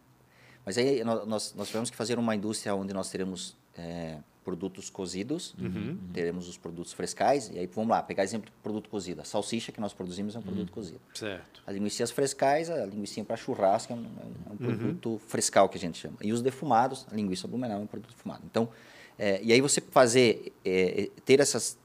Mas 0.65 0.77
aí 0.77 1.03
nós, 1.03 1.53
nós 1.55 1.67
tivemos 1.67 1.89
que 1.89 1.95
fazer 1.95 2.19
uma 2.19 2.35
indústria 2.35 2.75
onde 2.75 2.93
nós 2.93 3.09
teremos 3.09 3.57
é, 3.77 4.17
produtos 4.43 4.89
cozidos, 4.89 5.53
uhum. 5.59 5.97
teremos 6.13 6.47
os 6.47 6.57
produtos 6.57 6.93
frescais, 6.93 7.49
e 7.53 7.59
aí 7.59 7.67
vamos 7.67 7.89
lá, 7.89 8.01
pegar 8.01 8.23
exemplo 8.23 8.49
do 8.49 8.61
produto 8.63 8.89
cozido. 8.89 9.21
A 9.21 9.23
salsicha 9.23 9.71
que 9.71 9.79
nós 9.79 9.93
produzimos 9.93 10.35
é 10.35 10.39
um 10.39 10.41
produto 10.41 10.69
uhum. 10.69 10.73
cozido. 10.73 11.01
Certo. 11.13 11.61
As 11.65 11.73
linguiças 11.73 12.11
frescais, 12.11 12.69
a 12.69 12.85
linguiça 12.85 13.23
para 13.23 13.35
churrasco 13.35 13.93
é 13.93 13.95
um, 13.95 13.99
é 13.99 14.05
um 14.05 14.51
uhum. 14.51 14.77
produto 14.77 15.21
frescal 15.27 15.69
que 15.69 15.77
a 15.77 15.79
gente 15.79 15.97
chama. 15.97 16.17
E 16.21 16.31
os 16.31 16.41
defumados, 16.41 17.05
a 17.11 17.15
linguiça 17.15 17.47
blumenau 17.47 17.79
é 17.79 17.83
um 17.83 17.87
produto 17.87 18.11
defumado. 18.15 18.41
Então, 18.45 18.69
é, 19.17 19.41
e 19.43 19.51
aí 19.51 19.59
você 19.59 19.81
fazer, 19.81 20.53
é, 20.63 21.09
ter 21.25 21.41
essas, 21.41 21.77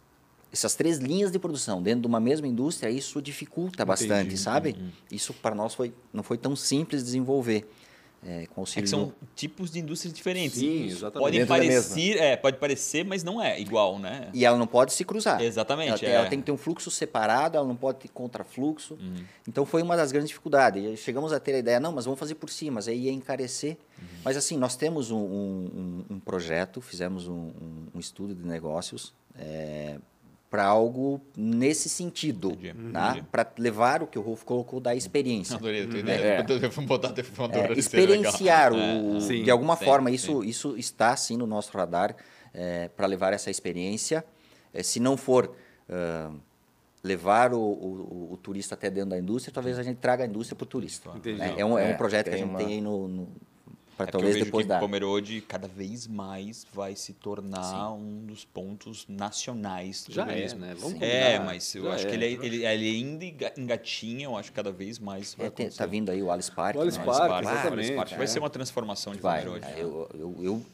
essas 0.52 0.76
três 0.76 0.98
linhas 0.98 1.32
de 1.32 1.38
produção 1.38 1.82
dentro 1.82 2.02
de 2.02 2.06
uma 2.06 2.20
mesma 2.20 2.46
indústria, 2.46 2.88
isso 2.88 3.20
dificulta 3.20 3.82
Entendi. 3.82 3.86
bastante, 3.86 4.38
sabe? 4.38 4.76
Uhum. 4.78 4.90
Isso 5.10 5.34
para 5.34 5.54
nós 5.54 5.74
foi, 5.74 5.92
não 6.12 6.22
foi 6.22 6.38
tão 6.38 6.54
simples 6.54 7.02
desenvolver. 7.02 7.68
É, 8.26 8.44
é 8.44 8.80
que 8.80 8.86
são 8.86 9.12
tipos 9.34 9.70
de 9.70 9.80
indústrias 9.80 10.14
diferentes. 10.14 10.58
Sim, 10.58 10.86
exatamente. 10.86 11.18
Podem 11.18 11.46
parecer, 11.46 12.16
é, 12.16 12.36
pode 12.36 12.56
parecer, 12.56 13.04
mas 13.04 13.22
não 13.22 13.40
é 13.40 13.60
igual, 13.60 13.98
né? 13.98 14.30
E 14.32 14.44
ela 14.44 14.56
não 14.56 14.66
pode 14.66 14.92
se 14.92 15.04
cruzar. 15.04 15.42
Exatamente. 15.42 16.04
Ela, 16.04 16.14
é. 16.14 16.16
ela 16.16 16.28
tem 16.28 16.38
que 16.38 16.46
ter 16.46 16.52
um 16.52 16.56
fluxo 16.56 16.90
separado, 16.90 17.56
ela 17.56 17.66
não 17.66 17.76
pode 17.76 17.98
ter 17.98 18.08
contrafluxo. 18.08 18.94
Uhum. 18.94 19.24
Então 19.46 19.66
foi 19.66 19.82
uma 19.82 19.96
das 19.96 20.10
grandes 20.10 20.28
dificuldades. 20.28 20.98
Chegamos 21.00 21.32
a 21.32 21.40
ter 21.40 21.54
a 21.54 21.58
ideia, 21.58 21.78
não, 21.78 21.92
mas 21.92 22.06
vamos 22.06 22.18
fazer 22.18 22.34
por 22.36 22.48
cima, 22.48 22.76
mas 22.76 22.88
aí 22.88 23.04
ia 23.04 23.12
encarecer. 23.12 23.76
Uhum. 23.98 24.06
Mas 24.24 24.36
assim, 24.36 24.56
nós 24.56 24.74
temos 24.74 25.10
um, 25.10 25.18
um, 25.18 26.04
um 26.10 26.20
projeto, 26.20 26.80
fizemos 26.80 27.28
um, 27.28 27.50
um, 27.94 27.98
estudo 27.98 28.34
de 28.34 28.46
negócios 28.46 29.12
é, 29.38 29.98
para 30.54 30.64
algo 30.66 31.20
nesse 31.36 31.88
sentido, 31.88 32.50
uhum. 32.50 32.92
tá? 32.92 33.26
para 33.32 33.44
levar 33.58 34.04
o 34.04 34.06
que 34.06 34.16
o 34.16 34.22
Rolf 34.22 34.44
colocou 34.44 34.78
da 34.78 34.94
experiência. 34.94 35.56
Adorei 35.56 35.82
ideia. 35.82 36.46
É. 36.48 36.68
Vamos 36.68 36.86
botar 36.86 37.12
é, 37.12 37.72
experienciar 37.72 38.72
o, 38.72 39.16
é. 39.16 39.20
Sim, 39.20 39.42
de 39.42 39.50
alguma 39.50 39.74
sim, 39.74 39.84
forma 39.84 40.12
isso 40.12 40.42
sim. 40.42 40.48
isso 40.48 40.76
está 40.76 41.16
sim 41.16 41.36
no 41.36 41.44
nosso 41.44 41.76
radar 41.76 42.14
é, 42.52 42.86
para 42.86 43.04
levar 43.08 43.32
essa 43.32 43.50
experiência. 43.50 44.24
É, 44.72 44.80
se 44.84 45.00
não 45.00 45.16
for 45.16 45.56
uh, 45.88 46.40
levar 47.02 47.52
o, 47.52 47.58
o, 47.58 48.28
o, 48.34 48.36
turista 48.36 48.76
até 48.76 48.88
dentro 48.88 49.10
da 49.10 49.18
indústria, 49.18 49.52
talvez 49.52 49.76
a 49.76 49.82
gente 49.82 49.96
traga 49.96 50.22
a 50.22 50.26
indústria 50.28 50.54
para 50.54 50.62
o 50.62 50.68
turista. 50.68 51.10
Né? 51.14 51.54
É, 51.58 51.64
um, 51.64 51.76
é, 51.76 51.92
um 51.92 51.96
projeto 51.96 52.28
que 52.28 52.34
a 52.36 52.38
gente 52.38 52.50
uma... 52.50 52.60
tem 52.60 52.74
aí 52.74 52.80
no, 52.80 53.08
no 53.08 53.28
para 53.96 54.08
é 54.08 54.12
talvez 54.12 54.36
depois 54.36 54.64
que 54.64 54.68
da. 54.68 54.78
Pomerode 54.78 55.40
cada 55.42 55.68
vez 55.68 56.06
mais 56.06 56.66
vai 56.72 56.94
se 56.94 57.12
tornar 57.12 57.62
Sim. 57.62 57.98
um 57.98 58.26
dos 58.26 58.44
pontos 58.44 59.06
nacionais 59.08 60.04
do 60.04 60.12
Já 60.12 60.26
é, 60.30 60.54
né? 60.54 60.74
Vamos 60.78 61.00
é, 61.00 61.38
mas 61.38 61.74
eu 61.74 61.84
Já 61.84 61.94
acho 61.94 62.06
é. 62.06 62.10
que 62.10 62.14
ele, 62.14 62.24
é, 62.24 62.30
ele, 62.32 62.64
ele, 62.66 62.96
ainda 62.96 63.52
engatinha, 63.56 64.26
eu 64.26 64.36
acho 64.36 64.50
que 64.50 64.56
cada 64.56 64.72
vez 64.72 64.98
mais 64.98 65.34
vai 65.34 65.46
é, 65.46 65.70
Tá 65.70 65.86
vindo 65.86 66.10
aí 66.10 66.22
o 66.22 66.30
Alice 66.30 66.50
Park. 66.50 66.76
O 66.76 66.80
Alice 66.80 66.98
né? 66.98 67.04
Park, 67.04 67.28
Park, 67.28 67.42
exatamente. 67.44 67.72
Alice 67.72 67.92
Park 67.94 68.12
vai 68.18 68.26
ser 68.26 68.38
uma 68.38 68.50
transformação 68.50 69.12
de 69.12 69.20
vai, 69.20 69.44
Pomerode. 69.44 69.66
É, 69.66 69.82
eu, 69.82 70.08
eu, 70.14 70.36
eu, 70.42 70.66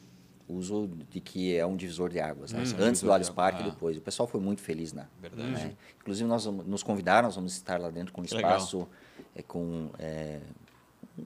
uso 0.49 0.89
de 1.09 1.21
que 1.21 1.55
é 1.55 1.65
um 1.65 1.77
divisor 1.77 2.09
de 2.09 2.19
águas. 2.19 2.51
Né? 2.51 2.61
Hum, 2.61 2.83
Antes 2.83 3.01
do 3.01 3.11
Alice 3.13 3.31
Park 3.31 3.55
ah. 3.59 3.61
e 3.61 3.71
depois. 3.71 3.97
O 3.97 4.01
pessoal 4.01 4.27
foi 4.27 4.41
muito 4.41 4.61
feliz 4.61 4.91
na. 4.91 5.07
Verdade. 5.21 5.49
Né? 5.49 5.73
Inclusive, 6.01 6.27
nós 6.27 6.45
nos 6.45 6.83
convidaram, 6.83 7.27
nós 7.27 7.35
vamos 7.35 7.53
estar 7.53 7.79
lá 7.79 7.89
dentro 7.89 8.11
com 8.11 8.21
um 8.21 8.25
espaço, 8.25 8.87
é, 9.35 9.41
com 9.43 9.89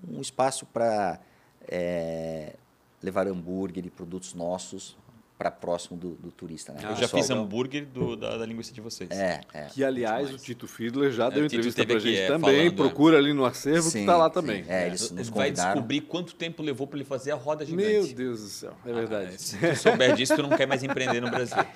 um 0.07 0.21
espaço 0.21 0.65
para 0.67 1.19
é, 1.67 2.53
levar 3.01 3.27
hambúrguer 3.27 3.85
e 3.85 3.89
produtos 3.89 4.33
nossos 4.33 4.97
para 5.37 5.51
próximo 5.51 5.97
do, 5.97 6.11
do, 6.11 6.31
turista. 6.31 6.71
Né? 6.71 6.79
Ah, 6.83 6.91
eu 6.91 6.95
já 6.95 7.07
fiz 7.09 7.29
hambúrger 7.29 7.85
do, 7.85 8.15
da, 8.15 8.37
da, 8.37 8.45
linguiça 8.45 8.71
de 8.71 8.79
vocês. 8.79 9.11
É, 9.11 9.41
é. 9.53 9.65
Que, 9.65 9.83
aliás, 9.83 10.33
o 10.33 10.37
Tito 10.37 10.65
Fiedler 10.65 11.11
já 11.11 11.25
é, 11.25 11.31
deu 11.31 11.45
entrevista 11.45 11.85
para 11.85 11.97
a 11.97 11.99
gente 11.99 12.17
é, 12.17 12.27
também. 12.27 12.69
Falando, 12.69 12.75
Procura 12.75 13.17
ali 13.17 13.33
no 13.33 13.43
acervo 13.43 13.89
sim, 13.89 13.91
que 13.91 13.97
está 13.99 14.15
lá 14.15 14.29
também. 14.29 14.63
Sim, 14.63 14.71
é, 14.71 14.87
eles 14.87 15.11
nos 15.11 15.29
Vai 15.29 15.51
descobrir 15.51 16.01
quanto 16.01 16.35
tempo 16.35 16.63
levou 16.63 16.87
para 16.87 16.97
ele 16.97 17.05
fazer 17.05 17.31
a 17.31 17.35
roda 17.35 17.65
gigante. 17.65 17.85
Meu 17.85 18.07
Deus 18.07 18.41
do 18.41 18.47
céu, 18.47 18.73
é 18.85 18.93
verdade. 18.93 19.31
Ah, 19.35 19.37
se 19.37 19.57
tu 19.57 19.75
souber 19.75 20.15
disso, 20.15 20.35
tu 20.35 20.43
não 20.43 20.55
quer 20.55 20.65
mais 20.65 20.83
empreender 20.83 21.19
no 21.19 21.29
Brasil. 21.29 21.57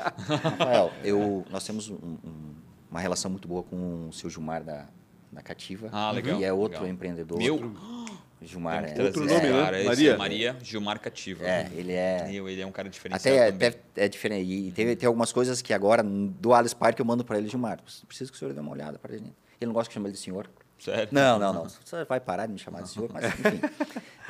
Rafael, 0.41 0.93
eu, 1.03 1.45
nós 1.49 1.65
temos 1.65 1.89
um, 1.89 1.95
um, 1.95 2.55
uma 2.89 3.01
relação 3.01 3.29
muito 3.29 3.47
boa 3.47 3.63
com 3.63 4.07
o 4.07 4.13
seu 4.13 4.29
Gilmar 4.29 4.63
da, 4.63 4.87
da 5.29 5.41
Cativa. 5.41 5.89
Ah, 5.91 6.11
legal. 6.11 6.39
E 6.39 6.45
é 6.45 6.53
outro 6.53 6.79
legal. 6.79 6.93
empreendedor. 6.93 7.37
Meu... 7.37 7.57
Gilmar 8.41 8.85
é. 8.85 9.03
Outro 9.03 9.25
nome, 9.25 9.47
é, 9.47 9.51
né? 9.51 9.83
Maria. 9.83 10.17
Maria 10.17 10.55
Gilmar 10.61 10.99
Cativa. 10.99 11.45
É, 11.45 11.69
ele 11.75 11.91
é. 11.91 12.33
Ele 12.33 12.61
é 12.61 12.65
um 12.65 12.71
cara 12.71 12.89
diferenciado. 12.89 13.55
Até, 13.55 13.67
até 13.67 13.79
é 13.97 14.07
diferente. 14.07 14.49
E 14.49 14.71
tem, 14.71 14.95
tem 14.95 15.07
algumas 15.07 15.31
coisas 15.31 15.61
que 15.61 15.73
agora, 15.73 16.03
do 16.03 16.53
Alice 16.53 16.75
Park, 16.75 16.97
eu 16.99 17.05
mando 17.05 17.25
para 17.25 17.37
ele, 17.37 17.49
Gilmar. 17.49 17.79
Preciso 18.07 18.31
que 18.31 18.37
o 18.37 18.39
senhor 18.39 18.53
dê 18.53 18.59
uma 18.59 18.71
olhada 18.71 18.97
para 18.97 19.13
gente. 19.13 19.33
Ele 19.59 19.67
não 19.67 19.73
gosta 19.73 19.89
que 19.89 19.93
chame 19.93 20.07
ele 20.07 20.13
de 20.13 20.19
senhor. 20.19 20.49
Sério? 20.79 21.09
Não, 21.11 21.37
não, 21.37 21.53
não. 21.53 21.67
Você 21.67 22.05
vai 22.05 22.21
parar 22.21 22.45
de 22.45 22.53
me 22.53 22.59
chamar 22.59 22.83
de 22.83 22.89
senhor, 22.89 23.09
mas 23.13 23.25
enfim. 23.25 23.59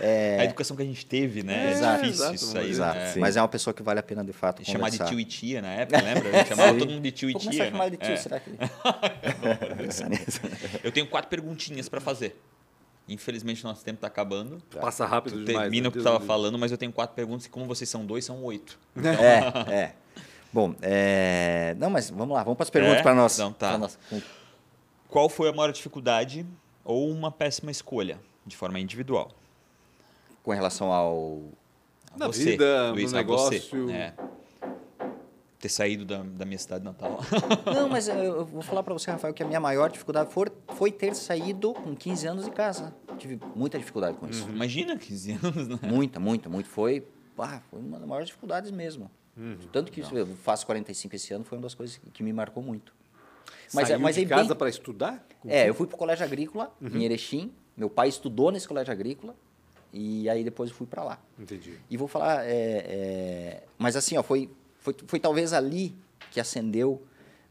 É... 0.02 0.40
A 0.40 0.46
educação 0.46 0.78
que 0.78 0.84
a 0.84 0.86
gente 0.86 1.06
teve, 1.06 1.44
né? 1.44 1.68
É, 1.68 1.72
exato, 1.72 2.04
difícil 2.04 2.24
exato, 2.24 2.36
isso 2.36 2.58
aí. 2.58 2.70
Exato. 2.70 2.98
Né? 2.98 3.16
Mas 3.18 3.36
é 3.36 3.42
uma 3.42 3.50
pessoa 3.50 3.74
que 3.74 3.84
vale 3.84 4.00
a 4.00 4.04
pena, 4.04 4.24
de 4.24 4.32
fato, 4.32 4.64
Chamar 4.64 4.90
de 4.90 5.00
tio 5.00 5.20
e 5.20 5.26
tia 5.26 5.62
na 5.62 5.74
época, 5.74 6.02
lembra? 6.02 6.30
A 6.30 6.32
gente 6.32 6.48
chamava 6.56 6.80
todo 6.80 6.90
mundo 6.90 7.04
de 7.04 7.12
tio 7.12 7.30
e 7.30 7.34
tia. 7.34 7.52
Vou 7.52 7.72
chamar 7.72 7.90
de 7.90 7.98
tio, 7.98 8.14
é. 8.14 8.16
será 8.16 8.40
que... 8.40 8.50
eu 10.82 10.92
tenho 10.94 11.06
quatro 11.06 11.30
perguntinhas 11.30 11.90
para 11.90 12.00
fazer. 12.00 12.42
Infelizmente, 13.10 13.64
nosso 13.64 13.84
tempo 13.84 13.98
está 13.98 14.08
acabando. 14.08 14.62
Passa 14.80 15.06
rápido 15.06 15.40
tu 15.40 15.46
demais. 15.46 15.64
Termina 15.64 15.84
né? 15.84 15.90
o 15.90 15.92
que 15.92 15.98
tu 15.98 16.02
estava 16.02 16.20
falando, 16.20 16.58
mas 16.58 16.72
eu 16.72 16.78
tenho 16.78 16.92
quatro 16.92 17.16
perguntas 17.16 17.46
e 17.46 17.50
como 17.50 17.66
vocês 17.66 17.90
são 17.90 18.06
dois, 18.06 18.24
são 18.24 18.44
oito. 18.44 18.78
É, 19.00 19.74
é. 19.74 19.96
Bom, 20.52 20.74
é... 20.82 21.76
não, 21.78 21.90
mas 21.90 22.10
vamos 22.10 22.36
lá, 22.36 22.44
vamos 22.44 22.58
para 22.58 22.64
as 22.64 22.70
perguntas 22.70 23.00
é? 23.00 23.04
para 23.04 23.14
nós. 23.14 23.34
Então, 23.34 23.54
tá. 23.54 23.78
Nós. 23.78 23.98
Qual 25.08 25.28
foi 25.28 25.50
a 25.50 25.54
maior 25.54 25.72
dificuldade 25.72 26.46
ou 26.84 27.10
uma 27.10 27.32
péssima 27.32 27.72
escolha, 27.72 28.20
de 28.46 28.56
forma 28.56 28.80
individual? 28.80 29.32
Com 30.44 30.52
relação 30.52 30.92
ao... 30.92 31.42
A 32.14 32.18
Na 32.18 32.28
você, 32.28 32.52
vida, 32.52 32.92
Luiz, 32.92 33.12
no 33.12 33.18
negócio... 33.18 33.60
Você. 33.60 33.92
É 33.92 34.14
ter 35.60 35.70
saído 35.70 36.06
da, 36.06 36.24
da 36.24 36.46
minha 36.46 36.58
cidade 36.58 36.84
natal. 36.84 37.20
Não, 37.66 37.90
mas 37.90 38.08
eu, 38.08 38.16
eu 38.16 38.46
vou 38.46 38.62
falar 38.62 38.82
para 38.82 38.94
você, 38.94 39.12
Rafael, 39.12 39.34
que 39.34 39.44
a 39.44 39.46
minha 39.46 39.60
maior 39.60 39.92
dificuldade 39.92 40.32
foi, 40.32 40.48
foi 40.80 40.94
ter 40.94 41.14
saído 41.14 41.74
com 41.74 41.94
15 41.94 42.26
anos 42.26 42.46
de 42.46 42.52
casa. 42.52 42.96
Tive 43.18 43.38
muita 43.54 43.78
dificuldade 43.78 44.16
com 44.16 44.30
isso. 44.30 44.46
Uhum. 44.46 44.56
Imagina, 44.56 44.98
15 44.98 45.32
anos, 45.44 45.68
né? 45.68 45.80
Muita, 45.84 46.22
muita, 46.22 46.48
muito. 46.48 46.70
Foi, 46.70 47.06
foi 47.70 47.80
uma 47.80 48.00
das 48.00 48.08
maiores 48.08 48.28
dificuldades 48.28 48.72
mesmo. 48.72 49.12
Uhum. 49.36 49.58
Tanto 49.74 49.92
que 49.92 50.02
Não. 50.02 50.18
eu 50.18 50.26
faço 50.38 50.66
45 50.66 51.16
esse 51.18 51.34
ano, 51.34 51.44
foi 51.44 51.58
uma 51.58 51.64
das 51.64 51.76
coisas 51.76 52.00
que 52.14 52.24
me 52.24 52.32
marcou 52.32 52.64
muito. 52.64 52.94
Mas, 53.74 53.90
Saiu 53.90 54.00
mas 54.00 54.16
de 54.16 54.26
casa 54.26 54.50
bem... 54.50 54.58
para 54.58 54.70
estudar? 54.70 55.28
É, 55.46 55.68
eu 55.68 55.74
fui 55.74 55.86
para 55.86 55.96
o 55.96 55.98
colégio 55.98 56.26
agrícola 56.26 56.74
uhum. 56.82 56.88
em 56.96 57.04
Erechim. 57.04 57.52
Meu 57.76 57.90
pai 57.90 58.08
estudou 58.08 58.50
nesse 58.50 58.68
colégio 58.68 58.94
agrícola. 58.94 59.36
E 59.92 60.30
aí 60.30 60.46
depois 60.46 60.70
eu 60.70 60.76
fui 60.78 60.88
para 60.88 61.04
lá. 61.04 61.20
Entendi. 61.38 61.78
E 61.90 61.98
vou 61.98 62.08
falar, 62.08 62.46
é, 62.46 62.52
é... 62.52 63.64
mas 63.78 63.98
assim, 63.98 64.16
ó, 64.18 64.24
foi 64.24 64.50
foi, 64.80 64.96
foi 65.08 65.20
talvez 65.20 65.52
ali 65.52 65.94
que 66.32 66.40
acendeu, 66.40 67.04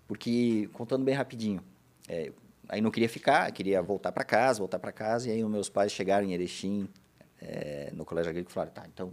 porque, 0.07 0.69
contando 0.73 1.05
bem 1.05 1.15
rapidinho, 1.15 1.61
é, 2.09 2.33
aí 2.69 2.81
não 2.81 2.91
queria 2.91 3.09
ficar, 3.09 3.51
queria 3.53 3.81
voltar 3.83 4.13
para 4.13 4.25
casa, 4.25 4.59
voltar 4.59 4.79
para 4.79 4.93
casa, 4.93 5.29
e 5.29 5.33
aí 5.33 5.43
os 5.45 5.51
meus 5.51 5.69
pais 5.69 5.91
chegaram 5.93 6.27
em 6.27 6.33
Erechim, 6.35 6.89
é, 7.41 7.91
no 7.95 8.05
colégio 8.05 8.31
agrícola, 8.31 8.51
e 8.51 8.55
falaram, 8.55 8.73
tá, 8.73 8.85
então 8.93 9.13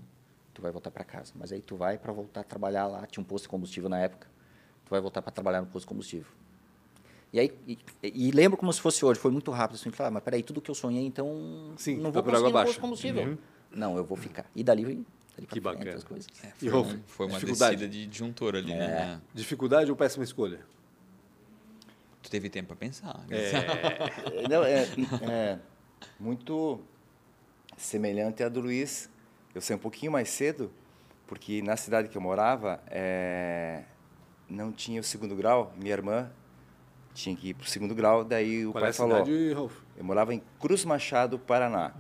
tu 0.54 0.62
vai 0.62 0.72
voltar 0.72 0.92
para 0.92 1.04
casa, 1.04 1.32
mas 1.36 1.52
aí 1.52 1.62
tu 1.62 1.76
vai 1.76 1.98
para 1.98 2.12
voltar 2.14 2.42
a 2.42 2.44
trabalhar 2.44 2.88
lá, 2.88 3.06
tinha 3.08 3.22
um 3.22 3.26
posto 3.26 3.44
de 3.46 3.50
combustível 3.50 3.90
na 3.90 4.00
época, 4.00 4.28
tu 4.86 4.90
vai 4.90 5.02
voltar 5.02 5.22
para 5.22 5.32
trabalhar 5.32 5.62
no 5.62 5.68
posto 5.68 5.86
de 5.86 5.90
combustível. 5.90 6.32
E 7.34 7.40
aí, 7.40 7.52
e, 7.68 7.78
e 8.02 8.32
lembro 8.32 8.58
como 8.58 8.72
se 8.72 8.80
fosse 8.80 9.04
hoje, 9.04 9.20
foi 9.20 9.30
muito 9.30 9.52
rápido. 9.52 9.76
Assim, 9.76 9.92
falei, 9.92 10.08
ah, 10.08 10.12
mas 10.12 10.24
peraí, 10.24 10.42
tudo 10.42 10.62
que 10.62 10.72
eu 10.72 10.76
sonhei, 10.76 11.06
então 11.06 11.74
Sim, 11.76 11.98
não 11.98 12.10
tá 12.10 12.22
vou 12.22 12.24
por 12.24 12.30
água 12.30 12.44
conseguir 12.44 12.54
no 12.54 12.64
posto 12.64 12.76
de 12.76 12.80
combustível. 12.80 13.38
Não, 13.72 13.98
eu 13.98 14.06
vou 14.06 14.16
ficar. 14.16 14.46
E 14.56 14.64
dali, 14.64 15.06
Que 15.36 15.46
frente, 15.46 15.60
bacana. 15.60 15.96
as 15.96 16.04
coisas. 16.06 16.28
E 16.62 16.70
Foi, 16.70 16.80
um- 16.80 17.00
foi 17.06 17.26
uma 17.26 17.34
dificuldade? 17.38 17.76
descida 17.76 17.92
de 17.92 18.08
disjuntor 18.08 18.56
ali, 18.56 18.74
né? 18.74 19.20
Dificuldade 19.34 19.92
ou 19.92 19.98
péssima 19.98 20.24
escolha? 20.24 20.62
Tu 22.26 22.32
teve 22.32 22.50
tempo 22.50 22.70
pra 22.70 22.76
pensar. 22.76 23.24
É, 23.30 24.48
não, 24.50 24.64
é, 24.64 24.82
é 25.30 25.60
muito 26.20 26.82
semelhante 27.78 28.44
à 28.44 28.50
do 28.50 28.62
Luiz. 28.62 29.08
Eu 29.54 29.62
saí 29.62 29.76
um 29.76 29.80
pouquinho 29.80 30.12
mais 30.12 30.28
cedo, 30.30 30.72
porque 31.28 31.62
na 31.62 31.78
cidade 31.78 32.10
que 32.10 32.18
eu 32.18 32.22
morava 32.22 32.82
é, 32.88 33.84
não 34.50 34.72
tinha 34.72 35.00
o 35.00 35.04
segundo 35.04 35.36
grau. 35.36 35.72
Minha 35.78 35.94
irmã 35.94 36.32
tinha 37.14 37.36
que 37.36 37.50
ir 37.50 37.54
para 37.54 37.66
o 37.66 37.70
segundo 37.70 37.94
grau, 37.94 38.24
daí 38.24 38.66
o 38.66 38.72
Qual 38.72 38.80
é 38.80 38.86
pai 38.86 38.90
a 38.90 38.94
falou. 38.94 39.24
cidade, 39.24 39.54
Rolf? 39.54 39.78
Eu 39.96 40.04
morava 40.04 40.34
em 40.34 40.42
Cruz 40.60 40.84
Machado, 40.84 41.38
Paraná. 41.38 41.94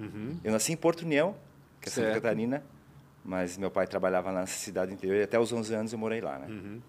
Eu 0.43 0.51
nasci 0.51 0.73
em 0.73 0.75
Porto 0.75 1.03
União, 1.03 1.35
que 1.79 1.87
é 1.87 1.91
Santa 1.91 2.07
Uhum. 2.07 2.13
Certo. 2.13 2.23
Catarina, 2.23 2.63
mas 3.23 3.59
meu 3.59 3.69
pai 3.69 3.85
trabalhava 3.85 4.31
na 4.31 4.47
cidade 4.47 4.91
interior 4.91 5.17
e 5.17 5.23
até 5.23 5.39
os 5.39 5.53
11 5.53 5.73
anos 5.75 5.93
eu 5.93 5.99
morei 5.99 6.19
lá, 6.19 6.39
né? 6.39 6.47
Uhum. 6.49 6.81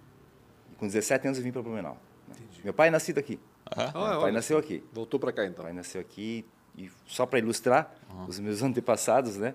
E 0.72 0.74
com 0.76 0.86
17 0.86 1.26
anos 1.26 1.36
eu 1.38 1.44
vim 1.44 1.52
para 1.52 1.60
Blumenau. 1.62 1.98
Né? 2.28 2.34
Meu 2.64 2.74
pai 2.74 2.88
é 2.88 2.90
nascido 2.90 3.18
aqui. 3.18 3.38
Ah, 3.64 3.84
meu 3.84 3.92
pai 3.92 4.16
olha. 4.18 4.32
nasceu 4.32 4.58
aqui. 4.58 4.82
Voltou 4.92 5.18
pra 5.18 5.32
cá, 5.32 5.42
Meu 5.42 5.50
então. 5.50 5.64
pai 5.64 5.72
nasceu 5.72 6.00
aqui 6.00 6.44
e 6.76 6.90
só 7.06 7.26
para 7.26 7.38
ilustrar 7.38 7.94
os 8.28 8.38
meus 8.38 8.62
antepassados, 8.62 9.36
né? 9.36 9.54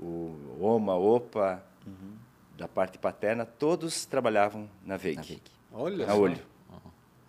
O 0.00 0.34
Oma, 0.60 0.94
Opa, 0.96 1.62
da 2.56 2.66
parte 2.68 2.98
paterna, 2.98 3.44
todos 3.46 4.04
trabalhavam 4.04 4.68
na 4.84 4.96
VEIC. 4.96 5.16
Na 5.16 5.22
VEIC. 5.22 5.42
Olha 5.72 6.06
Na 6.06 6.12
só. 6.14 6.20
olho. 6.20 6.38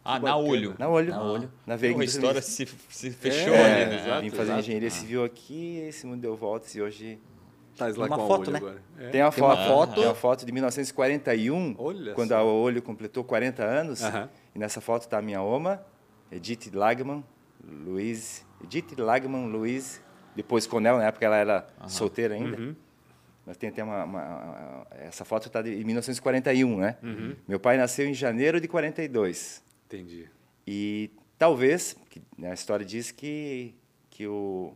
Ah, 0.05 0.19
na 0.19 0.35
olho. 0.35 0.75
Na 0.77 0.89
olho. 0.89 1.11
Na 1.11 1.23
olho. 1.23 1.51
Na 1.65 1.75
VEIC. 1.77 1.95
Pô, 1.95 2.01
a 2.01 2.03
história 2.03 2.41
se, 2.41 2.65
se 2.89 3.11
fechou 3.11 3.53
É, 3.53 3.83
ali, 3.83 3.89
né? 3.91 4.01
exato. 4.03 4.21
Vim 4.21 4.29
fazer 4.31 4.53
engenharia 4.59 4.89
civil 4.91 5.23
aqui, 5.23 5.77
esse 5.87 6.05
mundo 6.05 6.19
deu 6.21 6.35
voltas 6.35 6.75
e 6.75 6.81
hoje 6.81 7.19
Lá 7.79 7.87
Uma 8.05 8.07
com 8.07 8.13
a 8.13 8.27
foto, 8.27 8.41
olho 8.41 8.51
né? 8.51 8.57
agora. 8.57 8.81
É. 8.99 9.09
Tem 9.09 9.21
uma 9.21 9.31
Tem 9.31 9.43
uma 9.43 9.55
foto, 9.55 9.67
foto. 9.67 9.93
tem 9.95 10.03
uma 10.05 10.15
foto 10.15 10.45
de 10.45 10.51
1941, 10.51 11.75
Olha 11.77 12.13
quando 12.13 12.29
só. 12.29 12.37
a 12.37 12.43
Olho 12.43 12.81
completou 12.81 13.23
40 13.23 13.63
anos. 13.63 14.03
Aham. 14.03 14.29
E 14.55 14.59
nessa 14.59 14.79
foto 14.81 15.03
está 15.03 15.17
a 15.17 15.21
minha 15.21 15.41
oma, 15.41 15.83
Edith 16.31 16.69
Lagman, 16.73 17.23
Luiz, 17.63 18.45
Edith 18.63 18.95
Lagman, 18.97 19.47
Luiz, 19.47 20.01
depois 20.35 20.67
Conel, 20.67 20.97
na 20.97 21.05
época 21.05 21.25
ela 21.25 21.37
era 21.37 21.67
solteira 21.87 22.35
ainda. 22.35 22.57
Uhum. 22.57 22.75
Mas 23.45 23.57
tem 23.57 23.69
até 23.69 23.83
uma, 23.83 24.03
uma- 24.05 24.87
essa 24.91 25.25
foto 25.25 25.47
está 25.47 25.61
de 25.61 25.83
1941, 25.83 26.77
né? 26.77 26.97
Uhum. 27.03 27.35
Meu 27.47 27.59
pai 27.59 27.75
nasceu 27.77 28.05
em 28.07 28.13
janeiro 28.13 28.61
de 28.61 28.67
42. 28.69 29.61
Entendi. 29.87 30.29
E 30.65 31.11
talvez, 31.37 31.95
que, 32.09 32.21
né, 32.37 32.51
a 32.51 32.53
história 32.53 32.85
diz 32.85 33.11
que, 33.11 33.75
que, 34.09 34.25
o, 34.27 34.73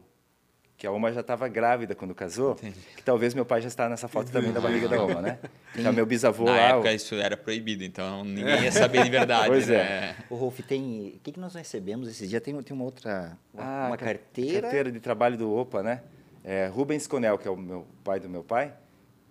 que 0.78 0.86
a 0.86 0.92
Oma 0.92 1.12
já 1.12 1.22
estava 1.22 1.48
grávida 1.48 1.96
quando 1.96 2.14
casou, 2.14 2.54
que 2.56 3.02
talvez 3.04 3.34
meu 3.34 3.44
pai 3.46 3.62
já 3.62 3.68
está 3.68 3.90
nessa 3.90 4.08
foto 4.08 4.32
também 4.32 4.54
da 4.54 4.62
barriga 4.62 4.88
da 4.88 5.02
Oma, 5.04 5.22
né? 5.22 5.40
Então, 5.76 5.92
meu 5.94 6.06
bisavô 6.08 6.46
Na 6.46 6.52
lá... 6.52 6.58
época 6.70 6.90
o- 6.90 6.94
isso 6.94 7.16
era 7.16 7.36
proibido, 7.38 7.84
então 7.84 8.24
ninguém 8.24 8.64
ia 8.64 8.72
saber 8.72 9.04
de 9.04 9.10
verdade, 9.12 9.48
Pois 9.48 9.68
né? 9.68 10.16
O 10.30 10.36
Rolf, 10.36 10.60
tem. 10.62 11.14
O 11.16 11.20
que, 11.20 11.32
que 11.34 11.40
nós 11.40 11.54
recebemos 11.54 12.08
esse 12.10 12.28
dia? 12.28 12.42
Tem, 12.42 12.60
tem 12.64 12.76
uma 12.76 12.84
outra. 12.86 13.38
Uma, 13.54 13.64
Ah, 13.64 13.88
uma 13.90 13.98
ca- 13.98 14.06
carteira. 14.06 14.62
Carteira 14.62 14.92
de 14.92 15.00
trabalho 15.00 15.38
do 15.38 15.52
OPA, 15.54 15.84
né? 15.84 16.02
É, 16.44 16.66
Rubens 16.68 17.06
Conel, 17.06 17.38
que 17.38 17.48
é 17.48 17.52
o 17.52 17.56
meu 17.58 17.86
pai 18.04 18.20
do 18.20 18.28
meu 18.30 18.44
pai, 18.44 18.74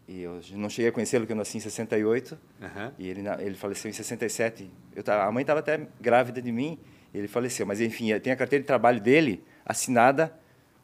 e 0.06 0.22
eu 0.22 0.40
não 0.52 0.68
cheguei 0.68 0.90
a 0.90 0.92
conhecê-lo 0.92 1.22
porque 1.24 1.32
eu 1.32 1.36
nasci 1.36 1.56
em 1.56 1.60
68, 1.60 2.38
Aham. 2.62 2.92
e 2.98 3.08
ele, 3.08 3.22
ele 3.40 3.54
faleceu 3.56 3.88
em 3.88 3.92
67. 3.94 4.70
Eu 4.94 5.02
tava, 5.02 5.24
a 5.24 5.32
mãe 5.32 5.40
estava 5.42 5.60
até 5.60 5.80
grávida 6.00 6.40
de 6.42 6.52
mim, 6.52 6.78
e 7.12 7.18
ele 7.18 7.26
faleceu. 7.28 7.66
Mas, 7.66 7.80
enfim, 7.80 8.16
tem 8.20 8.32
a 8.32 8.36
carteira 8.36 8.62
de 8.62 8.66
trabalho 8.66 9.00
dele 9.00 9.42
assinada 9.64 10.32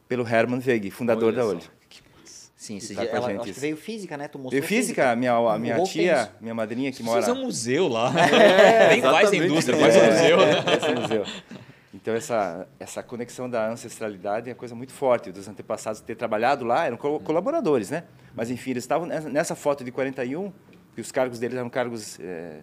pelo 0.07 0.27
Hermann 0.27 0.61
Wegg, 0.65 0.89
fundador 0.91 1.25
Olha 1.33 1.35
da. 1.37 1.45
Olho. 1.45 1.59
Sim, 2.55 2.77
esse 2.77 2.95
tá 2.95 3.03
ela 3.03 3.27
gente 3.27 3.35
acho 3.35 3.43
que 3.43 3.49
isso. 3.49 3.59
veio 3.59 3.75
física, 3.75 4.15
né? 4.15 4.29
Tu 4.29 4.37
mostrou 4.39 4.51
Veio 4.51 4.63
física, 4.63 5.11
a 5.11 5.15
minha, 5.17 5.33
a 5.33 5.59
minha 5.59 5.83
tia, 5.83 6.21
isso. 6.21 6.31
minha 6.39 6.55
madrinha 6.55 6.93
que 6.93 7.03
mora... 7.03 7.21
fazer 7.21 7.37
um 7.37 7.43
museu 7.43 7.89
lá. 7.89 8.13
É, 8.17 8.87
Nem 8.95 9.01
faz 9.01 9.33
indústria, 9.33 9.77
faz 9.77 9.95
um 9.95 9.99
É, 9.99 10.11
museu. 10.11 10.37
esse 10.77 11.01
museu. 11.01 11.25
Então, 11.93 12.13
essa, 12.15 12.65
essa 12.79 13.03
conexão 13.03 13.49
da 13.49 13.69
ancestralidade 13.69 14.49
é 14.49 14.53
coisa 14.53 14.73
muito 14.73 14.93
forte. 14.93 15.29
Dos 15.29 15.45
antepassados 15.49 15.99
ter 15.99 16.15
trabalhado 16.15 16.63
lá, 16.63 16.85
eram 16.85 16.95
co- 16.95 17.19
colaboradores, 17.19 17.89
né? 17.89 18.05
Mas, 18.33 18.49
enfim, 18.49 18.71
eles 18.71 18.83
estavam 18.85 19.05
nessa- 19.07 19.29
nessa 19.29 19.55
foto 19.55 19.83
de 19.83 19.91
41, 19.91 20.49
que 20.95 21.01
os 21.01 21.11
cargos 21.11 21.39
deles 21.39 21.57
eram 21.57 21.69
cargos 21.69 22.17
eh, 22.21 22.61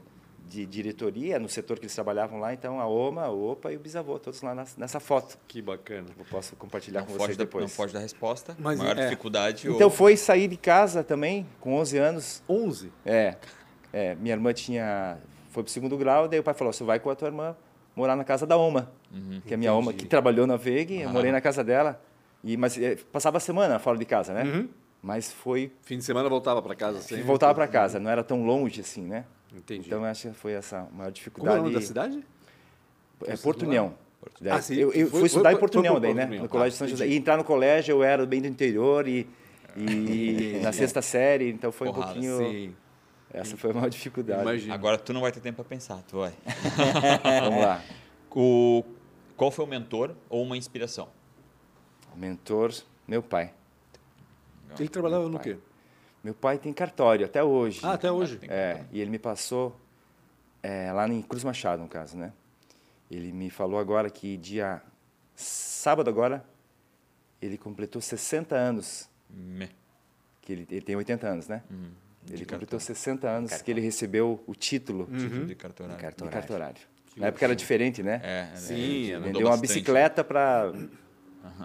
de 0.50 0.66
diretoria 0.66 1.38
no 1.38 1.48
setor 1.48 1.78
que 1.78 1.84
eles 1.84 1.94
trabalhavam 1.94 2.40
lá. 2.40 2.52
Então, 2.52 2.80
a 2.80 2.86
OMA, 2.88 3.28
o 3.28 3.52
OPA 3.52 3.72
e 3.72 3.76
o 3.76 3.78
bisavô, 3.80 4.18
todos 4.18 4.42
lá 4.42 4.52
nas- 4.52 4.76
nessa 4.76 4.98
foto. 4.98 5.38
Que 5.46 5.62
bacana. 5.62 6.08
Eu 6.18 6.24
posso 6.24 6.56
compartilhar 6.56 7.00
Não 7.02 7.06
com 7.06 7.12
vocês 7.14 7.36
da, 7.36 7.44
depois. 7.44 7.62
não 7.62 7.68
foge 7.68 7.92
da 7.94 8.00
resposta. 8.00 8.56
Mas, 8.58 8.76
Maior 8.78 8.98
é. 8.98 9.04
dificuldade. 9.04 9.68
Então, 9.70 9.86
ou... 9.86 9.90
foi 9.92 10.16
sair 10.16 10.48
de 10.48 10.56
casa 10.56 11.04
também, 11.04 11.46
com 11.60 11.74
11 11.76 11.96
anos. 11.98 12.42
11. 12.48 12.92
É, 13.06 13.36
é, 13.92 14.14
minha 14.16 14.34
irmã 14.34 14.52
tinha 14.52 15.18
foi 15.50 15.62
pro 15.62 15.70
segundo 15.72 15.96
grau, 15.96 16.26
daí 16.26 16.40
o 16.40 16.42
pai 16.42 16.54
falou: 16.54 16.72
"Você 16.72 16.82
vai 16.82 16.98
com 16.98 17.10
a 17.10 17.14
tua 17.14 17.28
irmã 17.28 17.56
morar 17.94 18.16
na 18.16 18.24
casa 18.24 18.44
da 18.44 18.56
Oma", 18.56 18.90
que 19.46 19.52
é 19.52 19.54
a 19.54 19.58
minha 19.58 19.72
Oma 19.72 19.92
que 19.92 20.04
trabalhou 20.06 20.46
na 20.48 20.56
VEG, 20.56 21.00
eu 21.02 21.10
morei 21.10 21.30
na 21.30 21.40
casa 21.40 21.62
dela. 21.62 22.02
E 22.42 22.56
mas 22.56 22.76
eh, 22.76 22.96
passava 23.12 23.36
a 23.36 23.40
semana 23.40 23.78
fora 23.78 23.96
de 23.98 24.04
casa, 24.04 24.32
né? 24.32 24.66
Mas 25.02 25.32
foi 25.32 25.72
Fim 25.82 25.98
de 25.98 26.04
semana 26.04 26.28
voltava 26.28 26.60
pra 26.60 26.74
casa 26.74 27.00
sempre. 27.00 27.22
voltava 27.22 27.54
para 27.54 27.68
casa, 27.68 27.98
não 28.00 28.10
era 28.10 28.22
tão 28.24 28.44
longe 28.44 28.80
assim, 28.80 29.02
né? 29.02 29.24
Entendi. 29.54 29.86
Então 29.86 29.98
eu 30.00 30.04
acho 30.06 30.28
que 30.28 30.34
foi 30.34 30.52
essa 30.52 30.78
maior 30.78 30.88
Como 30.92 31.04
é 31.04 31.08
o 31.08 31.12
dificuldade. 31.12 31.62
nome 31.62 31.74
da 31.74 31.80
cidade? 31.80 32.24
É 33.26 33.36
Porto 33.36 33.62
União. 33.66 33.94
Daí, 34.40 34.52
Ah, 34.52 34.60
sim. 34.62 34.74
eu, 34.74 34.92
eu 34.92 35.08
Foi- 35.08 35.20
fui 35.20 35.26
estudar 35.26 35.50
foi- 35.50 35.56
em 35.56 35.60
Porto 35.60 35.78
União 35.78 35.98
daí, 36.00 36.14
né? 36.14 36.26
No 36.26 36.48
Colégio 36.48 36.72
Tá, 36.72 36.78
São 36.78 36.88
José. 36.88 37.06
E 37.06 37.16
entrar 37.16 37.36
no 37.36 37.44
colégio 37.44 37.92
eu 37.92 38.02
era 38.02 38.24
bem 38.26 38.40
do 38.40 38.46
interior 38.46 39.08
e, 39.08 39.26
e 39.76 40.60
na 40.62 40.72
sexta 40.72 41.00
série, 41.02 41.50
então 41.50 41.72
foi 41.72 41.88
um 41.88 41.92
pouquinho. 41.94 42.38
Sim. 42.38 42.76
Essa 43.32 43.56
foi 43.56 43.70
a 43.70 43.74
maior 43.74 43.88
dificuldade. 43.88 44.42
Imagina. 44.42 44.74
Agora 44.74 44.98
tu 44.98 45.12
não 45.12 45.20
vai 45.20 45.30
ter 45.32 45.40
tempo 45.40 45.56
para 45.56 45.64
pensar, 45.64 46.02
tu 46.08 46.18
vai. 46.18 46.32
Vamos 47.44 47.60
lá. 47.62 47.82
O... 48.30 48.84
Qual 49.36 49.50
foi 49.50 49.64
o 49.64 49.68
mentor 49.68 50.14
ou 50.28 50.42
uma 50.42 50.56
inspiração? 50.56 51.08
Mentor, 52.16 52.72
meu 53.06 53.22
pai. 53.22 53.52
Ele 54.78 54.88
trabalhava 54.88 55.28
no 55.28 55.38
quê? 55.38 55.56
Meu 56.22 56.34
pai 56.34 56.58
tem 56.58 56.72
cartório 56.72 57.24
até 57.26 57.42
hoje. 57.42 57.80
Ah, 57.82 57.94
até 57.94 58.10
hoje. 58.12 58.38
É, 58.48 58.84
e 58.92 59.00
ele 59.00 59.10
me 59.10 59.18
passou 59.18 59.78
é, 60.62 60.92
lá 60.92 61.08
em 61.08 61.22
Cruz 61.22 61.42
Machado, 61.44 61.82
no 61.82 61.88
caso, 61.88 62.16
né? 62.16 62.32
Ele 63.10 63.32
me 63.32 63.48
falou 63.50 63.78
agora 63.80 64.08
que 64.10 64.36
dia 64.36 64.82
sábado 65.34 66.08
agora 66.10 66.44
ele 67.40 67.56
completou 67.56 68.02
60 68.02 68.54
anos, 68.54 69.08
Me. 69.30 69.68
que 70.42 70.52
ele, 70.52 70.66
ele 70.70 70.82
tem 70.82 70.94
80 70.94 71.26
anos, 71.26 71.48
né? 71.48 71.62
Uhum. 71.70 71.90
Ele 72.30 72.44
completou 72.44 72.78
60 72.78 73.26
anos 73.26 73.62
que 73.62 73.70
ele 73.70 73.80
recebeu 73.80 74.44
o 74.46 74.54
título 74.54 75.06
Título 75.06 75.46
de 75.46 75.54
cartorário. 75.54 75.96
de 75.96 76.02
Cartorário. 76.02 76.38
cartorário. 76.38 76.80
Na 77.16 77.26
época 77.28 77.44
era 77.46 77.56
diferente, 77.56 78.02
né? 78.02 78.20
É, 78.22 78.56
Sim, 78.56 79.10
é, 79.12 79.18
Vendeu 79.18 79.40
uma 79.46 79.50
bastante. 79.50 79.60
bicicleta 79.68 80.22
para 80.22 80.70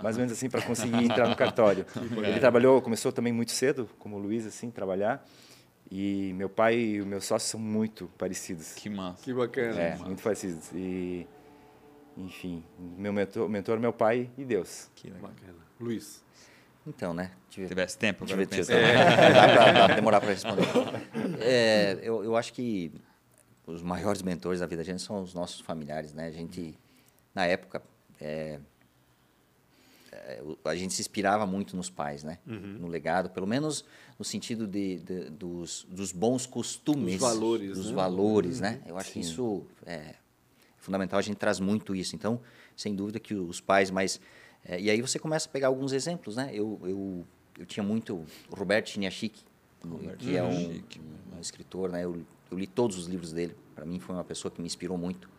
mais 0.01 0.15
ou 0.15 0.21
menos 0.21 0.31
assim 0.31 0.49
para 0.49 0.61
conseguir 0.61 1.03
entrar 1.03 1.27
no 1.27 1.35
cartório. 1.35 1.85
Ele 2.23 2.39
trabalhou, 2.39 2.81
começou 2.81 3.11
também 3.11 3.33
muito 3.33 3.51
cedo, 3.51 3.89
como 3.99 4.15
o 4.15 4.19
Luiz 4.19 4.45
assim, 4.45 4.69
trabalhar. 4.71 5.25
E 5.91 6.33
meu 6.33 6.49
pai 6.49 6.75
e 6.77 7.01
o 7.01 7.05
meu 7.05 7.21
sócio 7.21 7.47
são 7.49 7.59
muito 7.59 8.07
parecidos. 8.17 8.73
Que 8.73 8.89
massa. 8.89 9.23
Que 9.23 9.33
bacana. 9.33 9.79
É, 9.79 9.95
muito 9.97 10.21
parecidos. 10.23 10.71
E 10.73 11.27
enfim, 12.17 12.63
meu 12.97 13.11
mentor, 13.13 13.47
mentor 13.49 13.79
meu 13.79 13.93
pai 13.93 14.29
e 14.37 14.43
Deus. 14.45 14.89
Que 14.95 15.09
legal. 15.09 15.29
Bacana. 15.29 15.59
Luiz. 15.79 16.23
Então, 16.87 17.13
né? 17.13 17.31
Se 17.49 17.55
Tive, 17.55 17.67
tivesse 17.67 17.97
tempo, 17.97 18.25
tive, 18.25 18.45
tive, 18.45 18.63
dá 19.33 19.47
pra- 19.47 19.71
dá 19.71 19.85
pra 19.87 19.95
demorar 19.95 20.19
para 20.21 20.29
responder. 20.29 20.65
É, 21.39 21.99
eu, 22.01 22.23
eu 22.23 22.35
acho 22.37 22.53
que 22.53 22.91
os 23.65 23.81
maiores 23.81 24.21
mentores 24.21 24.59
da 24.59 24.65
vida 24.67 24.83
da 24.83 24.85
gente 24.85 25.01
são 25.01 25.21
os 25.21 25.33
nossos 25.33 25.59
familiares, 25.61 26.13
né? 26.13 26.27
A 26.27 26.31
gente, 26.31 26.77
na 27.33 27.45
época, 27.47 27.81
é, 28.21 28.59
é, 28.59 28.59
a 30.65 30.75
gente 30.75 30.93
se 30.93 31.01
inspirava 31.01 31.45
muito 31.45 31.75
nos 31.75 31.89
pais, 31.89 32.23
né? 32.23 32.39
No 32.45 32.87
legado, 32.87 33.29
pelo 33.29 33.45
menos 33.47 33.83
no 34.17 34.23
sentido 34.25 34.65
de, 34.67 34.99
de- 34.99 35.29
dos, 35.29 35.85
dos 35.89 36.11
bons 36.11 36.45
costumes. 36.45 37.13
Dos 37.19 37.21
valores, 37.21 37.77
Dos 37.77 37.89
né? 37.89 37.95
valores, 37.95 38.59
né? 38.59 38.81
Eu 38.85 38.97
acho 38.97 39.11
que 39.11 39.19
isso 39.19 39.63
é 39.85 40.15
fundamental, 40.77 41.17
a 41.19 41.21
gente 41.21 41.37
traz 41.37 41.59
muito 41.59 41.95
isso. 41.95 42.15
Então, 42.15 42.39
sem 42.75 42.95
dúvida 42.95 43.19
que 43.19 43.33
os 43.33 43.59
pais 43.59 43.89
mais... 43.91 44.19
é, 44.63 44.79
e 44.79 44.89
aí 44.89 45.01
você 45.01 45.17
começa 45.19 45.49
a 45.49 45.51
pegar 45.51 45.67
alguns 45.67 45.91
exemplos, 45.93 46.35
né? 46.35 46.49
Eu, 46.53 46.79
eu, 46.83 47.25
eu 47.59 47.65
tinha 47.65 47.83
muito... 47.83 48.15
O 48.51 48.55
Roberto 48.55 48.89
Chiniachik, 48.89 49.41
que 50.19 50.35
é 50.35 50.43
um, 50.43 50.81
um 51.35 51.39
escritor, 51.41 51.89
né? 51.91 52.05
Eu, 52.05 52.21
eu 52.51 52.57
li 52.57 52.67
todos 52.67 52.97
os 52.97 53.07
livros 53.07 53.31
dele. 53.33 53.55
Para 53.73 53.85
mim 53.85 53.99
foi 53.99 54.15
uma 54.15 54.23
pessoa 54.23 54.51
que 54.51 54.61
me 54.61 54.67
inspirou 54.67 54.97
muito. 54.97 55.29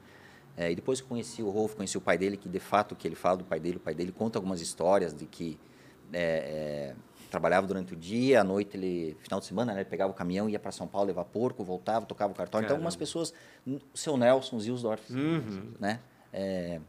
É, 0.56 0.72
e 0.72 0.74
depois 0.74 1.00
que 1.00 1.06
conheci 1.06 1.42
o 1.42 1.50
Rolf, 1.50 1.74
conheci 1.74 1.98
o 1.98 2.00
pai 2.00 2.16
dele, 2.16 2.36
que 2.36 2.48
de 2.48 2.58
fato 2.58 2.92
o 2.92 2.96
que 2.96 3.06
ele 3.06 3.14
fala 3.14 3.36
do 3.36 3.44
pai 3.44 3.60
dele, 3.60 3.76
o 3.76 3.80
pai 3.80 3.94
dele 3.94 4.10
conta 4.10 4.38
algumas 4.38 4.60
histórias 4.60 5.14
de 5.14 5.26
que 5.26 5.58
é, 6.12 6.94
é, 6.94 6.94
trabalhava 7.30 7.66
durante 7.66 7.92
o 7.92 7.96
dia, 7.96 8.40
à 8.40 8.44
noite 8.44 8.76
ele, 8.76 9.16
final 9.20 9.38
de 9.38 9.46
semana, 9.46 9.74
né, 9.74 9.80
ele 9.80 9.90
pegava 9.90 10.10
o 10.12 10.14
caminhão, 10.14 10.48
ia 10.48 10.58
para 10.58 10.72
São 10.72 10.86
Paulo 10.86 11.08
levar 11.08 11.24
porco, 11.24 11.62
voltava, 11.62 12.06
tocava 12.06 12.32
o 12.32 12.36
cartório. 12.36 12.64
Então 12.64 12.76
algumas 12.76 12.96
pessoas, 12.96 13.34
o 13.66 13.80
seu 13.92 14.16
Nelson 14.16 14.58
Zilsdorf, 14.58 15.12
né? 15.78 16.00
é, 16.32 16.80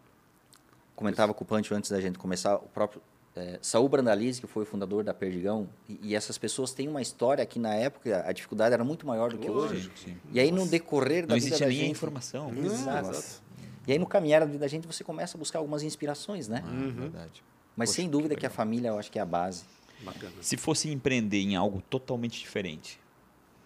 comentava 0.95 1.34
com 1.34 1.43
o 1.43 1.47
Pancho 1.47 1.74
antes 1.74 1.89
da 1.89 2.01
gente 2.01 2.18
começar, 2.18 2.55
o 2.55 2.68
próprio 2.70 3.01
é, 3.36 3.59
Saul 3.61 3.88
Brandalize, 3.88 4.41
que 4.41 4.47
foi 4.47 4.63
o 4.63 4.65
fundador 4.65 5.03
da 5.03 5.13
Perdigão, 5.13 5.70
e, 5.88 5.99
e, 6.01 6.15
essas 6.15 6.38
pessoas 6.38 6.74
têm 6.74 6.88
uma 6.88 7.01
história 7.01 7.45
que 7.45 7.59
na 7.59 7.74
época 7.76 8.24
a 8.28 8.32
dificuldade 8.32 8.74
era 8.74 8.84
muito 8.84 9.05
maior 9.05 9.32
do 9.32 9.38
que 9.38 9.49
hoje. 9.49 9.91
Sim. 9.95 10.18
E 10.34 10.39
aí 10.39 10.51
no 10.51 10.68
decorrer 10.68 11.26
da 11.26 11.36
Não 11.36 11.41
vida 11.41 11.47
existia 11.47 11.68
da 11.68 11.72
nem 11.72 11.82
gente, 11.82 11.91
informação. 11.91 12.51
Exato. 12.57 13.46
E 13.88 13.93
aí 13.93 13.97
no 13.99 14.05
caminhar 14.05 14.41
da 14.41 14.45
vida 14.45 14.59
da 14.59 14.67
gente 14.67 14.85
você 14.85 15.03
começa 15.03 15.38
a 15.38 15.39
buscar 15.39 15.59
algumas 15.59 15.81
inspirações, 15.81 16.47
né? 16.47 16.61
Uhum. 16.67 16.91
Verdade. 16.91 17.43
Mas 17.75 17.89
Poxa, 17.89 18.01
sem 18.01 18.09
dúvida 18.09 18.35
que 18.35 18.41
que 18.41 18.45
a 18.45 18.49
família 18.49 18.89
eu 18.89 18.99
acho 18.99 19.11
que 19.11 19.17
é 19.17 19.21
a 19.21 19.25
base. 19.25 19.63
Bacana. 20.01 20.33
Se 20.41 20.57
fosse 20.57 20.91
empreender 20.91 21.39
em 21.39 21.55
algo 21.55 21.81
totalmente 21.81 22.39
diferente, 22.39 22.99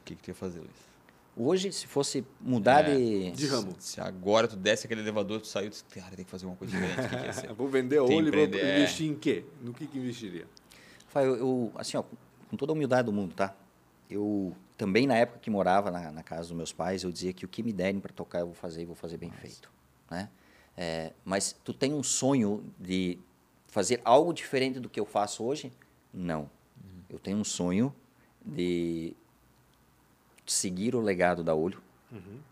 o 0.01 0.05
que, 0.05 0.15
que 0.15 0.23
tu 0.23 0.27
ia 0.29 0.35
fazer, 0.35 0.59
Luiz? 0.59 0.91
Hoje, 1.35 1.71
se 1.71 1.87
fosse 1.87 2.25
mudar 2.39 2.87
É, 2.89 2.95
de... 2.95 3.31
De 3.31 3.47
ramo. 3.47 3.73
Se 3.79 3.99
agora 4.01 4.47
tu 4.47 4.55
desce 4.55 4.85
aquele 4.85 5.01
elevador, 5.01 5.41
tu 5.41 5.47
saiu, 5.47 5.71
tu, 5.71 5.83
cara, 5.89 6.15
tem 6.15 6.25
que 6.25 6.31
fazer 6.31 6.45
uma 6.45 6.55
coisa 6.55 6.73
diferente. 6.77 7.09
Que, 7.09 7.17
que 7.17 7.25
ia 7.25 7.33
ser? 7.33 7.53
Vou 7.55 7.67
vender 7.67 7.99
a 7.99 8.05
Tem 8.05 8.17
olho 8.17 8.27
e 8.27 8.31
vou 8.31 8.39
empreender, 8.43 8.65
é. 8.65 8.77
investir 8.79 9.09
em 9.09 9.15
quê? 9.15 9.45
No 9.61 9.73
que, 9.73 9.87
que 9.87 9.97
investiria? 9.97 10.45
Fala, 11.07 11.25
Eu, 11.25 11.35
eu, 11.37 11.71
assim, 11.75 11.97
ó, 11.97 12.03
com 12.49 12.57
toda 12.57 12.71
a 12.71 12.75
humildade 12.75 13.05
do 13.05 13.13
mundo, 13.13 13.33
tá? 13.33 13.55
Eu 14.09 14.53
também, 14.77 15.07
na 15.07 15.15
época 15.15 15.39
que 15.39 15.49
morava 15.49 15.89
na, 15.89 16.11
na 16.11 16.21
casa 16.21 16.41
dos 16.49 16.51
meus 16.51 16.73
pais, 16.73 17.03
eu 17.03 17.11
dizia 17.11 17.31
que 17.31 17.45
o 17.45 17.47
que 17.47 17.63
me 17.63 17.71
derem 17.71 17.99
para 18.01 18.11
tocar 18.11 18.39
eu 18.39 18.47
vou 18.47 18.55
fazer 18.55 18.81
e 18.81 18.85
vou 18.85 18.95
fazer 18.95 19.15
bem 19.17 19.31
feito, 19.31 19.71
né? 20.11 20.29
É, 20.77 21.11
mas 21.25 21.55
tu 21.63 21.73
tem 21.73 21.93
um 21.93 22.03
sonho 22.03 22.63
de 22.79 23.17
fazer 23.67 23.99
algo 24.05 24.33
diferente 24.33 24.79
do 24.79 24.87
que 24.89 24.99
eu 24.99 25.05
faço 25.05 25.43
hoje? 25.43 25.71
Não. 26.13 26.49
Eu 27.09 27.17
tenho 27.17 27.37
um 27.37 27.43
sonho 27.43 27.93
de 28.45 29.13
seguir 30.45 30.95
o 30.95 31.01
legado 31.01 31.43
da 31.43 31.53
Olho, 31.55 31.81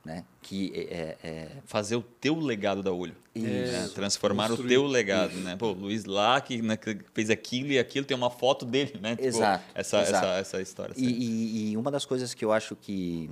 né? 0.05 0.23
Que 0.41 0.71
é, 0.73 1.17
é- 1.21 1.51
Fazer 1.65 1.95
o 1.97 2.01
teu 2.01 2.39
legado 2.39 2.81
da 2.81 2.93
olho. 2.93 3.15
é 3.35 3.39
né? 3.39 3.83
isso. 3.85 3.93
Transformar 3.93 4.47
Construir. 4.47 4.65
o 4.67 4.69
teu 4.69 4.83
legado, 4.87 5.33
né? 5.35 5.55
Pô, 5.57 5.67
o 5.71 5.73
Luiz 5.73 6.05
lá 6.05 6.39
que, 6.39 6.61
né, 6.61 6.77
que 6.77 6.97
fez 7.13 7.29
aquilo 7.29 7.69
e 7.71 7.77
aquilo, 7.79 8.05
tem 8.05 8.15
uma 8.15 8.29
foto 8.29 8.65
dele, 8.65 8.97
né? 9.01 9.15
Tipo, 9.17 9.27
Exato, 9.27 9.63
Essa, 9.75 10.01
exato. 10.01 10.25
Essa, 10.27 10.37
essa 10.39 10.61
história. 10.61 10.93
E, 10.97 11.05
e- 11.05 11.71
e 11.71 11.77
uma 11.77 11.91
das 11.91 12.05
coisas 12.05 12.33
que 12.33 12.43
eu 12.45 12.53
acho 12.53 12.73
que 12.75 13.29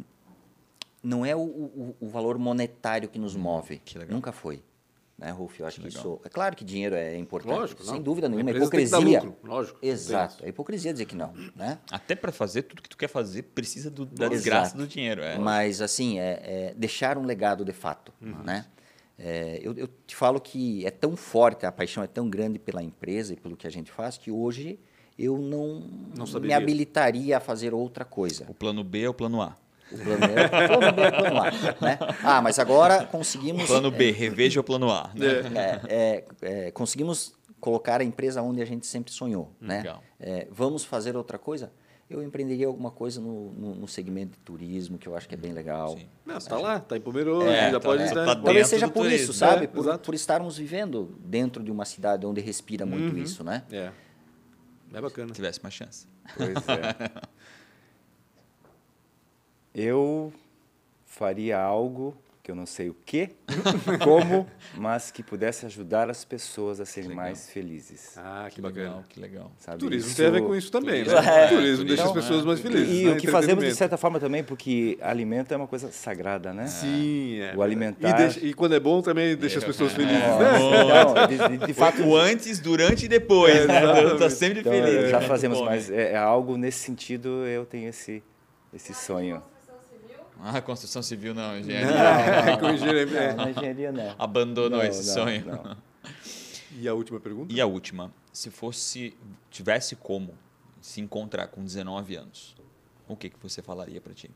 não 1.07 1.25
é 1.25 1.35
o, 1.35 1.39
o- 1.39 1.95
o 2.01 2.07
valor 2.07 2.37
monetário 2.37 3.07
que 3.09 3.17
nos 3.19 3.35
move. 3.35 3.79
Que 3.83 3.97
legal. 3.97 4.13
Nunca 4.15 4.31
foi. 4.31 4.61
Né, 5.17 5.31
Ruf? 5.31 5.59
Eu 5.59 5.65
acho 5.65 5.79
que, 5.81 5.87
legal. 5.87 5.99
isso. 5.99 6.21
É 6.23 6.29
claro 6.29 6.55
que 6.55 6.63
dinheiro 6.63 6.93
é 6.93 7.17
importante. 7.17 7.51
Lógico, 7.57 7.83
sem 7.83 7.95
não. 7.95 8.03
dúvida 8.03 8.27
A 8.27 8.29
nenhuma. 8.29 8.51
É 8.51 8.53
empresa 8.53 8.69
tem 8.69 8.85
que 8.85 8.91
dar 8.91 8.97
hipocrisia. 8.99 9.23
lucro, 9.29 9.49
lógico, 9.49 9.79
Exato. 9.81 10.45
É 10.45 10.49
hipocrisia 10.49 10.91
dizer 10.93 11.05
que 11.05 11.15
não. 11.15 11.33
Né? 11.55 11.79
Até 11.89 12.15
para 12.15 12.31
fazer 12.31 12.61
tudo 12.63 12.83
que 12.83 12.89
tu 12.89 12.95
quer 12.95 13.07
fazer, 13.07 13.41
precisa 13.41 13.89
do, 13.89 14.05
da 14.05 14.25
Exato. 14.25 14.29
desgraça 14.35 14.77
do 14.77 14.85
dinheiro. 14.85 15.23
É. 15.23 15.39
Mas, 15.39 15.81
assim, 15.81 16.19
é, 16.19 16.41
é 16.43 16.73
deixar 16.77 17.17
um 17.17 17.23
legado 17.25 17.65
de 17.65 17.73
fato. 17.73 18.13
Uhum. 18.21 18.43
Né? 18.43 18.65
É, 19.17 19.59
eu, 19.63 19.73
eu 19.73 19.89
te 20.05 20.15
falo 20.15 20.39
que 20.39 20.85
é 20.85 20.91
tão 20.91 21.15
forte, 21.15 21.65
a 21.65 21.71
paixão 21.71 22.03
é 22.03 22.07
tão 22.07 22.29
grande 22.29 22.59
pela 22.59 22.83
empresa 22.83 23.33
e 23.33 23.35
pelo 23.35 23.57
que 23.57 23.65
a 23.65 23.71
gente 23.71 23.91
faz, 23.91 24.19
que 24.19 24.29
hoje 24.29 24.77
eu 25.17 25.39
não, 25.39 25.83
Não 26.15 26.27
me 26.41 26.53
habilitaria 26.53 27.37
a 27.37 27.39
fazer 27.39 27.73
outra 27.73 28.05
coisa. 28.05 28.45
O 28.47 28.53
plano 28.53 28.83
B 28.83 29.01
é 29.01 29.09
o 29.09 29.15
plano 29.15 29.41
A. 29.41 29.57
O 29.91 29.97
plano 29.97 30.19
B, 30.19 30.25
o 30.27 30.67
plano 30.79 30.93
B 30.93 31.01
é 31.01 31.07
o 31.07 31.11
plano 31.11 31.37
A. 31.39 31.51
Né? 31.85 31.99
Ah, 32.23 32.41
mas 32.41 32.59
agora 32.59 33.05
conseguimos. 33.05 33.65
Plano 33.67 33.89
B, 33.91 34.11
reveja 34.11 34.59
o 34.59 34.63
plano 34.63 34.91
A. 34.91 35.09
Né? 35.15 35.27
é, 35.55 35.81
é, 35.87 36.25
é, 36.67 36.71
conseguimos 36.71 37.33
colocar 37.59 38.01
a 38.01 38.03
empresa 38.03 38.41
onde 38.41 38.61
a 38.61 38.65
gente 38.65 38.85
sempre 38.85 39.11
sonhou. 39.13 39.51
Né? 39.59 39.77
Legal. 39.77 40.03
É, 40.19 40.47
vamos 40.51 40.83
fazer 40.83 41.15
outra 41.15 41.37
coisa? 41.37 41.71
Eu 42.09 42.23
empreenderia 42.23 42.67
alguma 42.67 42.89
coisa 42.89 43.19
no, 43.19 43.51
no, 43.51 43.75
no 43.75 43.87
segmento 43.87 44.31
de 44.37 44.39
turismo, 44.39 44.97
que 44.97 45.07
eu 45.07 45.15
acho 45.15 45.27
que 45.27 45.35
é 45.35 45.37
bem 45.37 45.51
legal. 45.51 45.89
Sim. 45.97 46.07
Não, 46.25 46.39
tá 46.39 46.57
lá, 46.57 46.79
tá 46.79 46.95
em 46.95 47.01
Pomerode, 47.01 47.49
É, 47.49 47.65
já 47.69 47.71
tá 47.71 47.79
pode 47.81 48.01
lá, 48.03 48.07
estar. 48.07 48.25
tá 48.25 48.35
Talvez 48.37 48.67
seja 48.67 48.87
por 48.87 49.03
turismo. 49.03 49.23
isso, 49.25 49.33
sabe? 49.33 49.65
É, 49.65 49.67
por, 49.67 49.97
por 49.99 50.15
estarmos 50.15 50.57
vivendo 50.57 51.17
dentro 51.19 51.61
de 51.61 51.69
uma 51.69 51.83
cidade 51.83 52.25
onde 52.25 52.39
respira 52.39 52.85
muito 52.85 53.13
Uhum. 53.13 53.21
isso, 53.21 53.43
né? 53.43 53.63
É. 53.69 53.91
É 54.93 55.01
bacana. 55.01 55.33
Tivesse 55.33 55.59
uma 55.59 55.69
chance. 55.69 56.07
Pois 56.37 56.49
é. 56.49 57.11
Eu 59.79 60.33
faria 61.05 61.59
algo 61.59 62.17
que 62.41 62.49
eu 62.49 62.55
não 62.55 62.65
sei 62.65 62.89
o 62.89 62.95
que, 63.05 63.29
como, 64.03 64.47
mas 64.75 65.11
que 65.11 65.21
pudesse 65.21 65.65
ajudar 65.65 66.09
as 66.09 66.23
pessoas 66.25 66.79
a 66.79 66.85
serem 66.85 67.13
mais 67.13 67.49
felizes. 67.49 68.13
Ah, 68.17 68.45
que, 68.49 68.55
Que 68.55 68.61
bacana. 68.61 68.83
legal, 68.87 69.03
que 69.09 69.19
legal. 69.19 69.51
Sabe? 69.59 69.77
Turismo 69.79 70.07
Isso- 70.07 70.17
tem 70.17 70.25
a 70.27 70.29
ver 70.31 70.41
com 70.41 70.55
isso 70.55 70.71
também, 70.71 71.03
Turismo, 71.03 71.21
né? 71.21 71.43
é, 71.43 71.47
turismo 71.49 71.85
deixa 71.85 72.05
as 72.05 72.11
pessoas 72.13 72.41
é. 72.43 72.45
mais 72.47 72.59
felizes. 72.61 72.89
E 73.01 73.03
né? 73.05 73.11
o 73.11 73.17
que 73.17 73.27
fazemos 73.27 73.63
de 73.65 73.75
certa 73.75 73.97
forma 73.97 74.17
também, 74.19 74.43
porque 74.45 74.97
alimento 75.01 75.53
é 75.53 75.57
uma 75.57 75.67
coisa 75.67 75.91
sagrada, 75.91 76.53
né? 76.53 76.65
Sim, 76.67 77.39
é. 77.41 77.53
O 77.55 77.61
alimentar- 77.61 78.09
E, 78.09 78.13
deixa- 78.13 78.39
e 78.39 78.53
quando 78.53 78.73
é 78.73 78.79
bom 78.79 79.01
também 79.01 79.35
deixa 79.35 79.59
as 79.59 79.65
pessoas 79.65 79.91
felizes, 79.91 80.23
É, 80.23 80.39
né? 80.39 80.57
então, 81.35 81.49
de, 81.51 81.57
de- 81.59 81.65
de 81.67 81.73
fato, 81.73 82.01
O 82.01 82.15
antes, 82.15 82.59
durante 82.59 83.05
e 83.05 83.07
depois, 83.09 83.57
É, 83.57 83.67
né? 83.67 84.15
Tá 84.17 84.29
sempre 84.29 84.61
então, 84.61 84.71
feliz. 84.71 85.09
já 85.11 85.19
fazemos, 85.21 85.59
mas 85.61 85.91
é, 85.91 86.13
é 86.13 86.17
algo 86.17 86.55
nesse 86.57 86.79
sentido, 86.79 87.45
eu 87.45 87.65
tenho 87.65 87.89
esse, 87.89 88.23
esse 88.73 88.93
sonho. 88.93 89.43
Ah, 90.41 90.61
construção 90.61 91.01
civil 91.01 91.33
não, 91.33 91.57
engenharia. 91.57 92.51
É, 92.51 92.57
com 92.57 92.69
engenharia. 92.69 93.33
Não, 93.33 93.49
engenharia 93.49 93.91
não. 93.91 94.15
Abandonou 94.19 94.79
Não, 94.79 94.85
esse 94.85 95.05
não, 95.07 95.13
sonho. 95.13 95.45
não. 95.45 95.77
E 96.79 96.87
a 96.87 96.93
última 96.93 97.19
pergunta? 97.19 97.51
E 97.51 97.59
a 97.59 97.65
última, 97.65 98.13
se 98.31 98.51
fosse, 98.51 99.15
tivesse 99.49 99.95
como 99.95 100.35
se 100.79 101.01
encontrar 101.01 101.47
com 101.47 101.63
19 101.63 102.15
anos, 102.15 102.55
o 103.07 103.15
que 103.15 103.31
que 103.31 103.37
você 103.41 103.63
falaria 103.63 103.99
para 103.99 104.13
ti? 104.13 104.29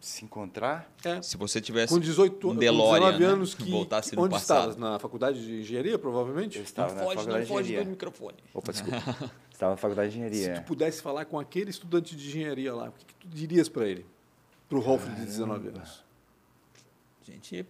Se 0.00 0.24
encontrar, 0.24 0.90
É. 1.04 1.20
Se 1.22 1.36
você 1.36 1.60
tivesse 1.60 1.92
Com 1.92 2.00
18 2.00 2.48
um 2.48 2.54
com 2.54 2.56
DeLorean, 2.56 3.00
19 3.12 3.18
né? 3.18 3.26
anos 3.26 3.54
que, 3.54 3.70
voltasse 3.70 4.10
que- 4.10 4.16
no 4.16 4.22
onde 4.22 4.30
passado. 4.32 4.70
estavas? 4.70 4.76
Na 4.76 4.98
faculdade 4.98 5.44
de 5.44 5.60
engenharia, 5.60 5.98
provavelmente? 5.98 6.56
eu 6.56 6.60
Não 6.62 6.66
estava 6.66 6.94
na 6.94 7.02
foge, 7.02 7.14
faculdade 7.16 7.38
não 7.38 7.42
de 7.42 7.48
foge 7.68 7.84
do 7.84 7.90
microfone. 7.90 8.36
Opa, 8.54 8.72
desculpa. 8.72 8.96
estava 9.58 9.72
na 9.72 9.76
faculdade 9.76 10.10
de 10.10 10.14
Se 10.16 10.20
engenharia. 10.20 10.60
tu 10.62 10.66
pudesse 10.66 11.02
falar 11.02 11.24
com 11.24 11.38
aquele 11.38 11.70
estudante 11.70 12.16
de 12.16 12.26
engenharia 12.28 12.72
lá, 12.74 12.88
o 12.88 12.92
que, 12.92 13.04
que 13.04 13.14
tu 13.14 13.28
dirias 13.28 13.68
para 13.68 13.86
ele? 13.86 14.06
Pro 14.68 14.80
Rolf 14.80 15.04
de 15.08 15.24
19 15.26 15.68
anos. 15.68 16.04
Gente, 17.22 17.50
tem 17.50 17.66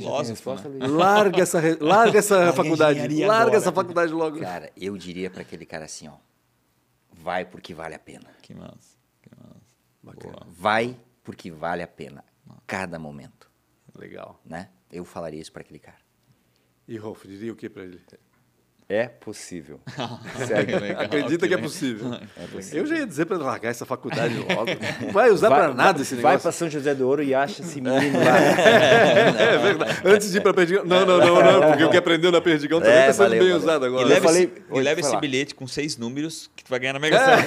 filósofo, 0.00 0.30
resposta, 0.30 0.68
né? 0.68 0.78
Luiz? 0.78 0.92
Larga 0.92 1.42
essa, 1.42 1.60
re- 1.60 1.76
larga 1.80 2.18
essa 2.18 2.36
Larga 2.38 2.52
faculdade. 2.52 2.98
Larga 3.00 3.34
agora. 3.42 3.56
essa 3.56 3.72
faculdade 3.72 4.12
logo. 4.12 4.40
Cara, 4.40 4.70
eu 4.76 4.96
diria 4.96 5.28
para 5.30 5.42
aquele 5.42 5.66
cara 5.66 5.84
assim, 5.84 6.08
ó. 6.08 6.14
Vai 7.12 7.44
porque 7.44 7.74
vale 7.74 7.94
a 7.94 7.98
pena. 7.98 8.30
Que 8.42 8.54
massa, 8.54 8.96
que 9.22 9.30
massa. 9.36 9.60
Bacana. 10.02 10.32
Boa. 10.34 10.46
Vai 10.50 10.98
porque 11.22 11.50
vale 11.50 11.82
a 11.82 11.88
pena. 11.88 12.24
Cada 12.66 12.98
momento, 12.98 13.50
Legal. 13.94 14.40
né? 14.44 14.68
Eu 14.90 15.04
falaria 15.04 15.40
isso 15.40 15.52
para 15.52 15.62
aquele 15.62 15.78
cara. 15.78 15.98
E 16.86 16.96
Rolf, 16.96 17.24
diria 17.26 17.52
o 17.52 17.56
que 17.56 17.68
para 17.68 17.82
ele? 17.84 18.00
É 18.86 19.06
possível. 19.08 19.80
Segue. 20.46 20.74
Legal, 20.76 21.02
Acredita 21.04 21.48
que 21.48 21.54
é 21.54 21.56
legal. 21.56 21.62
possível. 21.70 22.12
É 22.36 22.46
possível. 22.46 22.80
Eu 22.80 22.86
já 22.86 22.96
ia 22.98 23.06
dizer 23.06 23.24
para 23.24 23.38
largar 23.38 23.70
essa 23.70 23.86
faculdade 23.86 24.34
logo. 24.36 24.66
Não 25.00 25.10
vai 25.10 25.30
usar 25.30 25.48
para 25.48 25.72
nada 25.72 26.02
esse 26.02 26.14
Vai 26.16 26.32
negócio. 26.32 26.42
para 26.42 26.52
São 26.52 26.68
José 26.68 26.94
do 26.94 27.08
Ouro 27.08 27.22
e 27.22 27.34
acha 27.34 27.62
esse 27.62 27.80
menino 27.82 28.18
lá. 28.22 28.38
É 28.38 29.58
verdade. 29.58 30.00
Antes 30.04 30.30
de 30.30 30.36
ir 30.36 30.40
para 30.42 30.52
Perdigão. 30.52 30.84
Não, 30.84 31.06
não, 31.06 31.18
não, 31.18 31.42
não. 31.42 31.68
Porque 31.70 31.84
o 31.84 31.90
que 31.90 31.96
aprendeu 31.96 32.30
na 32.30 32.42
Perdigão 32.42 32.78
também 32.78 32.94
É, 32.94 33.00
está 33.08 33.12
sendo 33.24 33.24
valeu, 33.24 33.38
bem 33.40 33.48
valeu. 33.52 33.56
usado 33.64 33.84
E 33.84 33.88
agora. 33.88 34.06
leva, 34.06 34.20
falei- 34.28 34.42
esse, 34.44 34.52
e 34.70 34.80
leva 34.82 35.00
vai 35.00 35.10
esse 35.10 35.20
bilhete 35.20 35.54
com 35.54 35.66
seis 35.66 35.96
números 35.96 36.50
que 36.54 36.62
tu 36.62 36.68
vai 36.68 36.78
ganhar 36.78 36.92
na 36.92 36.98
Mega 36.98 37.18
Sena. 37.18 37.42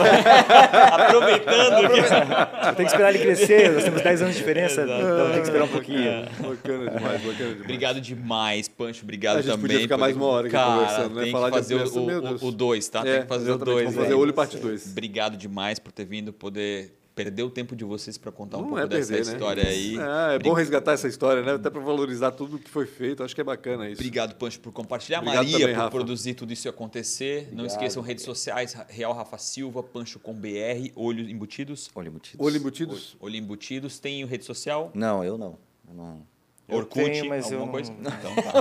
Aproveitando 0.91 1.89
que... 1.89 2.75
Tem 2.75 2.85
que 2.85 2.91
esperar 2.91 3.09
ele 3.13 3.19
crescer, 3.19 3.71
nós 3.73 3.83
temos 3.83 4.01
10 4.01 4.21
anos 4.23 4.33
de 4.33 4.39
diferença, 4.39 4.81
então 4.83 5.27
tem 5.31 5.41
que 5.41 5.47
esperar 5.47 5.63
um 5.65 5.67
pouquinho. 5.69 6.25
Bacana 6.39 6.89
demais, 6.89 7.21
bacana 7.21 7.35
demais. 7.37 7.59
Obrigado 7.61 8.01
demais, 8.01 8.67
Pancho. 8.67 9.03
Obrigado 9.03 9.37
A 9.37 9.41
gente 9.41 9.51
também. 9.51 9.61
podia 9.61 9.79
ficar 9.81 9.97
mais 9.97 10.15
uma 10.15 10.25
hora 10.25 10.47
aqui 10.47 10.55
conversando, 10.57 11.15
né? 11.15 11.26
Tem 11.27 11.31
Falar 11.31 11.49
de 11.49 11.55
fazer 11.57 11.75
criança, 11.75 11.99
meu 12.01 12.21
Deus. 12.21 12.41
o 12.41 12.51
2, 12.51 12.87
tá? 12.89 12.99
É, 12.99 13.13
tem 13.13 13.21
que 13.23 13.27
fazer 13.27 13.51
o 13.51 13.55
exatamente, 13.55 13.73
2. 13.75 13.83
vamos 13.85 13.99
fazer 14.01 14.13
o 14.13 14.19
olho 14.19 14.33
parte 14.33 14.57
2. 14.57 14.91
Obrigado 14.91 15.37
demais 15.37 15.77
por 15.79 15.91
ter 15.91 16.05
vindo, 16.05 16.31
poder 16.33 16.93
perder 17.13 17.41
o 17.41 17.49
tempo 17.49 17.75
de 17.75 17.83
vocês 17.83 18.15
para 18.15 18.31
contar 18.31 18.57
um 18.57 18.61
Não 18.61 18.67
pouco 18.67 18.83
é 18.83 18.87
dessa 18.87 19.11
perder, 19.11 19.25
né? 19.25 19.33
história 19.33 19.67
aí. 19.67 19.97
É, 19.97 20.35
é 20.35 20.39
bom 20.39 20.53
resgatar 20.53 20.91
essa 20.91 21.07
história, 21.07 21.41
né? 21.41 21.53
Até 21.53 21.67
para 21.67 21.81
valorizar 21.81 22.29
tudo 22.29 22.59
que 22.59 22.69
foi 22.69 22.85
feito. 22.85 23.23
Acho 23.23 23.33
que 23.33 23.41
é 23.41 23.43
bacana 23.43 23.89
isso. 23.89 23.99
Obrigado, 23.99 24.35
Pancho, 24.35 24.59
por 24.59 24.71
compartilhar. 24.71 25.17
Obrigado 25.19 25.43
Maria, 25.45 25.59
também, 25.59 25.73
por 25.75 25.81
Rafa. 25.81 25.91
produzir 25.91 26.35
tudo 26.35 26.53
isso 26.53 26.69
acontecer. 26.69 27.49
Não 27.53 27.65
esqueçam 27.65 28.03
redes 28.03 28.23
sociais, 28.23 28.77
Real 28.87 29.13
Rafa 29.13 29.39
Silva, 29.39 29.81
Pancho 29.81 30.19
com 30.19 30.31
BR, 30.31 30.91
Olho 30.95 31.27
Embutidos. 31.27 31.89
Olho 31.95 32.09
embutidos. 32.09 32.45
Olho 32.45 32.55
embutidos? 32.55 33.17
Olho 33.19 33.35
Embutidos. 33.35 33.97
Tem 33.99 34.23
rede 34.23 34.45
social? 34.45 34.91
Não, 34.93 35.23
eu 35.23 35.39
não. 35.39 35.57
Eu 35.87 35.95
não. 35.95 36.21
Eu 36.69 36.79
Orkut, 36.79 37.05
tenho, 37.09 37.29
mas 37.29 37.45
alguma 37.45 37.63
eu 37.63 37.67
coisa? 37.71 37.93
não- 37.97 38.11
Então, 38.19 38.35
tá. 38.35 38.59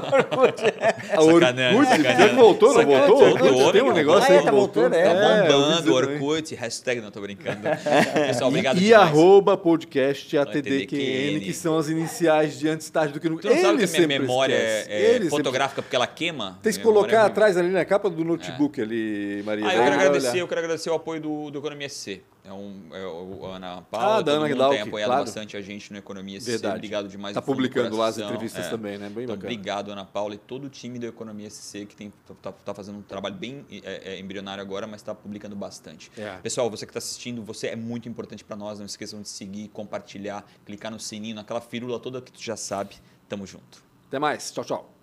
A 1.16 1.22
Orkut, 1.22 1.88
Sacanagem, 1.88 2.36
voltou, 2.36 2.74
não 2.74 2.84
voltou? 2.84 3.16
Voltou, 3.18 3.48
Orkut 3.48 3.72
tem 3.72 3.82
um 3.82 3.86
legal. 3.86 3.94
negócio 3.94 4.22
Ah, 4.22 4.26
aí 4.32 4.36
é, 4.36 4.38
que 4.38 4.44
tá 4.44 4.50
voltando, 4.52 4.94
é. 4.94 5.04
Tá 5.04 5.14
bombando, 5.14 5.94
também. 6.00 6.14
Orkut, 6.14 6.54
hashtag, 6.54 7.00
não 7.00 7.11
tô 7.11 7.20
brincando. 7.20 7.59
Pessoal, 8.28 8.48
obrigado 8.48 8.76
e 8.76 8.80
demais. 8.84 9.09
arroba 9.09 9.57
podcast 9.57 10.38
ATDQN, 10.38 11.40
que 11.40 11.52
são 11.52 11.76
as 11.76 11.88
iniciais 11.88 12.57
de 12.59 12.68
antes 12.68 12.88
tarde 12.90 13.12
do 13.12 13.18
que 13.18 13.28
nunca. 13.28 13.42
Tu 13.42 13.48
não 13.48 13.61
sabe 13.61 13.78
que 13.78 13.96
a 13.96 14.07
minha 14.07 14.20
memória 14.20 14.54
é, 14.54 15.16
é 15.16 15.20
fotográfica 15.28 15.82
porque 15.82 15.96
ela 15.96 16.07
queima? 16.07 16.59
Tem 16.62 16.72
que 16.72 16.78
colocar 16.78 17.16
é 17.16 17.26
atrás 17.26 17.57
ali 17.57 17.70
na 17.70 17.84
capa 17.84 18.09
do 18.09 18.24
notebook 18.24 18.80
ali, 18.80 19.42
Maria. 19.44 19.66
Ah, 19.66 19.74
eu 19.74 19.82
quero 19.82 19.94
agradecer, 19.94 20.38
eu 20.40 20.48
quero 20.48 20.61
agradecer 20.61 20.90
o 20.90 20.94
apoio 20.94 21.20
do, 21.20 21.50
do 21.50 21.59
Economia 21.59 21.88
SC. 21.88 22.22
É, 22.47 22.53
um, 22.53 22.88
é 22.92 23.05
o 23.05 23.44
Ana 23.47 23.82
Paula, 23.82 24.14
Ah, 24.14 24.16
todo 24.18 24.30
Ana 24.30 24.49
Glauc, 24.49 24.74
tem 24.76 24.82
apoiado 24.82 25.09
claro. 25.09 25.24
bastante 25.24 25.57
a 25.57 25.61
gente 25.61 25.92
no 25.92 25.99
Economia 25.99 26.40
SC. 26.40 26.53
Verdade. 26.53 26.76
Obrigado 26.76 27.09
demais. 27.09 27.34
Tá 27.34 27.40
do 27.40 27.47
publicando 27.47 27.97
lá 27.97 28.07
as 28.07 28.18
entrevistas 28.18 28.68
também, 28.68 28.97
né? 28.99 29.09
Bem 29.09 29.24
então, 29.24 29.34
bacana. 29.34 29.53
obrigado, 29.53 29.90
Ana 29.90 30.05
Paula, 30.05 30.34
e 30.36 30.38
todo 30.38 30.64
o 30.64 30.68
time 30.70 30.99
do 30.99 31.07
Economia 31.07 31.51
SC 31.51 31.86
que 31.86 31.97
tem, 31.97 32.12
tá, 32.40 32.53
tá 32.53 32.72
fazendo 32.72 32.99
um 32.99 33.03
trabalho 33.03 33.34
bem 33.34 33.66
é, 33.70 34.12
é, 34.12 34.20
embrionário 34.20 34.62
agora, 34.62 34.86
mas 34.86 35.01
está 35.01 35.14
publicando 35.14 35.57
bastante. 35.57 36.11
É. 36.16 36.36
Pessoal, 36.38 36.70
você 36.70 36.86
que 36.86 36.90
está 36.90 36.99
assistindo, 36.99 37.42
você 37.42 37.68
é 37.68 37.76
muito 37.76 38.09
importante 38.09 38.44
para 38.44 38.57
nós. 38.57 38.78
Não 38.78 38.86
esqueçam 38.86 39.20
de 39.20 39.28
seguir, 39.28 39.68
compartilhar, 39.68 40.44
clicar 40.64 40.92
no 40.92 41.01
sininho, 41.01 41.34
naquela 41.34 41.61
firula 41.61 41.99
toda 41.99 42.22
que 42.22 42.30
tu 42.30 42.40
já 42.40 42.57
sabe. 42.57 42.94
Tamo 43.28 43.44
junto. 43.44 43.82
Até 44.07 44.20
mais. 44.20 44.53
Tchau, 44.53 44.64
tchau. 44.64 44.95